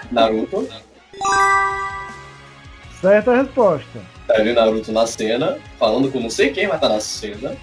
[0.10, 0.66] Naruto.
[3.02, 4.00] Certa resposta.
[4.26, 7.58] Tá ali Naruto na cena, falando com não sei quem vai estar na cena.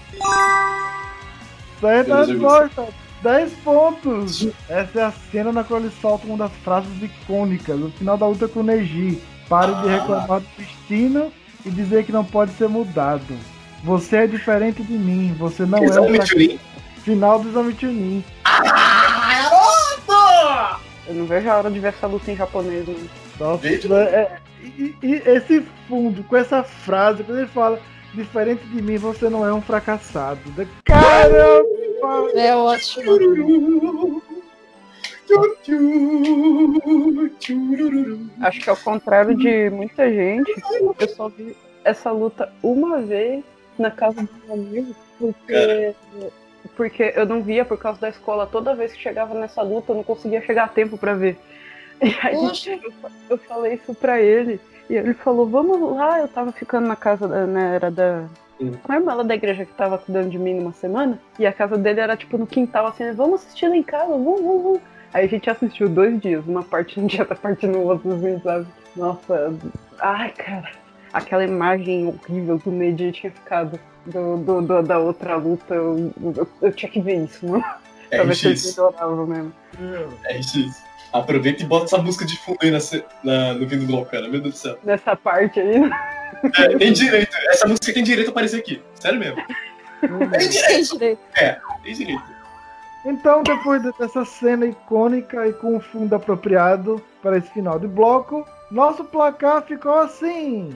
[1.81, 2.87] Certa Deus resposta,
[3.23, 4.47] 10 pontos.
[4.69, 8.27] Essa é a cena na qual ele solta uma das frases icônicas no final da
[8.27, 9.21] luta com o Neji.
[9.49, 11.31] Pare de reclamar do destino
[11.64, 13.36] e dizer que não pode ser mudado.
[13.82, 16.60] Você é diferente de mim, você não é Exame um Chunin.
[17.02, 18.24] Final do exame Chunin.
[21.06, 22.94] Eu não vejo a hora de ver essa luta em japonês, né?
[23.38, 27.80] Nossa, é- e, e esse fundo, com essa frase, quando ele fala
[28.12, 30.40] diferente de mim, você não é um fracassado.
[30.84, 31.64] Caramba!
[32.34, 34.22] É ótimo.
[38.40, 40.52] Acho que ao contrário de muita gente,
[40.98, 43.44] eu só vi essa luta uma vez
[43.78, 45.94] na casa do meu amigo, porque,
[46.76, 48.46] porque eu não via por causa da escola.
[48.46, 51.38] Toda vez que chegava nessa luta, eu não conseguia chegar a tempo pra ver.
[52.02, 52.92] E aí eu,
[53.28, 54.58] eu falei isso pra ele.
[54.88, 58.24] E ele falou, vamos lá, eu tava ficando na casa da, né, era da.
[58.88, 61.76] A irmã lá da igreja que tava cuidando de mim numa semana, e a casa
[61.78, 64.80] dele era tipo no quintal, assim, vamos assistir lá em casa, vamos, vamos, vamos.
[65.12, 68.40] Aí a gente assistiu dois dias, uma parte num dia, outra parte no outro, assim,
[68.42, 68.66] sabe?
[68.96, 69.54] Nossa,
[70.00, 70.70] ai, cara.
[71.12, 76.12] Aquela imagem horrível que o Neji tinha ficado do, do- do- da outra luta, eu,
[76.36, 77.64] eu, eu tinha que ver isso, mano.
[78.10, 78.80] É pra ver se ele isso.
[78.80, 79.52] melhorava mesmo.
[80.24, 80.58] É isso.
[81.12, 82.70] Aproveita e bota essa música de fundo aí
[83.24, 84.28] na, no fim do cara.
[84.28, 84.78] Meu Deus do céu.
[84.84, 85.90] Nessa parte aí?
[86.56, 87.36] É, tem direito.
[87.48, 88.80] Essa música tem direito a aparecer aqui.
[88.94, 89.36] Sério mesmo.
[90.00, 91.18] Tem direito.
[91.34, 92.22] É, tem direito.
[93.04, 98.46] Então, depois dessa cena icônica e com um fundo apropriado para esse final de bloco,
[98.70, 100.70] nosso placar ficou assim: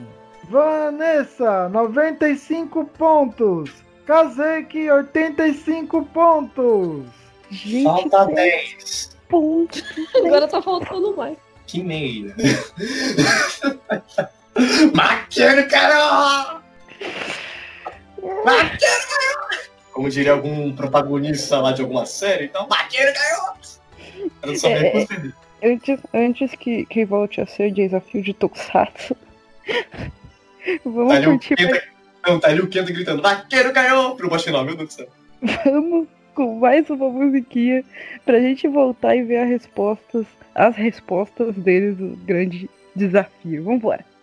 [0.49, 3.71] Vanessa, 95 pontos.
[4.05, 7.05] Kazeki, 85 pontos.
[7.83, 9.17] Falta 10.
[9.27, 9.83] Pontos.
[10.15, 11.37] Agora tá faltando mais.
[11.65, 12.35] Que meia.
[14.93, 16.61] Maqueiro, cara!
[18.45, 19.74] Maqueiro, cara!
[19.95, 23.55] Como diria algum protagonista lá de alguma série, então, cara!
[24.43, 29.15] Eu não sabia É, é, Antes, antes que, que volte a ser desafio de Tokusatsu,
[30.83, 31.83] vamos Tá ali curtir Kenta,
[32.27, 34.15] não, tá ali o Kenta gritando, vaqueiro caiu!
[34.15, 35.07] Pro boss final, meu Deus do céu.
[35.63, 37.81] Vamos com mais uma musiquinha
[38.25, 43.63] pra gente voltar e ver as respostas, as respostas deles do grande desafio.
[43.63, 44.14] Vambora.「ひ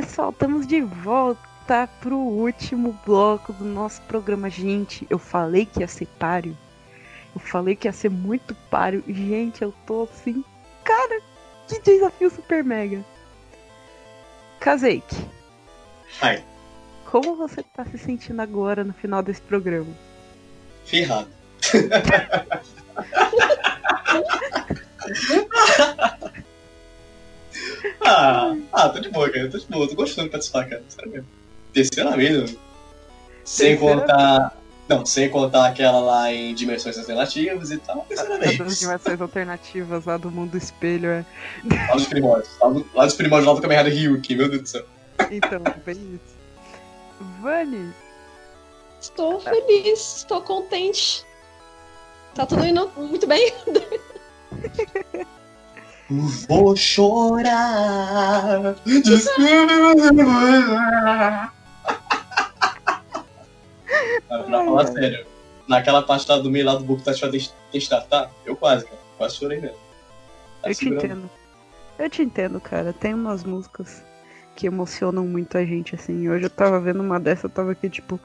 [0.00, 4.48] pessoal, estamos de volta pro último bloco do nosso programa.
[4.48, 6.56] Gente, eu falei que ia ser páreo.
[7.34, 9.04] Eu falei que ia ser muito páreo.
[9.06, 10.42] Gente, eu tô assim.
[10.84, 11.20] Cara,
[11.68, 13.04] que desafio super mega.
[14.58, 15.28] Kazake,
[16.22, 16.42] Ai,
[17.04, 19.94] como você tá se sentindo agora no final desse programa?
[20.84, 21.28] ferrado.
[28.10, 29.48] ah, ah, tô de boa, cara.
[29.50, 30.82] Tô de boa, tô gostando de participar, cara.
[30.88, 31.28] Sério mesmo.
[31.72, 32.58] Terceira vez, né?
[33.44, 34.56] Sem contar.
[34.88, 38.04] Não, sem contar aquela lá em dimensões alternativas e tal.
[38.08, 38.78] Terceira vez.
[38.78, 41.24] dimensões alternativas lá do mundo espelho, é.
[41.88, 42.50] Lá dos primórdios.
[42.60, 44.84] Lá, do- lá dos primórdios lá do Kamen Rider Ryuki, meu Deus do céu.
[45.30, 46.40] Então, bem isso.
[47.40, 47.92] Vani,
[49.00, 51.24] Estou feliz, estou contente.
[52.34, 53.52] Tá tudo indo muito bem.
[56.48, 58.74] Vou chorar.
[58.84, 59.44] Desculpa.
[64.28, 65.24] Pra falar sério,
[65.68, 67.12] naquela parte lá do meio lá do Boku tá
[67.70, 68.98] Testatar, eu quase, cara.
[69.16, 69.76] Quase chorei mesmo.
[70.62, 71.04] Tá eu te segurando.
[71.04, 71.30] entendo.
[71.98, 72.92] Eu te entendo, cara.
[72.92, 74.02] Tem umas músicas
[74.56, 76.28] que emocionam muito a gente, assim.
[76.28, 78.18] Hoje eu tava vendo uma dessa, eu tava aqui, tipo.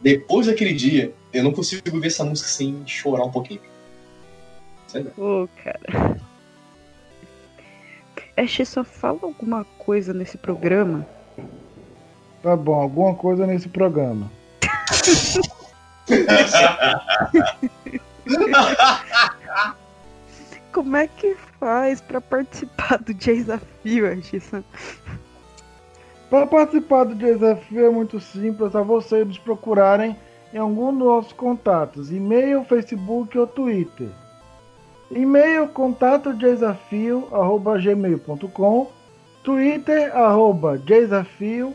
[0.00, 3.60] Depois daquele dia, eu não consigo ver essa música sem chorar um pouquinho.
[5.18, 6.16] Ô, cara.
[8.36, 11.06] Ash, só fala alguma coisa nesse programa.
[12.42, 14.30] Tá bom, alguma coisa nesse programa.
[20.72, 24.32] Como é que faz pra participar do desafio, Ash?
[26.28, 30.14] Para participar do desafio é muito simples, é só vocês nos procurarem
[30.52, 34.10] em algum dos nossos contatos, e-mail, Facebook ou Twitter.
[35.10, 38.90] E-mail contato desafio arroba gmail.com,
[39.44, 41.72] Twitter arroba desafio,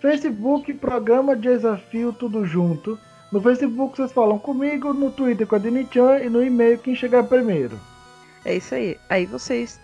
[0.00, 2.98] Facebook programa desafio tudo junto.
[3.32, 7.24] No Facebook vocês falam comigo, no Twitter com a Dini-chan e no e-mail quem chegar
[7.24, 7.80] primeiro.
[8.44, 8.96] É isso aí.
[9.08, 9.80] Aí vocês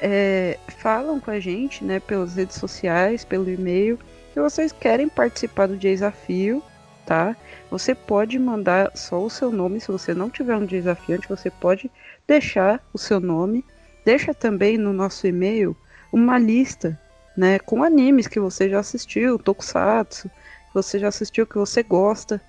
[0.00, 3.98] é, falam com a gente, né, pelas redes sociais, pelo e-mail,
[4.32, 6.62] que vocês querem participar do desafio,
[7.08, 7.34] tá?
[7.70, 11.90] Você pode mandar só o seu nome, se você não tiver um desafiante, você pode
[12.26, 13.64] deixar o seu nome.
[14.04, 15.74] Deixa também no nosso e-mail
[16.12, 17.00] uma lista,
[17.34, 22.42] né, com animes que você já assistiu, tokusatsu, que você já assistiu, que você gosta.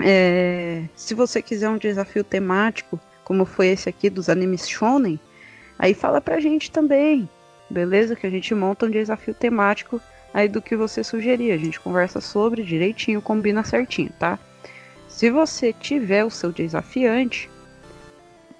[0.00, 5.18] É, se você quiser um desafio temático, como foi esse aqui dos animes shonen,
[5.76, 7.28] aí fala pra gente também,
[7.68, 8.14] beleza?
[8.14, 10.00] Que a gente monta um desafio temático
[10.34, 11.52] aí do que você sugerir.
[11.52, 14.36] A gente conversa sobre direitinho, combina certinho, tá?
[15.08, 17.48] Se você tiver o seu desafiante,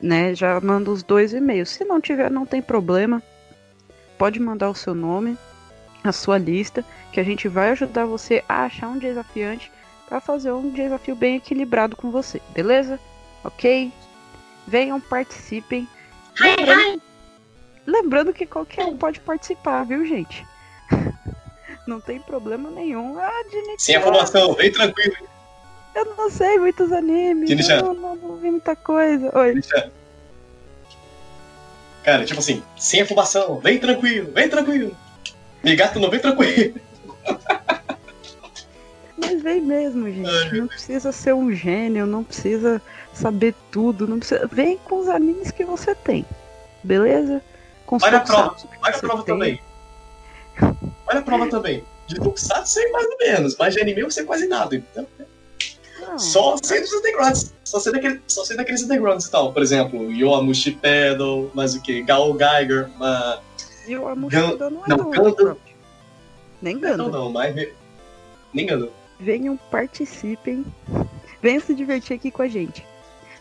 [0.01, 1.71] né, já manda os dois e-mails.
[1.71, 3.21] Se não tiver, não tem problema.
[4.17, 5.37] Pode mandar o seu nome.
[6.05, 9.73] a sua lista, que a gente vai ajudar você a achar um desafiante
[10.07, 13.01] para fazer um desafio bem equilibrado com você, beleza?
[13.43, 13.91] Ok?
[14.67, 15.89] Venham, participem.
[16.39, 17.03] Lembrando,
[17.87, 20.47] lembrando que qualquer um pode participar, viu, gente?
[21.86, 23.19] Não tem problema nenhum.
[23.19, 25.16] Ah, de Sem aprovação, vem tranquilo.
[25.94, 27.69] Eu não sei muitos animes.
[27.69, 29.31] Eu não, não vi muita coisa.
[29.39, 29.61] Oi.
[32.02, 34.97] Cara, tipo assim, sem afobação, vem tranquilo, vem tranquilo.
[35.62, 36.74] Migato não vem tranquilo.
[39.16, 40.59] Mas vem mesmo, gente.
[40.59, 42.82] Não precisa ser um gênio, não precisa
[43.15, 44.47] saber tudo, não precisa.
[44.48, 46.27] Vem com os animes que você tem.
[46.82, 47.40] Beleza?
[47.86, 49.35] Com os Olha a prova, tokusatsu que olha a você prova tem.
[49.35, 49.61] também.
[51.15, 51.85] Olha a prova também.
[52.07, 54.74] De Tokusatsu sei mais ou menos, mas de anime eu sei quase nada.
[54.77, 55.07] Então,
[56.19, 57.53] só sei dos undergrounds.
[57.65, 59.53] Só sei, daquele, só sei daqueles undergrounds e tal.
[59.53, 62.03] Por exemplo, Yoamushi Pedal, mas o que?
[62.03, 63.41] Gal Geiger, mas.
[63.86, 65.57] E o Amushi Gan- Pedal não é não, Gundam.
[66.62, 67.09] Nem Não, Ganda.
[67.09, 67.69] não, mas.
[68.53, 68.91] Nem Gundam.
[69.19, 70.65] Venham, participem.
[71.43, 72.85] Venham se divertir aqui com a gente.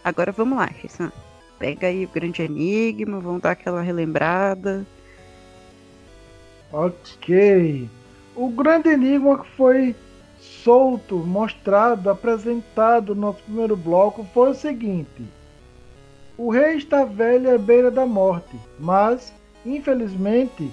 [0.04, 1.12] Agora vamos lá, Shissan.
[1.60, 4.86] Pega aí o grande enigma, vamos dar aquela relembrada.
[6.74, 7.88] Ok.
[8.36, 9.96] O grande enigma que foi
[10.40, 15.24] solto, mostrado, apresentado no nosso primeiro bloco foi o seguinte:
[16.36, 19.32] O rei está velho à beira da morte, mas,
[19.64, 20.72] infelizmente,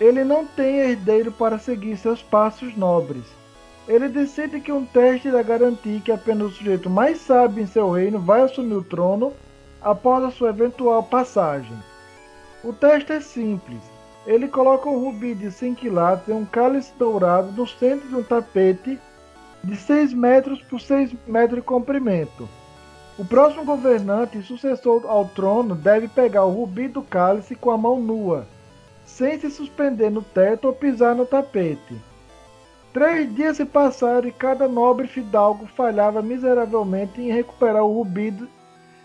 [0.00, 3.24] ele não tem herdeiro para seguir seus passos nobres.
[3.86, 7.90] Ele decide que um teste irá garantir que apenas o sujeito mais sábio em seu
[7.90, 9.34] reino vai assumir o trono
[9.82, 11.76] após a sua eventual passagem.
[12.64, 13.91] O teste é simples.
[14.26, 18.22] Ele coloca um rubi de 5 quilates em um cálice dourado no centro de um
[18.22, 18.98] tapete
[19.64, 22.48] de 6 metros por 6 metros de comprimento.
[23.18, 27.76] O próximo governante e sucessor ao trono deve pegar o rubi do cálice com a
[27.76, 28.46] mão nua,
[29.04, 31.96] sem se suspender no teto ou pisar no tapete.
[32.92, 38.34] Três dias se passaram e cada nobre fidalgo falhava miseravelmente em recuperar o rubi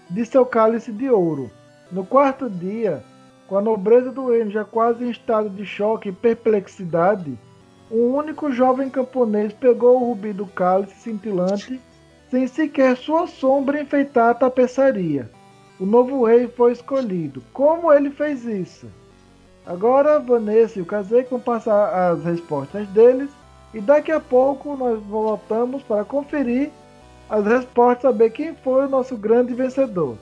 [0.09, 1.49] de seu cálice de ouro.
[1.91, 3.03] No quarto dia,
[3.47, 7.37] com a nobreza do reino já quase em estado de choque e perplexidade,
[7.89, 11.79] um único jovem camponês pegou o rubi do cálice cintilante,
[12.29, 15.31] sem sequer sua sombra enfeitar a tapeçaria.
[15.79, 17.41] O novo rei foi escolhido.
[17.53, 18.87] Como ele fez isso?
[19.65, 23.29] Agora Vanessa e o Kazek vão passar as respostas deles
[23.73, 26.71] e daqui a pouco nós voltamos para conferir
[27.29, 30.17] as respostas, saber quem foi o nosso grande vencedor.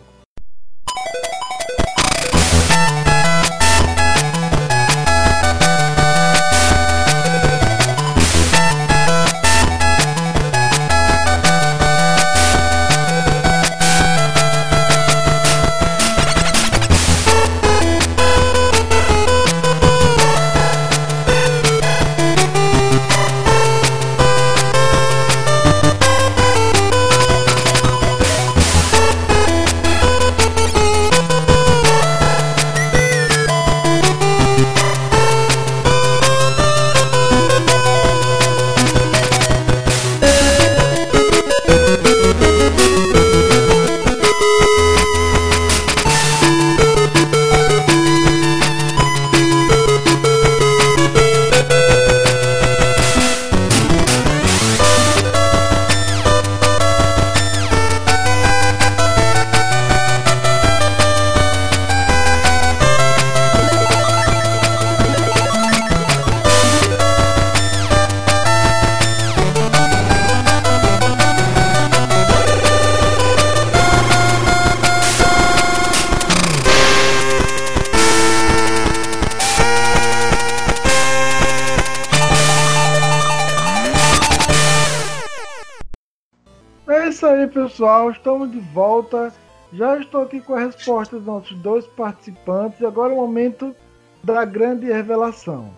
[88.26, 89.32] Estamos de volta.
[89.72, 92.80] Já estou aqui com a resposta dos nossos dois participantes.
[92.80, 93.76] E agora é o momento
[94.24, 95.70] da grande revelação.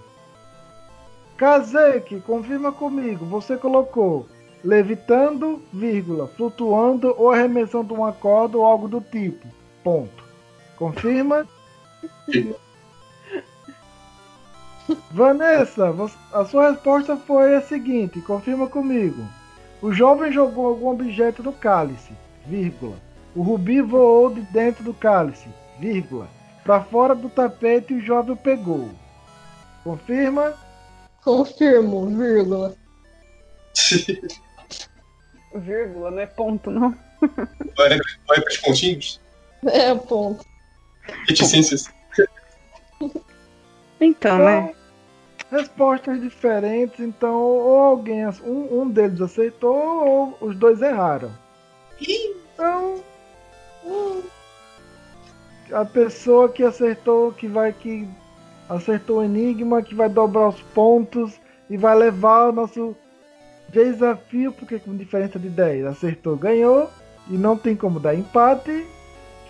[1.36, 3.26] Kazek, confirma comigo.
[3.26, 4.30] Você colocou
[4.64, 9.45] levitando, vírgula, flutuando ou arremessando uma corda ou algo do tipo.
[9.84, 10.24] Ponto.
[10.78, 11.45] Confirma?
[15.11, 15.94] Vanessa,
[16.32, 18.22] a sua resposta foi a seguinte.
[18.22, 19.22] Confirma comigo.
[19.82, 22.14] O jovem jogou algum objeto no cálice,
[22.48, 22.95] vírgula.
[23.36, 25.48] O rubi voou de dentro do cálice,
[25.80, 26.28] vírgula.
[26.64, 28.90] Para fora do tapete e o jovem o pegou.
[29.84, 30.53] Confirma?
[31.24, 32.76] Confirmo, vírgula.
[35.56, 36.94] Vírgula, não é ponto, não.
[37.80, 37.99] Olha,
[38.30, 39.19] olha para os pontinhos.
[39.65, 40.45] É, ponto.
[41.28, 41.86] Reticências.
[43.99, 44.76] Então, né?
[45.52, 51.32] respostas diferentes, então ou alguém, um, um deles acertou ou os dois erraram.
[52.02, 53.03] Então,
[53.86, 54.22] hum,
[55.72, 58.07] a pessoa que acertou, que vai que
[58.69, 62.95] acertou o enigma, que vai dobrar os pontos e vai levar o nosso
[63.69, 66.90] desafio, porque com diferença de 10 acertou, ganhou
[67.30, 68.86] e não tem como dar empate.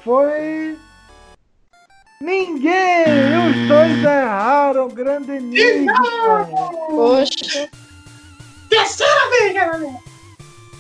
[0.04, 0.78] Foi
[2.20, 3.06] Ninguém!
[3.50, 4.88] Os dois erraram!
[4.88, 5.94] Grande enigma!
[6.90, 7.70] Poxa!
[8.70, 10.17] Terceira vez, galera!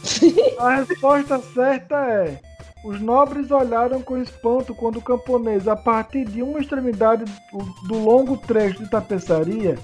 [0.59, 2.39] A resposta certa é:
[2.83, 7.99] os nobres olharam com espanto quando o camponês, a partir de uma extremidade do- do
[7.99, 9.77] longo trecho de tapeçaria,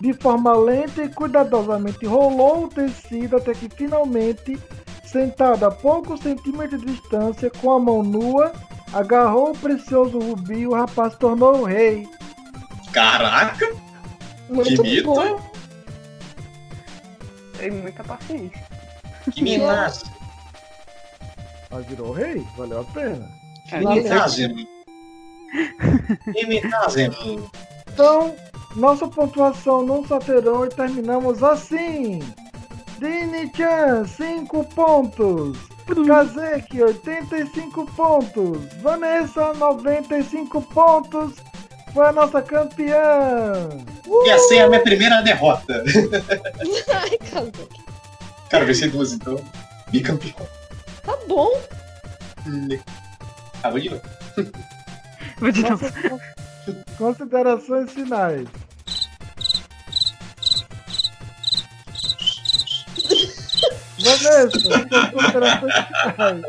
[0.00, 4.58] de forma lenta e cuidadosamente rolou o tecido até que finalmente,
[5.04, 8.52] sentado a poucos centímetros de distância, com a mão nua,
[8.92, 12.08] agarrou o precioso rubi e o rapaz se tornou o rei.
[12.92, 13.68] Caraca!
[14.48, 15.12] Muito Que mito.
[17.58, 18.67] Tem muita paciência.
[19.32, 20.04] Que minaço!
[21.70, 23.30] Mas virou o rei, valeu a pena.
[26.34, 27.14] Imitagem.
[27.92, 28.34] Então,
[28.76, 32.20] nossa pontuação não se alterou e terminamos assim.
[32.98, 35.58] Dini-chan, 5 pontos.
[36.06, 38.58] Kazeki, 85 pontos.
[38.82, 41.34] Vanessa, 95 pontos.
[41.94, 43.68] Foi a nossa campeã.
[44.06, 45.82] E essa é a minha primeira derrota.
[46.92, 47.52] Ai, cara.
[48.50, 49.36] Cara, vai ser duas então.
[49.88, 50.48] Bicampeão.
[51.04, 51.60] Tá bom.
[53.62, 54.02] Ah, vou de novo.
[55.38, 55.86] Vou de novo.
[56.96, 58.48] Considerações finais.
[64.00, 66.42] Vanessa, suas considerações finais.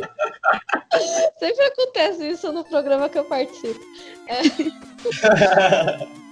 [1.40, 3.80] Sempre acontece isso no programa que eu participo.
[4.28, 4.40] É.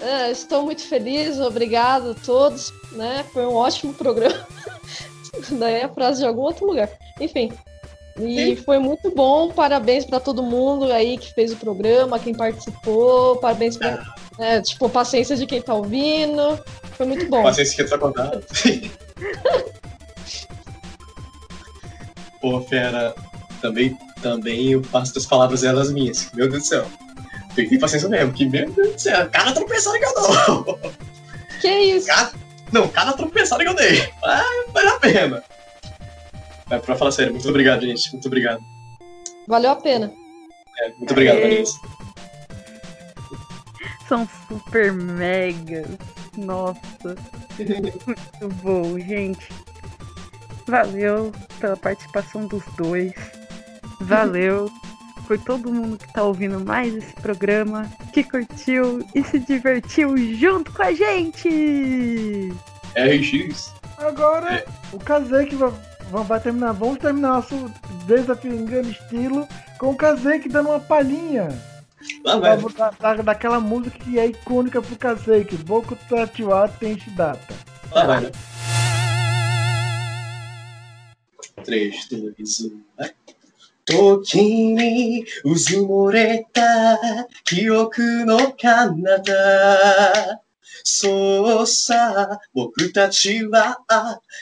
[0.00, 3.24] É, estou muito feliz, obrigado a todos, né?
[3.32, 4.46] Foi um ótimo programa.
[5.58, 6.88] Daí é a frase de algum outro lugar.
[7.20, 7.52] Enfim.
[8.20, 13.36] E foi muito bom, parabéns para todo mundo aí que fez o programa, quem participou,
[13.38, 16.62] parabéns pra, né, tipo, paciência de quem tá ouvindo.
[16.92, 17.42] Foi muito bom.
[17.42, 18.44] Paciência que tá contando.
[22.40, 23.12] Pô, fera,
[23.60, 26.30] também, também eu passo das palavras elas minhas.
[26.34, 26.86] Meu Deus do céu.
[27.56, 30.80] Tem que ter paciência mesmo, que meu Deus do céu, cada tropeçada que eu dou.
[31.60, 32.06] Que isso?
[32.06, 32.32] Cada,
[32.74, 34.12] não, cada tropeçada que eu dei.
[34.24, 34.42] Ah,
[34.72, 35.44] vale a pena.
[36.68, 38.12] Mas pra falar sério, muito obrigado, gente.
[38.12, 38.60] Muito obrigado.
[39.46, 40.12] Valeu a pena.
[40.80, 41.42] É, muito obrigado, Aê.
[41.42, 41.80] Vanessa.
[44.08, 45.84] São super mega.
[46.36, 46.80] Nossa.
[47.58, 49.48] Muito bom, gente.
[50.66, 51.30] Valeu
[51.60, 53.12] pela participação dos dois.
[54.00, 54.68] Valeu
[55.26, 60.72] por todo mundo que tá ouvindo mais esse programa, que curtiu e se divertiu junto
[60.72, 62.52] com a gente.
[62.96, 63.72] RX.
[63.98, 65.72] Agora, o Kazek vai,
[66.24, 66.72] vai- terminar.
[66.72, 67.70] Vamos terminar nosso
[68.06, 69.46] desafio em grande estilo
[69.78, 71.48] com o Kazek dando uma palhinha.
[72.22, 72.58] Vai.
[72.76, 77.54] da- da- daquela música que é icônica pro Kazek, Boku Tatiwa Tenshi Data.
[77.90, 78.30] Lá vai, né?
[81.64, 83.10] 3, 2, 1, vai.
[83.86, 86.98] 時にうずもれた
[87.44, 90.42] 記憶の彼方。
[90.86, 93.78] そうさ僕たちは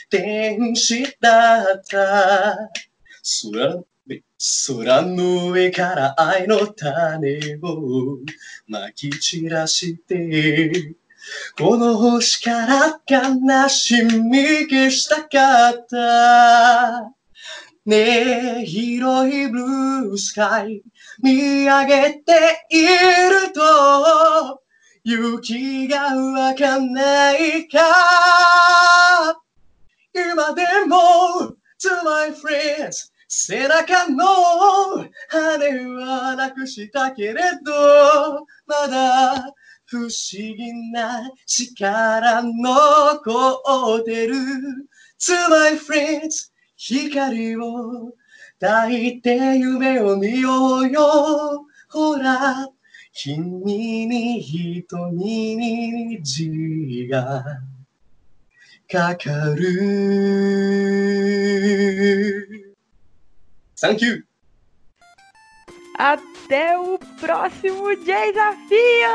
[0.09, 2.69] 天使だった。
[3.51, 3.83] 空
[4.75, 8.17] 空の上から愛の種を
[8.67, 10.95] まき散らして。
[11.57, 17.22] この星から悲しみ消したかった。
[17.85, 20.81] ねえ、広いブルースカイ
[21.21, 24.61] 見上げていると
[25.03, 29.37] 雪がわかんないか。
[30.13, 30.95] 今でも
[31.77, 34.25] To my friends 背中の
[35.27, 39.53] 羽はなくしたけれどまだ
[39.83, 44.35] 不思議な力残ってる。
[45.19, 46.52] To my friends
[46.85, 48.11] 光を
[48.59, 51.65] 抱いて夢を見ようよ。
[51.87, 52.67] ほら、
[53.13, 57.41] 君に瞳に虹が
[58.91, 59.63] かかる。
[63.75, 64.23] サンキュー
[65.97, 69.07] Até o próximo desafio!